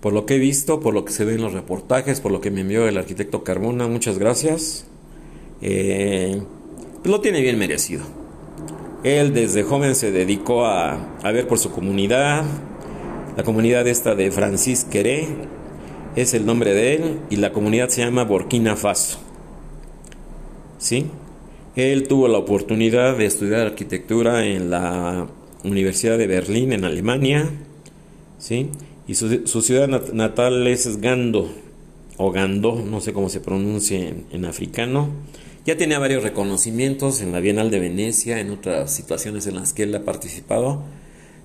por 0.00 0.12
lo 0.12 0.26
que 0.26 0.36
he 0.36 0.38
visto, 0.38 0.80
por 0.80 0.94
lo 0.94 1.04
que 1.04 1.12
se 1.12 1.24
ve 1.24 1.34
en 1.34 1.42
los 1.42 1.52
reportajes, 1.52 2.20
por 2.20 2.32
lo 2.32 2.40
que 2.40 2.50
me 2.50 2.60
envió 2.60 2.86
el 2.86 2.98
arquitecto 2.98 3.44
Carmona, 3.44 3.88
muchas 3.88 4.18
gracias. 4.18 4.86
Eh, 5.62 6.40
pues 7.02 7.10
lo 7.10 7.20
tiene 7.20 7.40
bien 7.40 7.58
merecido. 7.58 8.04
Él 9.04 9.32
desde 9.32 9.62
joven 9.62 9.94
se 9.94 10.10
dedicó 10.10 10.66
a, 10.66 11.16
a 11.22 11.32
ver 11.32 11.46
por 11.46 11.58
su 11.58 11.70
comunidad, 11.70 12.44
la 13.36 13.42
comunidad 13.42 13.86
esta 13.86 14.14
de 14.14 14.30
Francis 14.30 14.84
Queré, 14.84 15.28
es 16.16 16.34
el 16.34 16.46
nombre 16.46 16.72
de 16.72 16.94
él, 16.94 17.20
y 17.30 17.36
la 17.36 17.52
comunidad 17.52 17.88
se 17.88 18.02
llama 18.02 18.24
Burkina 18.24 18.74
Faso. 18.74 19.18
¿Sí? 20.78 21.06
Él 21.76 22.08
tuvo 22.08 22.26
la 22.26 22.38
oportunidad 22.38 23.18
de 23.18 23.26
estudiar 23.26 23.66
arquitectura 23.66 24.46
en 24.46 24.70
la 24.70 25.26
Universidad 25.62 26.16
de 26.16 26.26
Berlín, 26.26 26.72
en 26.72 26.84
Alemania. 26.84 27.50
¿Sí? 28.38 28.70
Y 29.08 29.14
su, 29.14 29.62
ciudad 29.62 29.86
natal 30.12 30.66
es 30.66 31.00
Gando, 31.00 31.48
o 32.16 32.32
Gando, 32.32 32.82
no 32.84 33.00
sé 33.00 33.12
cómo 33.12 33.28
se 33.28 33.40
pronuncia 33.40 34.12
en, 34.32 34.44
africano. 34.44 35.10
Ya 35.64 35.76
tenía 35.76 35.98
varios 35.98 36.24
reconocimientos 36.24 37.20
en 37.20 37.32
la 37.32 37.40
Bienal 37.40 37.70
de 37.70 37.78
Venecia, 37.78 38.40
en 38.40 38.50
otras 38.50 38.92
situaciones 38.92 39.46
en 39.46 39.56
las 39.56 39.72
que 39.72 39.84
él 39.84 39.94
ha 39.94 40.04
participado, 40.04 40.82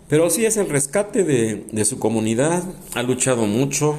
pero 0.09 0.29
sí 0.29 0.45
es 0.45 0.57
el 0.57 0.69
rescate 0.69 1.23
de, 1.23 1.85
su 1.85 1.99
comunidad, 1.99 2.63
ha 2.95 3.03
luchado 3.03 3.45
mucho, 3.45 3.95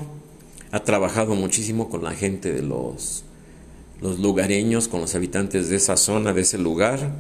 ha 0.73 0.81
trabajado 0.81 1.35
muchísimo 1.35 1.89
con 1.89 2.03
la 2.03 2.13
gente 2.13 2.53
de 2.53 2.63
los 2.63 3.25
lugareños, 4.01 4.89
con 4.89 5.01
los 5.01 5.15
habitantes 5.15 5.69
de 5.69 5.77
esa 5.77 5.97
zona, 5.97 6.33
de 6.33 6.43
ese 6.43 6.59
lugar, 6.59 7.15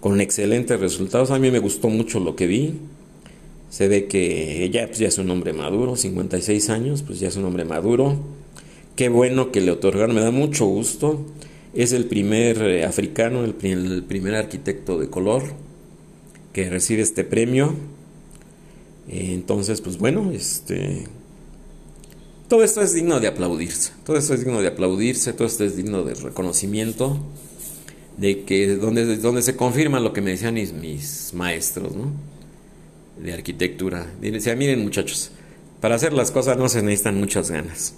con 0.00 0.20
excelentes 0.20 0.78
resultados. 0.78 1.32
A 1.32 1.38
mí 1.38 1.50
me 1.50 1.58
gustó 1.58 1.88
mucho 1.88 2.20
lo 2.20 2.36
que 2.36 2.46
vi. 2.46 2.80
Se 3.70 3.86
ve 3.86 4.06
que 4.06 4.64
ella 4.64 4.86
pues, 4.88 4.98
ya 4.98 5.08
es 5.08 5.18
un 5.18 5.30
hombre 5.30 5.52
maduro, 5.52 5.96
56 5.96 6.70
años, 6.70 7.02
pues 7.02 7.20
ya 7.20 7.28
es 7.28 7.36
un 7.36 7.44
hombre 7.44 7.64
maduro. 7.64 8.16
Qué 8.96 9.08
bueno 9.08 9.52
que 9.52 9.60
le 9.60 9.70
otorgaron, 9.70 10.14
me 10.14 10.20
da 10.20 10.32
mucho 10.32 10.66
gusto. 10.66 11.24
Es 11.72 11.92
el 11.92 12.06
primer 12.06 12.60
eh, 12.60 12.84
africano, 12.84 13.44
el, 13.44 13.54
primer 13.54 14.34
arquitecto 14.34 14.98
de 14.98 15.08
color 15.08 15.44
que 16.52 16.68
recibe 16.68 17.02
este 17.02 17.22
premio. 17.22 17.76
entonces, 19.08 19.80
pues 19.80 19.98
bueno, 19.98 20.32
este, 20.32 21.04
todo 22.48 22.64
esto 22.64 22.82
es 22.82 22.92
digno 22.92 23.20
de 23.20 23.28
aplaudirse. 23.28 23.92
Todo 24.04 24.16
esto 24.16 24.34
es 24.34 24.40
digno 24.40 24.60
de 24.60 24.66
aplaudirse, 24.66 25.32
todo 25.32 25.46
esto 25.46 25.62
es 25.64 25.76
digno 25.76 26.02
de 26.02 26.14
reconocimiento. 26.14 27.18
De 28.16 28.42
que 28.42 28.74
donde, 28.74 29.16
donde 29.16 29.42
se 29.42 29.54
confirma 29.54 30.00
lo 30.00 30.12
que 30.12 30.20
me 30.20 30.32
decían 30.32 30.54
mis, 30.54 30.72
mis 30.72 31.30
maestros, 31.32 31.94
¿no? 31.94 32.12
De 33.22 33.32
arquitectura. 33.32 34.06
Decía, 34.20 34.56
miren 34.56 34.82
muchachos, 34.82 35.30
para 35.80 35.94
hacer 35.94 36.12
las 36.12 36.30
cosas 36.30 36.58
no 36.58 36.68
se 36.68 36.82
necesitan 36.82 37.18
muchas 37.18 37.50
ganas. 37.50 37.94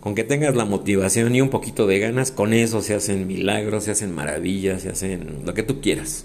Con 0.00 0.14
que 0.14 0.24
tengas 0.24 0.56
la 0.56 0.64
motivación 0.64 1.34
y 1.34 1.40
un 1.42 1.50
poquito 1.50 1.86
de 1.86 1.98
ganas, 1.98 2.32
con 2.32 2.54
eso 2.54 2.80
se 2.80 2.94
hacen 2.94 3.26
milagros, 3.26 3.84
se 3.84 3.90
hacen 3.90 4.14
maravillas, 4.14 4.82
se 4.82 4.88
hacen 4.88 5.42
lo 5.44 5.52
que 5.52 5.62
tú 5.62 5.80
quieras. 5.80 6.24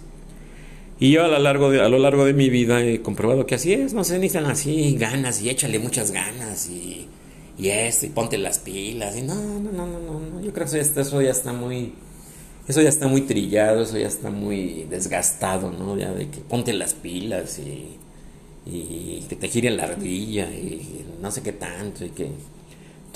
Y 0.98 1.12
yo 1.12 1.26
a 1.26 1.28
lo 1.28 1.40
largo 1.40 1.70
de, 1.70 1.82
a 1.82 1.90
lo 1.90 2.00
largo 2.00 2.24
de 2.24 2.34
mi 2.34 2.50
vida 2.50 2.82
he 2.82 3.02
comprobado 3.02 3.46
que 3.46 3.56
así 3.56 3.74
es, 3.74 3.94
no 3.94 4.06
se 4.06 4.14
necesitan 4.14 4.46
así 4.46 4.96
ganas 4.98 5.42
y 5.42 5.50
échale 5.50 5.78
muchas 5.78 6.12
ganas 6.12 6.70
y, 6.70 7.10
y 7.58 7.70
y 7.70 8.08
ponte 8.14 8.38
las 8.38 8.60
pilas 8.60 9.18
y 9.18 9.22
no, 9.22 9.36
no, 9.36 9.72
no, 9.74 9.88
no, 9.88 10.20
no, 10.20 10.42
yo 10.42 10.54
creo 10.54 10.66
que 10.66 10.80
eso 10.80 11.02
eso 11.02 11.22
ya 11.22 11.32
está 11.32 11.52
muy, 11.52 11.94
eso 12.70 12.82
ya 12.82 12.88
está 12.88 13.10
muy 13.10 13.22
trillado, 13.22 13.84
eso 13.84 13.98
ya 13.98 14.08
está 14.08 14.30
muy 14.30 14.88
desgastado, 14.90 15.70
¿no? 15.70 15.98
Ya 15.98 16.14
de 16.14 16.30
que 16.30 16.40
ponte 16.40 16.72
las 16.72 16.94
pilas 16.94 17.60
y 17.60 17.98
y 18.66 19.26
que 19.30 19.36
te 19.36 19.48
gire 19.48 19.70
la 19.70 19.84
ardilla 19.84 20.46
y 20.46 21.06
no 21.22 21.32
sé 21.32 21.42
qué 21.42 21.52
tanto 21.52 22.04
y 22.04 22.10
que 22.10 22.32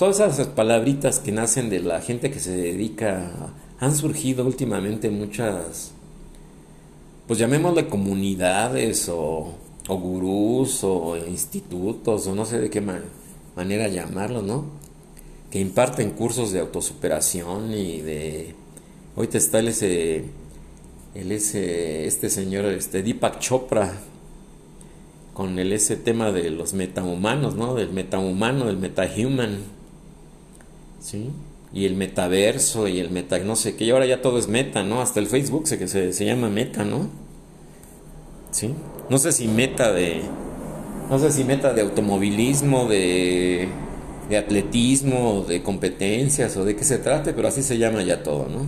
todas 0.00 0.20
esas 0.20 0.46
palabritas 0.46 1.20
que 1.20 1.30
nacen 1.30 1.68
de 1.68 1.80
la 1.80 2.00
gente 2.00 2.30
que 2.30 2.40
se 2.40 2.56
dedica, 2.56 3.52
han 3.80 3.94
surgido 3.94 4.46
últimamente 4.46 5.10
muchas, 5.10 5.92
pues 7.26 7.38
llamémosle 7.38 7.86
comunidades 7.86 9.10
o, 9.10 9.52
o 9.88 9.96
gurús 9.98 10.84
o 10.84 11.18
institutos 11.18 12.26
o 12.26 12.34
no 12.34 12.46
sé 12.46 12.60
de 12.60 12.70
qué 12.70 12.82
manera 13.54 13.88
llamarlo, 13.88 14.40
¿no? 14.40 14.64
Que 15.50 15.60
imparten 15.60 16.12
cursos 16.12 16.50
de 16.52 16.60
autosuperación 16.60 17.74
y 17.74 18.00
de... 18.00 18.54
Ahorita 19.16 19.36
está 19.36 19.58
el 19.58 19.68
ese, 19.68 20.24
el 21.14 21.32
ese, 21.32 22.06
este 22.06 22.30
señor, 22.30 22.64
este 22.66 23.02
Deepak 23.02 23.38
Chopra, 23.38 23.92
con 25.40 25.58
el 25.58 25.72
ese 25.72 25.96
tema 25.96 26.32
de 26.32 26.50
los 26.50 26.74
metahumanos, 26.74 27.54
¿no? 27.54 27.74
Del 27.74 27.92
metahumano, 27.92 28.66
del 28.66 28.76
metahuman. 28.76 29.60
¿Sí? 31.00 31.30
Y 31.72 31.86
el 31.86 31.94
metaverso 31.94 32.88
y 32.88 33.00
el 33.00 33.08
meta, 33.08 33.38
no 33.38 33.56
sé 33.56 33.74
qué, 33.74 33.86
y 33.86 33.90
ahora 33.90 34.04
ya 34.04 34.20
todo 34.20 34.38
es 34.38 34.48
meta, 34.48 34.82
¿no? 34.82 35.00
Hasta 35.00 35.18
el 35.18 35.28
Facebook 35.28 35.66
se, 35.66 35.88
se, 35.88 36.12
se 36.12 36.24
llama 36.26 36.50
meta, 36.50 36.84
¿no? 36.84 37.08
¿Sí? 38.50 38.74
No 39.08 39.16
sé 39.16 39.32
si 39.32 39.48
meta 39.48 39.94
de. 39.94 40.20
No 41.08 41.18
sé 41.18 41.32
si 41.32 41.42
meta 41.44 41.72
de 41.72 41.80
automovilismo, 41.80 42.86
de, 42.86 43.66
de 44.28 44.36
atletismo, 44.36 45.46
de 45.48 45.62
competencias 45.62 46.54
o 46.58 46.66
de 46.66 46.76
qué 46.76 46.84
se 46.84 46.98
trate, 46.98 47.32
pero 47.32 47.48
así 47.48 47.62
se 47.62 47.78
llama 47.78 48.02
ya 48.02 48.22
todo, 48.22 48.46
¿no? 48.46 48.66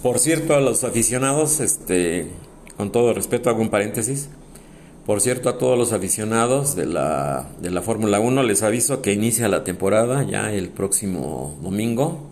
Por 0.00 0.20
cierto, 0.20 0.54
a 0.54 0.60
los 0.60 0.84
aficionados, 0.84 1.58
este, 1.58 2.28
con 2.76 2.92
todo 2.92 3.12
respeto, 3.12 3.50
hago 3.50 3.60
un 3.60 3.70
paréntesis. 3.70 4.28
Por 5.10 5.20
cierto, 5.20 5.48
a 5.48 5.58
todos 5.58 5.76
los 5.76 5.92
aficionados 5.92 6.76
de 6.76 6.86
la, 6.86 7.48
de 7.60 7.72
la 7.72 7.82
Fórmula 7.82 8.20
1 8.20 8.44
les 8.44 8.62
aviso 8.62 9.02
que 9.02 9.12
inicia 9.12 9.48
la 9.48 9.64
temporada 9.64 10.22
ya 10.22 10.52
el 10.52 10.68
próximo 10.68 11.58
domingo. 11.64 12.28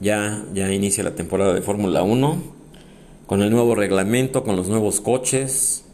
Ya, 0.00 0.42
ya 0.54 0.72
inicia 0.72 1.04
la 1.04 1.14
temporada 1.14 1.52
de 1.52 1.60
Fórmula 1.60 2.02
1 2.02 2.42
con 3.26 3.42
el 3.42 3.50
nuevo 3.50 3.74
reglamento, 3.74 4.44
con 4.44 4.56
los 4.56 4.66
nuevos 4.70 5.02
coches, 5.02 5.84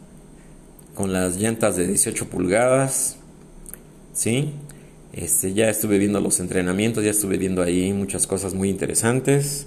con 0.95 1.13
las 1.13 1.39
llantas 1.39 1.75
de 1.75 1.89
18 1.89 2.27
pulgadas, 2.29 3.17
¿sí? 4.13 4.53
Este, 5.13 5.55
ya 5.55 5.69
estuve 5.69 5.99
viendo 5.99 6.21
los 6.21 6.39
entrenamientos, 6.39 7.03
ya 7.03 7.11
estuve 7.11 7.37
viendo 7.37 7.65
ahí 7.65 7.93
muchas 7.93 8.29
cosas 8.29 8.55
muy 8.55 8.71
interesantes, 8.71 9.67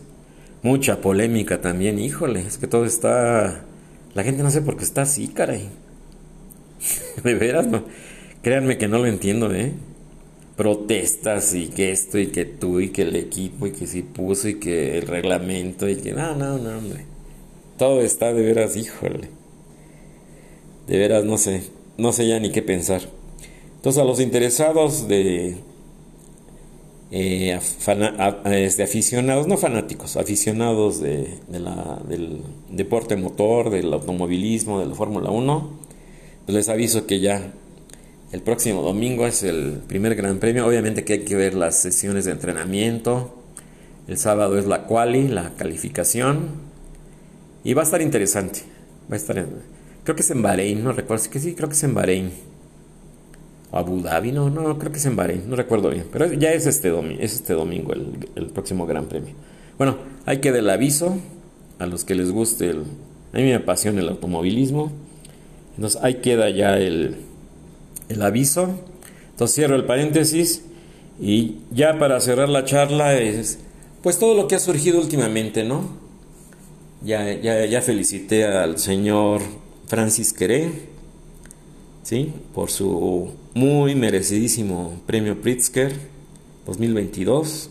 mucha 0.64 1.02
polémica 1.02 1.60
también, 1.60 2.00
híjole, 2.00 2.40
es 2.40 2.58
que 2.58 2.68
todo 2.68 2.86
está, 2.86 3.66
la 4.14 4.24
gente 4.24 4.42
no 4.42 4.52
sé 4.52 4.62
por 4.62 4.78
qué 4.78 4.86
está 4.86 5.02
así, 5.02 5.28
caray, 5.28 5.68
de 7.24 7.34
veras, 7.36 7.68
no, 7.68 7.84
créanme 8.42 8.78
que 8.78 8.88
no 8.88 9.00
lo 9.00 9.08
entiendo, 9.08 9.54
¿eh? 9.54 9.74
Protestas 10.56 11.54
y 11.54 11.68
que 11.68 11.92
esto 11.92 12.20
y 12.20 12.28
que 12.28 12.46
tú 12.46 12.80
y 12.80 12.90
que 12.90 13.04
el 13.04 13.16
equipo 13.16 13.68
y 13.68 13.72
que 13.72 13.88
si 13.88 14.02
puso 14.02 14.50
y 14.50 14.56
que 14.56 14.98
el 14.98 15.08
reglamento 15.08 15.88
y 15.88 15.96
que 15.96 16.14
no, 16.14 16.36
no, 16.36 16.58
no, 16.58 16.78
hombre, 16.78 17.06
todo 17.78 18.02
está 18.02 18.34
de 18.34 18.42
veras, 18.42 18.76
híjole 18.76 19.40
de 20.90 20.98
veras 20.98 21.24
no 21.24 21.38
sé, 21.38 21.62
no 21.98 22.12
sé 22.12 22.28
ya 22.28 22.40
ni 22.40 22.52
qué 22.52 22.64
pensar. 22.64 23.02
Entonces 23.76 24.02
a 24.02 24.06
los 24.06 24.20
interesados 24.20 25.08
de, 25.08 25.58
eh, 27.12 27.60
este, 28.46 28.84
aficionados, 28.84 29.48
no 29.48 29.56
fanáticos, 29.56 30.18
aficionados 30.18 31.00
de, 31.00 31.38
la, 31.52 32.02
del 32.08 32.42
deporte 32.72 33.16
motor, 33.16 33.70
del 33.70 33.94
automovilismo, 33.94 34.80
de 34.80 34.88
la 34.88 34.96
Fórmula 34.96 35.30
1, 35.30 35.70
pues 35.70 35.89
les 36.52 36.70
aviso 36.70 37.06
que 37.06 37.20
ya 37.20 37.54
el 38.32 38.42
próximo 38.42 38.82
domingo 38.82 39.26
es 39.26 39.44
el 39.44 39.82
primer 39.88 40.16
gran 40.16 40.40
premio. 40.40 40.68
Obviamente 40.68 41.04
que 41.04 41.14
hay 41.14 41.20
que 41.20 41.36
ver 41.36 41.56
las 41.56 41.76
sesiones 41.76 42.26
de 42.26 42.32
entrenamiento. 42.32 43.36
El 44.08 44.18
sábado 44.18 44.58
es 44.58 44.66
la 44.66 44.84
quali, 44.84 45.28
la 45.28 45.56
calificación. 45.56 46.50
Y 47.64 47.74
va 47.74 47.82
a 47.82 47.86
estar 47.86 48.02
interesante. 48.02 48.62
Va 49.10 49.16
a 49.16 49.18
estar 49.18 49.46
Creo 50.04 50.16
que 50.16 50.22
es 50.22 50.32
en 50.32 50.42
Bahrein, 50.42 50.84
no 50.84 50.92
recuerdo. 50.92 51.24
Sí 51.24 51.30
que 51.30 51.40
sí, 51.40 51.54
creo 51.54 51.70
que 51.70 51.76
es 51.76 51.84
en 51.84 51.94
Bahrein. 51.94 52.32
O 53.72 53.78
Abu 53.78 54.02
Dhabi, 54.02 54.32
no, 54.32 54.50
no, 54.50 54.80
creo 54.80 54.92
que 54.92 54.98
es 54.98 55.06
en 55.06 55.16
Bahrein, 55.16 55.48
no 55.48 55.56
recuerdo 55.56 55.90
bien. 55.90 56.06
Pero 56.12 56.32
ya 56.34 56.52
es 56.52 56.66
este, 56.66 56.90
domingo, 56.90 57.22
es 57.22 57.34
este 57.34 57.54
domingo 57.54 57.94
el, 57.94 58.48
próximo 58.48 58.88
Gran 58.88 59.06
Premio. 59.06 59.36
Bueno, 59.78 59.98
hay 60.26 60.40
que 60.40 60.50
dar 60.50 60.60
el 60.62 60.70
aviso 60.70 61.18
a 61.78 61.86
los 61.86 62.06
que 62.06 62.16
les 62.16 62.32
guste. 62.32 62.70
El, 62.70 62.80
a 63.34 63.38
mí 63.38 63.44
me 63.44 63.56
apasiona 63.56 64.02
el 64.02 64.10
automovilismo. 64.10 64.92
Entonces 65.80 66.02
ahí 66.04 66.16
queda 66.16 66.50
ya 66.50 66.78
el, 66.78 67.16
el 68.10 68.22
aviso. 68.22 68.68
Entonces 69.32 69.56
cierro 69.56 69.78
el 69.78 69.86
paréntesis. 69.86 70.64
Y 71.22 71.60
ya 71.72 71.98
para 71.98 72.20
cerrar 72.20 72.50
la 72.50 72.66
charla 72.66 73.16
es 73.16 73.60
pues 74.04 74.20
todo 74.20 74.36
lo 74.36 74.50
que 74.50 74.56
ha 74.56 74.60
surgido 74.60 75.00
últimamente, 75.00 75.64
¿no? 75.64 75.86
Ya, 77.02 77.32
ya, 77.32 77.64
ya 77.64 77.82
felicité 77.82 78.44
al 78.44 78.78
señor 78.78 79.40
Francis 79.88 80.34
Queré, 80.34 80.70
¿sí? 82.04 82.34
por 82.54 82.72
su 82.72 83.32
muy 83.54 83.96
merecidísimo 83.96 85.00
premio 85.08 85.40
Pritzker 85.40 85.94
2022. 86.66 87.70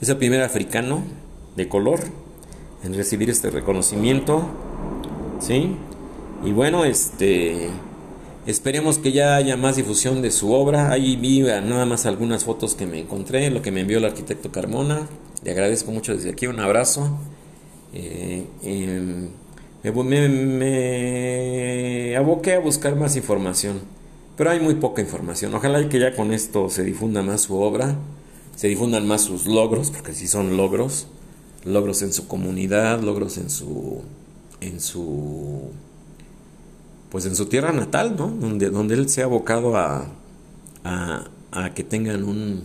Es 0.00 0.08
el 0.08 0.16
primer 0.16 0.42
africano 0.42 1.04
de 1.54 1.68
color 1.68 2.00
en 2.82 2.94
recibir 2.94 3.30
este 3.30 3.50
reconocimiento. 3.50 4.44
¿sí? 5.38 5.76
Y 6.44 6.52
bueno, 6.52 6.84
este, 6.84 7.70
esperemos 8.46 8.98
que 8.98 9.12
ya 9.12 9.36
haya 9.36 9.56
más 9.56 9.76
difusión 9.76 10.20
de 10.20 10.30
su 10.30 10.52
obra. 10.52 10.90
Ahí 10.90 11.16
vi 11.16 11.40
nada 11.40 11.86
más 11.86 12.04
algunas 12.04 12.44
fotos 12.44 12.74
que 12.74 12.86
me 12.86 13.00
encontré, 13.00 13.50
lo 13.50 13.62
que 13.62 13.70
me 13.70 13.80
envió 13.80 13.96
el 13.96 14.04
arquitecto 14.04 14.52
Carmona. 14.52 15.08
Le 15.42 15.50
agradezco 15.52 15.90
mucho 15.90 16.14
desde 16.14 16.30
aquí, 16.30 16.46
un 16.46 16.60
abrazo. 16.60 17.18
Eh, 17.94 18.44
em, 18.62 19.28
me, 19.82 20.28
me, 20.28 22.16
aboqué 22.16 22.54
a 22.54 22.58
buscar 22.58 22.96
más 22.96 23.16
información, 23.16 23.80
pero 24.36 24.50
hay 24.50 24.60
muy 24.60 24.74
poca 24.74 25.00
información. 25.00 25.54
Ojalá 25.54 25.88
que 25.88 25.98
ya 25.98 26.14
con 26.14 26.32
esto 26.32 26.68
se 26.68 26.84
difunda 26.84 27.22
más 27.22 27.42
su 27.42 27.56
obra, 27.56 27.96
se 28.56 28.68
difundan 28.68 29.06
más 29.06 29.22
sus 29.22 29.46
logros, 29.46 29.90
porque 29.90 30.12
si 30.12 30.26
son 30.26 30.56
logros, 30.56 31.06
logros 31.64 32.02
en 32.02 32.12
su 32.12 32.26
comunidad, 32.28 33.00
logros 33.00 33.38
en 33.38 33.48
su, 33.48 34.02
en 34.60 34.80
su, 34.80 35.70
pues 37.14 37.26
en 37.26 37.36
su 37.36 37.46
tierra 37.46 37.70
natal, 37.70 38.16
¿no? 38.18 38.26
Donde, 38.26 38.70
donde 38.70 38.96
él 38.96 39.08
se 39.08 39.22
ha 39.22 39.26
abocado 39.26 39.76
a, 39.76 40.08
a, 40.82 41.72
que 41.72 41.84
tengan 41.84 42.24
un, 42.24 42.64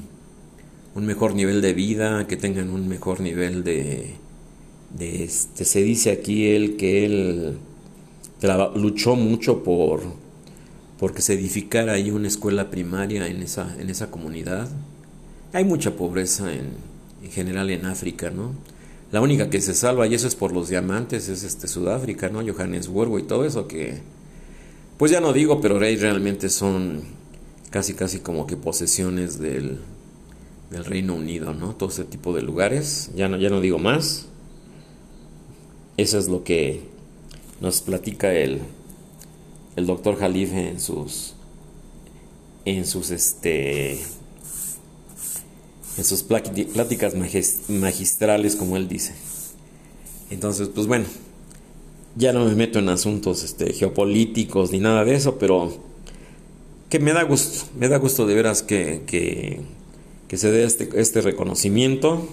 un 0.96 1.06
mejor 1.06 1.36
nivel 1.36 1.62
de 1.62 1.74
vida, 1.74 2.26
que 2.26 2.36
tengan 2.36 2.72
un 2.72 2.88
mejor 2.88 3.22
nivel 3.22 3.64
de, 3.64 4.16
de 4.98 5.24
este, 5.24 5.66
se 5.66 5.84
dice 5.84 6.10
aquí 6.10 6.48
él 6.48 6.78
que 6.78 7.06
él 7.06 7.60
luchó 8.74 9.16
mucho 9.16 9.62
por 9.62 10.02
porque 10.98 11.22
se 11.22 11.36
edificara 11.36 11.94
ahí 11.94 12.10
una 12.10 12.28
escuela 12.28 12.72
primaria 12.72 13.28
en 13.28 13.44
esa, 13.44 13.80
en 13.80 13.92
esa 13.92 14.10
comunidad. 14.10 14.68
Hay 15.54 15.64
mucha 15.64 15.96
pobreza 15.96 16.52
en, 16.52 16.72
en 17.24 17.30
general 17.30 17.70
en 17.70 17.86
África, 17.86 18.32
¿no? 18.32 18.54
La 19.12 19.22
única 19.22 19.52
que 19.52 19.62
se 19.62 19.76
salva, 19.76 20.08
y 20.08 20.16
eso 20.16 20.28
es 20.28 20.34
por 20.34 20.54
los 20.54 20.70
diamantes, 20.70 21.30
es 21.30 21.44
este 21.44 21.68
Sudáfrica, 21.68 22.30
¿no? 22.30 22.42
Johannesburgo 22.42 23.20
y 23.20 23.24
todo 23.24 23.46
eso 23.46 23.68
que, 23.68 24.02
pues 25.00 25.14
ya 25.14 25.22
no 25.22 25.32
digo, 25.32 25.62
pero 25.62 25.80
realmente 25.80 26.50
son 26.50 27.04
casi 27.70 27.94
casi 27.94 28.20
como 28.20 28.46
que 28.46 28.58
posesiones 28.58 29.40
del, 29.40 29.80
del 30.72 30.84
Reino 30.84 31.16
Unido, 31.16 31.54
¿no? 31.54 31.74
Todo 31.74 31.88
ese 31.88 32.04
tipo 32.04 32.36
de 32.36 32.42
lugares. 32.42 33.10
Ya 33.16 33.30
no, 33.30 33.38
ya 33.38 33.50
no 33.50 33.62
digo 33.62 33.80
más. 33.80 34.26
Eso 35.96 36.20
es 36.20 36.28
lo 36.28 36.44
que 36.44 36.82
nos 37.62 37.80
platica 37.80 38.34
el, 38.34 38.60
el 39.78 39.86
doctor 39.86 40.20
Jalife 40.20 40.68
en 40.68 40.82
sus 40.82 41.34
en 42.66 42.86
sus 42.86 43.10
este 43.10 43.94
en 45.98 46.04
sus 46.04 46.24
pláticas 46.24 47.16
magistrales 47.70 48.56
como 48.58 48.76
él 48.76 48.90
dice 48.90 49.14
entonces 50.30 50.68
pues 50.68 50.88
bueno 50.88 51.06
ya 52.20 52.34
no 52.34 52.46
me 52.46 52.54
meto 52.54 52.78
en 52.78 52.90
asuntos 52.90 53.44
este, 53.44 53.74
geopolíticos 53.74 54.72
ni 54.72 54.80
nada 54.80 55.04
de 55.04 55.16
eso 55.16 55.40
pero 55.40 55.74
que 56.90 57.00
me 57.00 57.14
da 57.14 57.24
gusto 57.24 57.66
me 57.80 57.88
da 57.88 57.98
gusto 57.98 58.28
de 58.28 58.36
veras 58.36 58.62
que, 58.62 59.02
que, 59.08 59.62
que 60.28 60.38
se 60.38 60.52
dé 60.52 60.66
este, 60.66 60.90
este 60.94 61.22
reconocimiento 61.22 62.28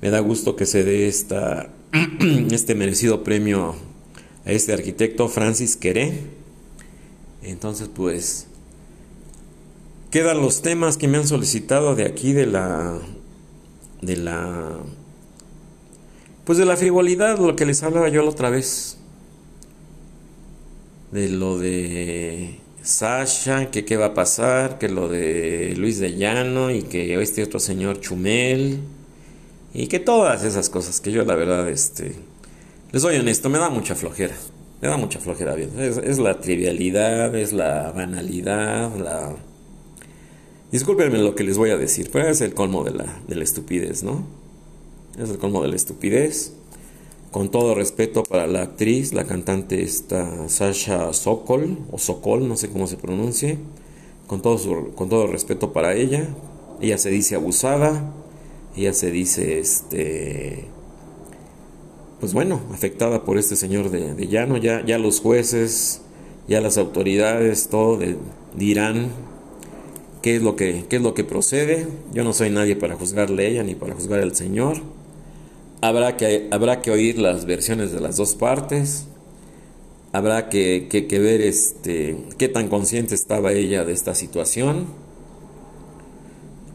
me 0.00 0.08
da 0.08 0.20
gusto 0.20 0.56
que 0.56 0.64
se 0.64 0.84
dé 0.84 1.08
esta 1.08 1.70
este 2.50 2.74
merecido 2.74 3.22
premio 3.24 3.74
a 4.44 4.52
este 4.52 4.72
arquitecto 4.72 5.28
Francis 5.28 5.76
Queré. 5.76 6.12
Entonces, 7.42 7.88
pues, 7.92 8.46
quedan 10.10 10.40
los 10.40 10.62
temas 10.62 10.96
que 10.96 11.08
me 11.08 11.18
han 11.18 11.26
solicitado 11.26 11.94
de 11.94 12.04
aquí 12.04 12.32
de 12.32 12.46
la 12.46 12.98
de 14.02 14.16
la 14.16 14.78
pues 16.50 16.58
de 16.58 16.64
la 16.64 16.76
frivolidad, 16.76 17.38
lo 17.38 17.54
que 17.54 17.64
les 17.64 17.80
hablaba 17.84 18.08
yo 18.08 18.24
la 18.24 18.30
otra 18.30 18.50
vez. 18.50 18.96
De 21.12 21.28
lo 21.28 21.60
de 21.60 22.58
Sasha, 22.82 23.70
que 23.70 23.84
qué 23.84 23.96
va 23.96 24.06
a 24.06 24.14
pasar, 24.14 24.76
que 24.76 24.88
lo 24.88 25.08
de 25.08 25.76
Luis 25.76 26.00
de 26.00 26.16
Llano 26.16 26.72
y 26.72 26.82
que 26.82 27.14
este 27.22 27.44
otro 27.44 27.60
señor 27.60 28.00
Chumel 28.00 28.80
y 29.72 29.86
que 29.86 30.00
todas 30.00 30.42
esas 30.42 30.68
cosas 30.68 31.00
que 31.00 31.12
yo 31.12 31.24
la 31.24 31.36
verdad, 31.36 31.68
este, 31.68 32.16
les 32.90 33.02
soy 33.02 33.18
honesto, 33.18 33.48
me 33.48 33.58
da 33.58 33.70
mucha 33.70 33.94
flojera, 33.94 34.34
me 34.82 34.88
da 34.88 34.96
mucha 34.96 35.20
flojera, 35.20 35.54
bien. 35.54 35.70
Es, 35.78 36.18
la 36.18 36.40
trivialidad, 36.40 37.32
es 37.36 37.52
la 37.52 37.92
banalidad, 37.92 38.92
la... 38.96 39.36
Discúlpenme 40.72 41.18
lo 41.18 41.36
que 41.36 41.44
les 41.44 41.56
voy 41.56 41.70
a 41.70 41.76
decir, 41.76 42.10
pero 42.12 42.28
es 42.28 42.40
el 42.40 42.54
colmo 42.54 42.82
de 42.82 42.90
la, 42.90 43.20
de 43.28 43.36
la 43.36 43.44
estupidez, 43.44 44.02
¿no? 44.02 44.49
Es 45.20 45.28
el 45.28 45.38
colmo 45.38 45.60
de 45.60 45.68
la 45.68 45.76
estupidez. 45.76 46.54
Con 47.30 47.50
todo 47.50 47.74
respeto 47.74 48.22
para 48.22 48.46
la 48.46 48.62
actriz, 48.62 49.12
la 49.12 49.24
cantante 49.24 49.82
esta 49.82 50.48
Sasha 50.48 51.12
Sokol, 51.12 51.78
o 51.92 51.98
Sokol, 51.98 52.48
no 52.48 52.56
sé 52.56 52.70
cómo 52.70 52.86
se 52.86 52.96
pronuncie, 52.96 53.58
con 54.26 54.40
todo, 54.40 54.92
con 54.94 55.10
todo 55.10 55.26
respeto 55.26 55.72
para 55.74 55.94
ella, 55.94 56.28
ella 56.80 56.96
se 56.96 57.10
dice 57.10 57.34
abusada, 57.34 58.14
ella 58.74 58.94
se 58.94 59.10
dice, 59.10 59.60
este, 59.60 60.64
pues 62.18 62.32
bueno, 62.32 62.62
afectada 62.72 63.22
por 63.24 63.36
este 63.36 63.56
señor 63.56 63.90
de, 63.90 64.26
llano, 64.26 64.56
ya, 64.56 64.84
ya 64.84 64.98
los 64.98 65.20
jueces, 65.20 66.00
ya 66.48 66.60
las 66.60 66.78
autoridades, 66.78 67.68
todo 67.68 67.98
dirán 68.56 69.10
qué 70.22 70.36
es, 70.36 70.42
lo 70.42 70.56
que, 70.56 70.84
qué 70.88 70.96
es 70.96 71.02
lo 71.02 71.14
que 71.14 71.24
procede, 71.24 71.86
yo 72.12 72.24
no 72.24 72.32
soy 72.32 72.50
nadie 72.50 72.74
para 72.74 72.96
juzgarle 72.96 73.44
a 73.44 73.48
ella 73.48 73.62
ni 73.62 73.74
para 73.74 73.94
juzgar 73.94 74.20
al 74.20 74.34
señor, 74.34 74.78
Habrá 75.82 76.16
que, 76.16 76.48
habrá 76.50 76.82
que 76.82 76.90
oír 76.90 77.18
las 77.18 77.46
versiones 77.46 77.92
de 77.92 78.00
las 78.00 78.16
dos 78.16 78.34
partes. 78.34 79.06
Habrá 80.12 80.48
que, 80.48 80.88
que, 80.90 81.18
ver 81.18 81.40
este, 81.40 82.16
qué 82.36 82.48
tan 82.48 82.68
consciente 82.68 83.14
estaba 83.14 83.52
ella 83.52 83.84
de 83.84 83.92
esta 83.92 84.14
situación. 84.14 84.86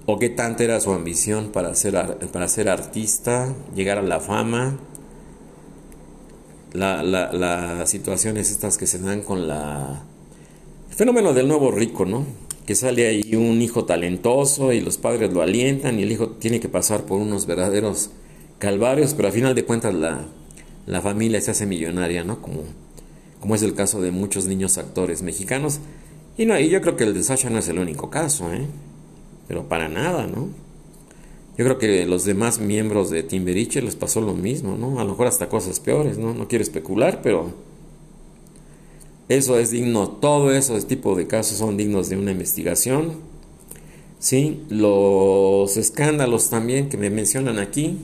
O 0.07 0.17
qué 0.17 0.29
tanta 0.29 0.63
era 0.63 0.79
su 0.79 0.91
ambición 0.91 1.51
para 1.51 1.75
ser, 1.75 1.95
para 2.31 2.47
ser 2.47 2.69
artista, 2.69 3.53
llegar 3.75 3.99
a 3.99 4.01
la 4.01 4.19
fama. 4.19 4.79
Las 6.73 7.89
situaciones 7.89 8.49
estas 8.49 8.77
que 8.77 8.87
se 8.87 8.99
dan 8.99 9.21
con 9.21 9.47
la... 9.47 10.03
El 10.89 10.95
fenómeno 10.95 11.33
del 11.33 11.47
nuevo 11.47 11.71
rico, 11.71 12.05
¿no? 12.05 12.25
que 12.65 12.73
sale 12.73 13.05
ahí 13.05 13.35
un 13.35 13.61
hijo 13.61 13.85
talentoso 13.85 14.73
y 14.73 14.81
los 14.81 14.97
padres 14.97 15.31
lo 15.31 15.43
alientan 15.43 15.99
y 15.99 16.03
el 16.03 16.11
hijo 16.11 16.29
tiene 16.29 16.59
que 16.59 16.67
pasar 16.67 17.03
por 17.03 17.19
unos 17.19 17.45
verdaderos 17.45 18.09
calvarios, 18.65 19.13
pero 19.13 19.27
a 19.27 19.31
final 19.31 19.53
de 19.53 19.63
cuentas 19.63 19.93
la, 19.93 20.25
la 20.87 20.99
familia 20.99 21.39
se 21.39 21.51
hace 21.51 21.67
millonaria, 21.67 22.23
¿no? 22.23 22.41
Como, 22.41 22.63
como 23.39 23.53
es 23.53 23.61
el 23.61 23.75
caso 23.75 24.01
de 24.01 24.09
muchos 24.09 24.47
niños 24.47 24.79
actores 24.79 25.21
mexicanos. 25.21 25.81
Y, 26.35 26.47
no, 26.47 26.59
y 26.59 26.69
yo 26.69 26.81
creo 26.81 26.95
que 26.95 27.03
el 27.03 27.13
de 27.13 27.21
Sasha 27.21 27.51
no 27.51 27.59
es 27.59 27.67
el 27.67 27.77
único 27.77 28.09
caso, 28.09 28.51
¿eh? 28.51 28.65
Pero 29.47 29.69
para 29.69 29.87
nada, 29.87 30.25
¿no? 30.25 30.49
Yo 31.59 31.63
creo 31.63 31.77
que 31.77 32.07
los 32.07 32.25
demás 32.25 32.57
miembros 32.57 33.11
de 33.11 33.21
Timberiche 33.21 33.83
les 33.83 33.95
pasó 33.95 34.19
lo 34.19 34.33
mismo, 34.33 34.75
¿no? 34.77 34.99
A 34.99 35.03
lo 35.03 35.11
mejor 35.11 35.27
hasta 35.27 35.47
cosas 35.47 35.79
peores, 35.79 36.17
¿no? 36.17 36.33
No 36.33 36.47
quiero 36.47 36.63
especular, 36.63 37.21
pero 37.21 37.53
eso 39.29 39.59
es 39.59 39.69
digno, 39.69 40.09
todo 40.09 40.51
ese 40.51 40.81
tipo 40.81 41.15
de 41.15 41.27
casos 41.27 41.59
son 41.59 41.77
dignos 41.77 42.09
de 42.09 42.17
una 42.17 42.31
investigación. 42.31 43.13
Sí, 44.17 44.63
los 44.69 45.77
escándalos 45.77 46.49
también 46.49 46.89
que 46.89 46.97
me 46.97 47.11
mencionan 47.11 47.59
aquí, 47.59 47.99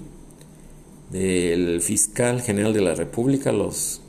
del 1.12 1.82
fiscal 1.82 2.42
general 2.42 2.74
de 2.74 2.82
la 2.82 2.96
República, 2.96 3.52
los, 3.52 4.02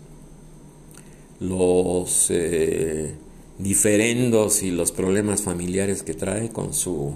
los 1.40 2.26
eh, 2.30 3.14
diferendos 3.58 4.62
y 4.62 4.70
los 4.70 4.92
problemas 4.92 5.42
familiares 5.42 6.02
que 6.02 6.14
trae 6.14 6.50
con 6.50 6.72
su 6.72 7.14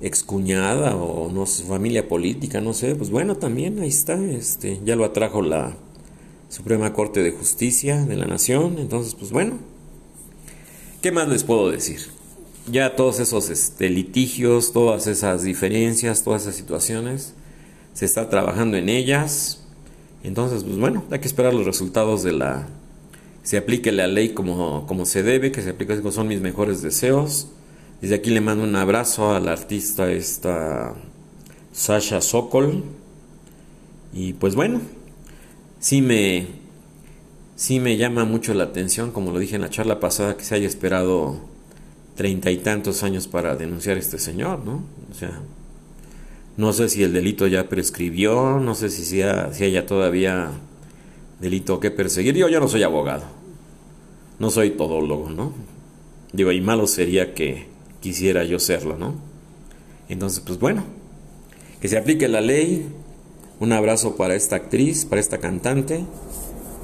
excuñada 0.00 0.96
o 0.96 1.30
no 1.30 1.46
su 1.46 1.64
familia 1.64 2.08
política, 2.08 2.60
no 2.60 2.72
sé, 2.72 2.94
pues 2.94 3.10
bueno, 3.10 3.36
también 3.36 3.78
ahí 3.80 3.88
está, 3.88 4.22
este, 4.22 4.80
ya 4.84 4.96
lo 4.96 5.04
atrajo 5.04 5.42
la 5.42 5.76
Suprema 6.48 6.92
Corte 6.92 7.22
de 7.22 7.30
Justicia 7.32 8.04
de 8.04 8.16
la 8.16 8.26
Nación, 8.26 8.78
entonces 8.78 9.14
pues 9.14 9.30
bueno, 9.30 9.58
¿qué 11.00 11.12
más 11.12 11.28
les 11.28 11.44
puedo 11.44 11.70
decir? 11.70 12.00
Ya 12.70 12.96
todos 12.96 13.20
esos 13.20 13.50
este, 13.50 13.90
litigios, 13.90 14.72
todas 14.72 15.06
esas 15.06 15.42
diferencias, 15.42 16.22
todas 16.22 16.42
esas 16.42 16.56
situaciones, 16.56 17.34
se 17.94 18.04
está 18.04 18.28
trabajando 18.28 18.76
en 18.76 18.90
ellas. 18.90 19.62
Entonces, 20.22 20.64
pues 20.64 20.76
bueno, 20.76 21.04
hay 21.10 21.20
que 21.20 21.26
esperar 21.26 21.54
los 21.54 21.64
resultados 21.64 22.22
de 22.22 22.32
la... 22.32 22.66
Se 23.42 23.56
aplique 23.56 23.92
la 23.92 24.06
ley 24.06 24.30
como, 24.30 24.86
como 24.86 25.06
se 25.06 25.22
debe, 25.22 25.52
que 25.52 25.62
se 25.62 25.70
aplique 25.70 26.00
son 26.12 26.28
mis 26.28 26.40
mejores 26.40 26.82
deseos. 26.82 27.48
Desde 28.00 28.16
aquí 28.16 28.30
le 28.30 28.40
mando 28.40 28.64
un 28.64 28.76
abrazo 28.76 29.34
a 29.34 29.40
la 29.40 29.52
artista 29.52 30.10
esta 30.10 30.94
Sasha 31.72 32.20
Sokol. 32.20 32.82
Y 34.12 34.32
pues 34.34 34.54
bueno, 34.54 34.80
sí 35.78 36.00
me, 36.00 36.46
sí 37.56 37.80
me 37.80 37.96
llama 37.96 38.24
mucho 38.24 38.54
la 38.54 38.64
atención, 38.64 39.10
como 39.10 39.30
lo 39.30 39.38
dije 39.38 39.56
en 39.56 39.62
la 39.62 39.70
charla 39.70 40.00
pasada, 40.00 40.36
que 40.36 40.44
se 40.44 40.54
haya 40.54 40.66
esperado 40.66 41.40
treinta 42.14 42.50
y 42.50 42.58
tantos 42.58 43.02
años 43.02 43.28
para 43.28 43.56
denunciar 43.56 43.96
a 43.96 44.00
este 44.00 44.18
señor, 44.18 44.64
¿no? 44.64 44.84
O 45.10 45.14
sea, 45.14 45.40
no 46.56 46.72
sé 46.72 46.88
si 46.88 47.02
el 47.02 47.12
delito 47.12 47.46
ya 47.46 47.68
prescribió, 47.68 48.60
no 48.60 48.74
sé 48.74 48.90
si, 48.90 49.04
sea, 49.04 49.52
si 49.52 49.64
haya 49.64 49.86
todavía 49.86 50.52
delito 51.40 51.80
que 51.80 51.90
perseguir. 51.90 52.36
Yo 52.36 52.48
ya 52.48 52.60
no 52.60 52.68
soy 52.68 52.84
abogado, 52.84 53.24
no 54.38 54.50
soy 54.50 54.70
todólogo, 54.70 55.30
¿no? 55.30 55.52
Digo, 56.32 56.52
y 56.52 56.60
malo 56.60 56.86
sería 56.86 57.34
que 57.34 57.66
quisiera 58.00 58.44
yo 58.44 58.58
serlo, 58.58 58.96
¿no? 58.96 59.14
Entonces, 60.08 60.40
pues 60.40 60.58
bueno, 60.58 60.84
que 61.80 61.88
se 61.88 61.98
aplique 61.98 62.28
la 62.28 62.40
ley. 62.40 62.86
Un 63.60 63.72
abrazo 63.72 64.16
para 64.16 64.34
esta 64.34 64.56
actriz, 64.56 65.04
para 65.04 65.20
esta 65.20 65.38
cantante 65.38 66.04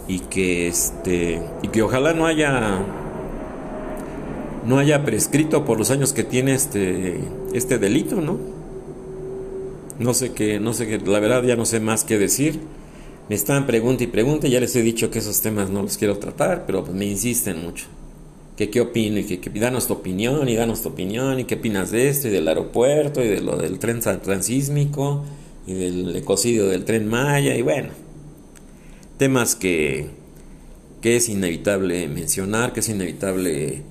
y 0.07 0.21
que 0.21 0.69
este 0.69 1.43
y 1.63 1.69
que 1.69 1.83
ojalá 1.83 2.15
no 2.15 2.27
haya 2.27 2.79
no 4.65 4.79
haya 4.79 5.05
prescrito 5.05 5.65
por 5.65 5.79
los 5.79 5.91
años 5.91 6.13
que 6.13 6.23
tiene 6.23 6.55
este 6.55 7.21
este 7.53 7.79
delito, 7.79 8.21
¿no? 8.21 8.60
No 10.01 10.15
sé 10.15 10.33
qué, 10.33 10.59
no 10.59 10.73
sé 10.73 10.87
qué, 10.87 10.99
la 10.99 11.21
verdad 11.21 11.45
ya 11.45 11.57
no 11.57 11.67
sé 11.67 11.79
más 11.79 12.05
qué 12.05 12.19
decir. 12.19 12.59
Me 13.29 13.35
están 13.35 13.67
pregunta 13.67 14.03
y 14.03 14.07
pregunta, 14.07 14.49
ya 14.49 14.59
les 14.59 14.75
he 14.75 14.83
dicho 14.83 15.11
que 15.11 15.19
esos 15.19 15.43
temas 15.43 15.69
no 15.69 15.83
los 15.83 15.99
quiero 15.99 16.17
tratar, 16.19 16.65
pero 16.65 16.83
pues 16.83 16.97
me 16.97 17.05
insisten 17.05 17.63
mucho. 17.63 17.85
Que 18.57 18.71
qué 18.71 18.81
opino 18.81 19.19
y 19.19 19.25
que, 19.25 19.41
que 19.41 19.51
danos 19.51 19.87
tu 19.87 19.93
opinión 19.93 20.49
y 20.49 20.57
danos 20.57 20.81
tu 20.81 20.89
opinión 20.89 21.39
y 21.39 21.45
qué 21.45 21.57
opinas 21.57 21.91
de 21.91 22.09
esto 22.09 22.29
y 22.29 22.31
del 22.31 22.49
aeropuerto 22.49 23.23
y 23.23 23.29
de 23.29 23.43
lo 23.43 23.59
del 23.59 23.79
tren 23.79 24.01
transísmico 24.01 25.23
y 25.67 25.75
del 25.75 26.17
ecocidio 26.17 26.67
del 26.67 26.87
tren 26.87 27.07
Maya 27.07 27.55
y 27.55 27.61
bueno, 27.61 27.91
temas 29.19 29.55
que, 29.55 30.07
que 31.03 31.17
es 31.17 31.29
inevitable 31.29 32.09
mencionar, 32.09 32.73
que 32.73 32.81
es 32.81 32.89
inevitable... 32.89 33.83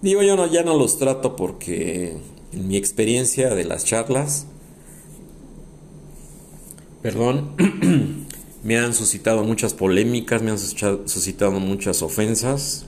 Digo, 0.00 0.22
yo 0.22 0.34
no, 0.34 0.50
ya 0.50 0.62
no 0.62 0.78
los 0.78 0.98
trato 0.98 1.36
porque 1.36 2.16
en 2.52 2.68
mi 2.68 2.78
experiencia 2.78 3.54
de 3.54 3.64
las 3.64 3.84
charlas, 3.84 4.46
perdón, 7.08 7.52
me 8.64 8.76
han 8.76 8.92
suscitado 8.92 9.42
muchas 9.42 9.72
polémicas, 9.72 10.42
me 10.42 10.50
han 10.50 10.58
suscitado 10.58 11.52
muchas 11.52 12.02
ofensas, 12.02 12.84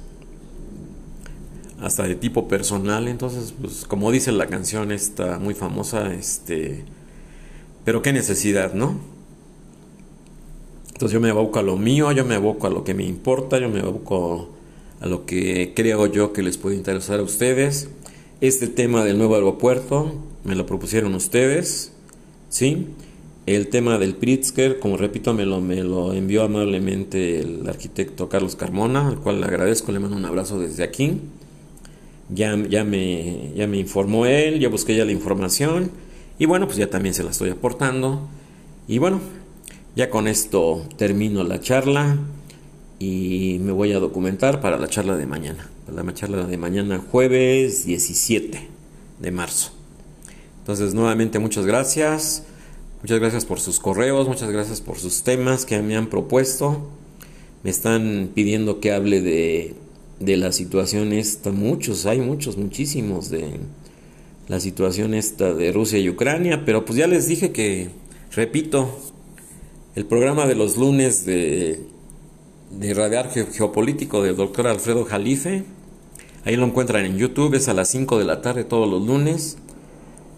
hasta 1.80 2.06
de 2.06 2.16
tipo 2.16 2.46
personal. 2.46 3.08
Entonces, 3.08 3.54
pues, 3.58 3.86
como 3.86 4.12
dice 4.12 4.30
la 4.32 4.46
canción 4.46 4.92
esta 4.92 5.38
muy 5.38 5.54
famosa, 5.54 6.12
este, 6.12 6.84
pero 7.86 8.02
qué 8.02 8.12
necesidad, 8.12 8.74
¿no? 8.74 8.98
Entonces 10.88 11.14
yo 11.14 11.20
me 11.20 11.30
aboco 11.30 11.58
a 11.58 11.62
lo 11.62 11.78
mío, 11.78 12.12
yo 12.12 12.26
me 12.26 12.34
aboco 12.34 12.66
a 12.66 12.70
lo 12.70 12.84
que 12.84 12.92
me 12.92 13.04
importa, 13.04 13.58
yo 13.58 13.70
me 13.70 13.80
aboco 13.80 14.50
a 15.00 15.06
lo 15.06 15.24
que 15.24 15.72
creo 15.74 16.04
yo 16.08 16.34
que 16.34 16.42
les 16.42 16.58
puede 16.58 16.76
interesar 16.76 17.20
a 17.20 17.22
ustedes. 17.22 17.88
Este 18.42 18.66
tema 18.66 19.02
del 19.02 19.16
nuevo 19.16 19.36
aeropuerto 19.36 20.12
me 20.44 20.56
lo 20.56 20.66
propusieron 20.66 21.14
ustedes, 21.14 21.92
¿sí? 22.50 22.88
El 23.46 23.68
tema 23.68 23.98
del 23.98 24.14
Pritzker, 24.14 24.78
como 24.78 24.96
repito, 24.96 25.32
me 25.32 25.46
lo, 25.46 25.60
me 25.60 25.82
lo 25.82 26.12
envió 26.12 26.42
amablemente 26.42 27.40
el 27.40 27.68
arquitecto 27.68 28.28
Carlos 28.28 28.54
Carmona, 28.54 29.08
al 29.08 29.18
cual 29.18 29.40
le 29.40 29.46
agradezco, 29.46 29.92
le 29.92 29.98
mando 29.98 30.16
un 30.16 30.24
abrazo 30.24 30.60
desde 30.60 30.84
aquí. 30.84 31.18
Ya, 32.28 32.56
ya, 32.68 32.84
me, 32.84 33.52
ya 33.56 33.66
me 33.66 33.78
informó 33.78 34.26
él, 34.26 34.60
ya 34.60 34.68
busqué 34.68 34.94
ya 34.94 35.04
la 35.04 35.12
información 35.12 35.90
y 36.40 36.46
bueno, 36.46 36.66
pues 36.66 36.78
ya 36.78 36.88
también 36.88 37.14
se 37.14 37.22
la 37.22 37.32
estoy 37.32 37.50
aportando. 37.50 38.26
Y 38.88 38.96
bueno, 38.96 39.20
ya 39.94 40.08
con 40.08 40.26
esto 40.26 40.86
termino 40.96 41.44
la 41.44 41.60
charla 41.60 42.16
y 42.98 43.58
me 43.60 43.72
voy 43.72 43.92
a 43.92 43.98
documentar 43.98 44.62
para 44.62 44.78
la 44.78 44.88
charla 44.88 45.18
de 45.18 45.26
mañana. 45.26 45.68
Para 45.84 46.02
la 46.02 46.14
charla 46.14 46.46
de 46.46 46.56
mañana, 46.56 46.98
jueves 46.98 47.84
17 47.84 48.68
de 49.18 49.30
marzo. 49.30 49.72
Entonces, 50.60 50.94
nuevamente 50.94 51.38
muchas 51.38 51.66
gracias. 51.66 52.44
Muchas 53.02 53.18
gracias 53.18 53.44
por 53.44 53.60
sus 53.60 53.80
correos, 53.80 54.28
muchas 54.28 54.50
gracias 54.50 54.80
por 54.80 54.98
sus 54.98 55.22
temas 55.22 55.64
que 55.64 55.80
me 55.80 55.96
han 55.96 56.08
propuesto. 56.08 56.90
Me 57.62 57.70
están 57.70 58.30
pidiendo 58.34 58.80
que 58.80 58.92
hable 58.92 59.20
de 59.20 59.74
de 60.20 60.36
la 60.36 60.52
situación 60.52 61.12
esta, 61.12 61.50
muchos, 61.50 62.06
hay 62.06 62.20
muchos, 62.20 62.58
muchísimos 62.58 63.30
de 63.30 63.58
la 64.48 64.60
situación 64.60 65.14
esta 65.14 65.54
de 65.54 65.72
Rusia 65.72 65.98
y 65.98 66.10
Ucrania, 66.10 66.62
pero 66.64 66.84
pues 66.84 66.98
ya 66.98 67.06
les 67.06 67.26
dije 67.26 67.52
que, 67.52 67.88
repito, 68.32 68.98
el 69.94 70.04
programa 70.04 70.46
de 70.46 70.54
los 70.54 70.76
lunes 70.76 71.24
de, 71.24 71.80
de 72.70 72.94
Radiar 72.94 73.30
Geopolítico 73.30 74.22
del 74.22 74.36
doctor 74.36 74.66
Alfredo 74.66 75.04
Jalife, 75.04 75.64
ahí 76.44 76.56
lo 76.56 76.66
encuentran 76.66 77.06
en 77.06 77.16
YouTube, 77.16 77.54
es 77.54 77.68
a 77.68 77.74
las 77.74 77.88
5 77.88 78.18
de 78.18 78.24
la 78.26 78.42
tarde 78.42 78.64
todos 78.64 78.88
los 78.90 79.04
lunes, 79.06 79.56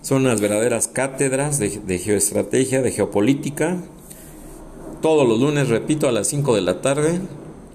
son 0.03 0.26
unas 0.26 0.40
verdaderas 0.40 0.88
cátedras 0.88 1.59
de, 1.59 1.98
geoestrategia, 1.98 2.82
de 2.82 2.90
geopolítica, 2.90 3.78
todos 5.00 5.26
los 5.26 5.40
lunes, 5.40 5.68
repito, 5.68 6.09
a 6.09 6.12
las 6.12 6.28
5 6.28 6.55
de 6.55 6.61
la 6.61 6.80
tarde, 6.80 7.20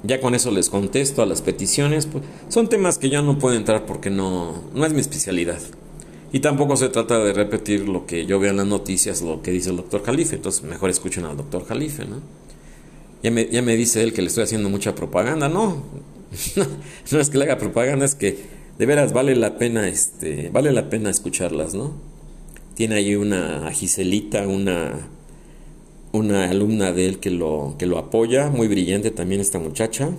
ya 0.03 0.21
con 0.21 0.35
eso 0.35 0.51
les 0.51 0.69
contesto 0.69 1.21
a 1.21 1.25
las 1.25 1.41
peticiones. 1.41 2.05
Pues, 2.05 2.23
son 2.49 2.69
temas 2.69 2.97
que 2.97 3.09
yo 3.09 3.21
no 3.21 3.39
puedo 3.39 3.55
entrar 3.55 3.85
porque 3.85 4.09
no, 4.09 4.61
no 4.73 4.85
es 4.85 4.93
mi 4.93 4.99
especialidad. 4.99 5.59
Y 6.31 6.41
tampoco 6.41 6.75
se 6.75 6.89
trata 6.89 7.19
de 7.19 7.33
repetir 7.33 7.87
lo 7.87 8.05
que 8.05 8.25
yo 8.25 8.39
veo 8.39 8.51
en 8.51 8.57
las 8.57 8.67
noticias, 8.67 9.21
lo 9.21 9.41
que 9.41 9.51
dice 9.51 9.69
el 9.69 9.77
doctor 9.77 10.03
Jalife. 10.03 10.35
Entonces 10.35 10.63
mejor 10.63 10.89
escuchen 10.89 11.25
al 11.25 11.37
doctor 11.37 11.65
Jalife, 11.65 12.05
¿no? 12.05 12.21
Ya 13.23 13.31
me, 13.31 13.47
ya 13.47 13.61
me 13.61 13.75
dice 13.75 14.03
él 14.03 14.13
que 14.13 14.21
le 14.21 14.27
estoy 14.27 14.43
haciendo 14.43 14.69
mucha 14.69 14.93
propaganda. 14.93 15.47
No, 15.47 15.83
no 17.11 17.19
es 17.19 17.29
que 17.29 17.37
le 17.37 17.45
haga 17.45 17.57
propaganda, 17.57 18.05
es 18.05 18.15
que 18.15 18.37
de 18.77 18.85
veras 18.85 19.13
vale 19.13 19.35
la 19.35 19.57
pena, 19.57 19.87
este, 19.87 20.49
vale 20.49 20.71
la 20.71 20.89
pena 20.89 21.09
escucharlas, 21.09 21.73
¿no? 21.73 21.93
Tiene 22.77 22.95
ahí 22.95 23.15
una 23.15 23.71
Giselita, 23.71 24.47
una 24.47 25.09
una 26.11 26.49
alumna 26.49 26.91
de 26.91 27.07
él 27.07 27.19
que 27.19 27.31
lo, 27.31 27.75
que 27.79 27.87
lo 27.87 27.97
apoya, 27.97 28.49
muy 28.49 28.67
brillante 28.67 29.09
también 29.09 29.41
esta 29.41 29.57
muchacha. 29.57 30.11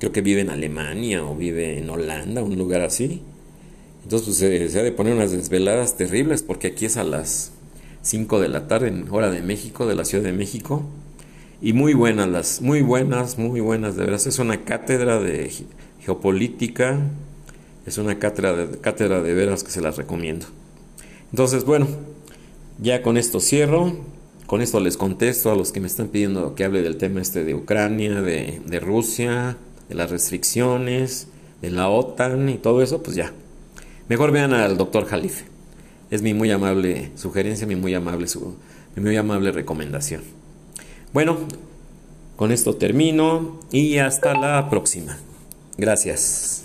Creo 0.00 0.10
que 0.10 0.22
vive 0.22 0.40
en 0.40 0.50
Alemania 0.50 1.24
o 1.24 1.36
vive 1.36 1.78
en 1.78 1.88
Holanda, 1.88 2.42
un 2.42 2.56
lugar 2.58 2.80
así. 2.80 3.22
Entonces 4.02 4.38
pues, 4.40 4.72
se, 4.72 4.78
ha 4.80 4.82
de 4.82 4.90
poner 4.90 5.14
unas 5.14 5.30
desveladas 5.30 5.96
terribles 5.96 6.42
porque 6.42 6.66
aquí 6.68 6.86
es 6.86 6.96
a 6.96 7.04
las 7.04 7.52
5 8.02 8.40
de 8.40 8.48
la 8.48 8.66
tarde, 8.66 8.88
en 8.88 9.08
hora 9.08 9.30
de 9.30 9.42
México, 9.42 9.86
de 9.86 9.94
la 9.94 10.04
Ciudad 10.04 10.24
de 10.24 10.32
México. 10.32 10.82
Y 11.62 11.74
muy 11.74 11.94
buenas 11.94 12.28
las, 12.28 12.60
muy 12.60 12.82
buenas, 12.82 13.38
muy 13.38 13.60
buenas, 13.60 13.94
de 13.94 14.04
verdad. 14.04 14.20
Es 14.26 14.38
una 14.40 14.64
cátedra 14.64 15.20
de 15.20 15.52
geopolítica, 16.00 16.98
es 17.86 17.98
una 17.98 18.18
cátedra 18.18 18.66
cátedra 18.80 19.22
de 19.22 19.32
veras 19.32 19.62
que 19.62 19.70
se 19.70 19.80
las 19.80 19.96
recomiendo. 19.96 20.46
Entonces, 21.30 21.64
bueno, 21.64 21.86
ya 22.78 23.02
con 23.02 23.16
esto 23.16 23.40
cierro. 23.40 23.92
Con 24.46 24.62
esto 24.62 24.80
les 24.80 24.96
contesto 24.96 25.52
a 25.52 25.54
los 25.54 25.70
que 25.70 25.78
me 25.78 25.86
están 25.86 26.08
pidiendo 26.08 26.56
que 26.56 26.64
hable 26.64 26.82
del 26.82 26.96
tema 26.96 27.20
este 27.20 27.44
de 27.44 27.54
Ucrania, 27.54 28.20
de, 28.20 28.60
de 28.66 28.80
Rusia, 28.80 29.56
de 29.88 29.94
las 29.94 30.10
restricciones, 30.10 31.28
de 31.62 31.70
la 31.70 31.88
OTAN 31.88 32.48
y 32.48 32.56
todo 32.56 32.82
eso, 32.82 33.00
pues 33.00 33.14
ya. 33.14 33.32
Mejor 34.08 34.32
vean 34.32 34.52
al 34.52 34.76
doctor 34.76 35.06
Jalife. 35.06 35.44
Es 36.10 36.22
mi 36.22 36.34
muy 36.34 36.50
amable 36.50 37.12
sugerencia, 37.14 37.66
mi 37.66 37.76
muy 37.76 37.94
amable, 37.94 38.26
su, 38.26 38.56
mi 38.96 39.02
muy 39.04 39.16
amable 39.16 39.52
recomendación. 39.52 40.22
Bueno, 41.12 41.38
con 42.34 42.50
esto 42.50 42.74
termino 42.74 43.60
y 43.70 43.98
hasta 43.98 44.34
la 44.34 44.68
próxima. 44.68 45.16
Gracias. 45.76 46.59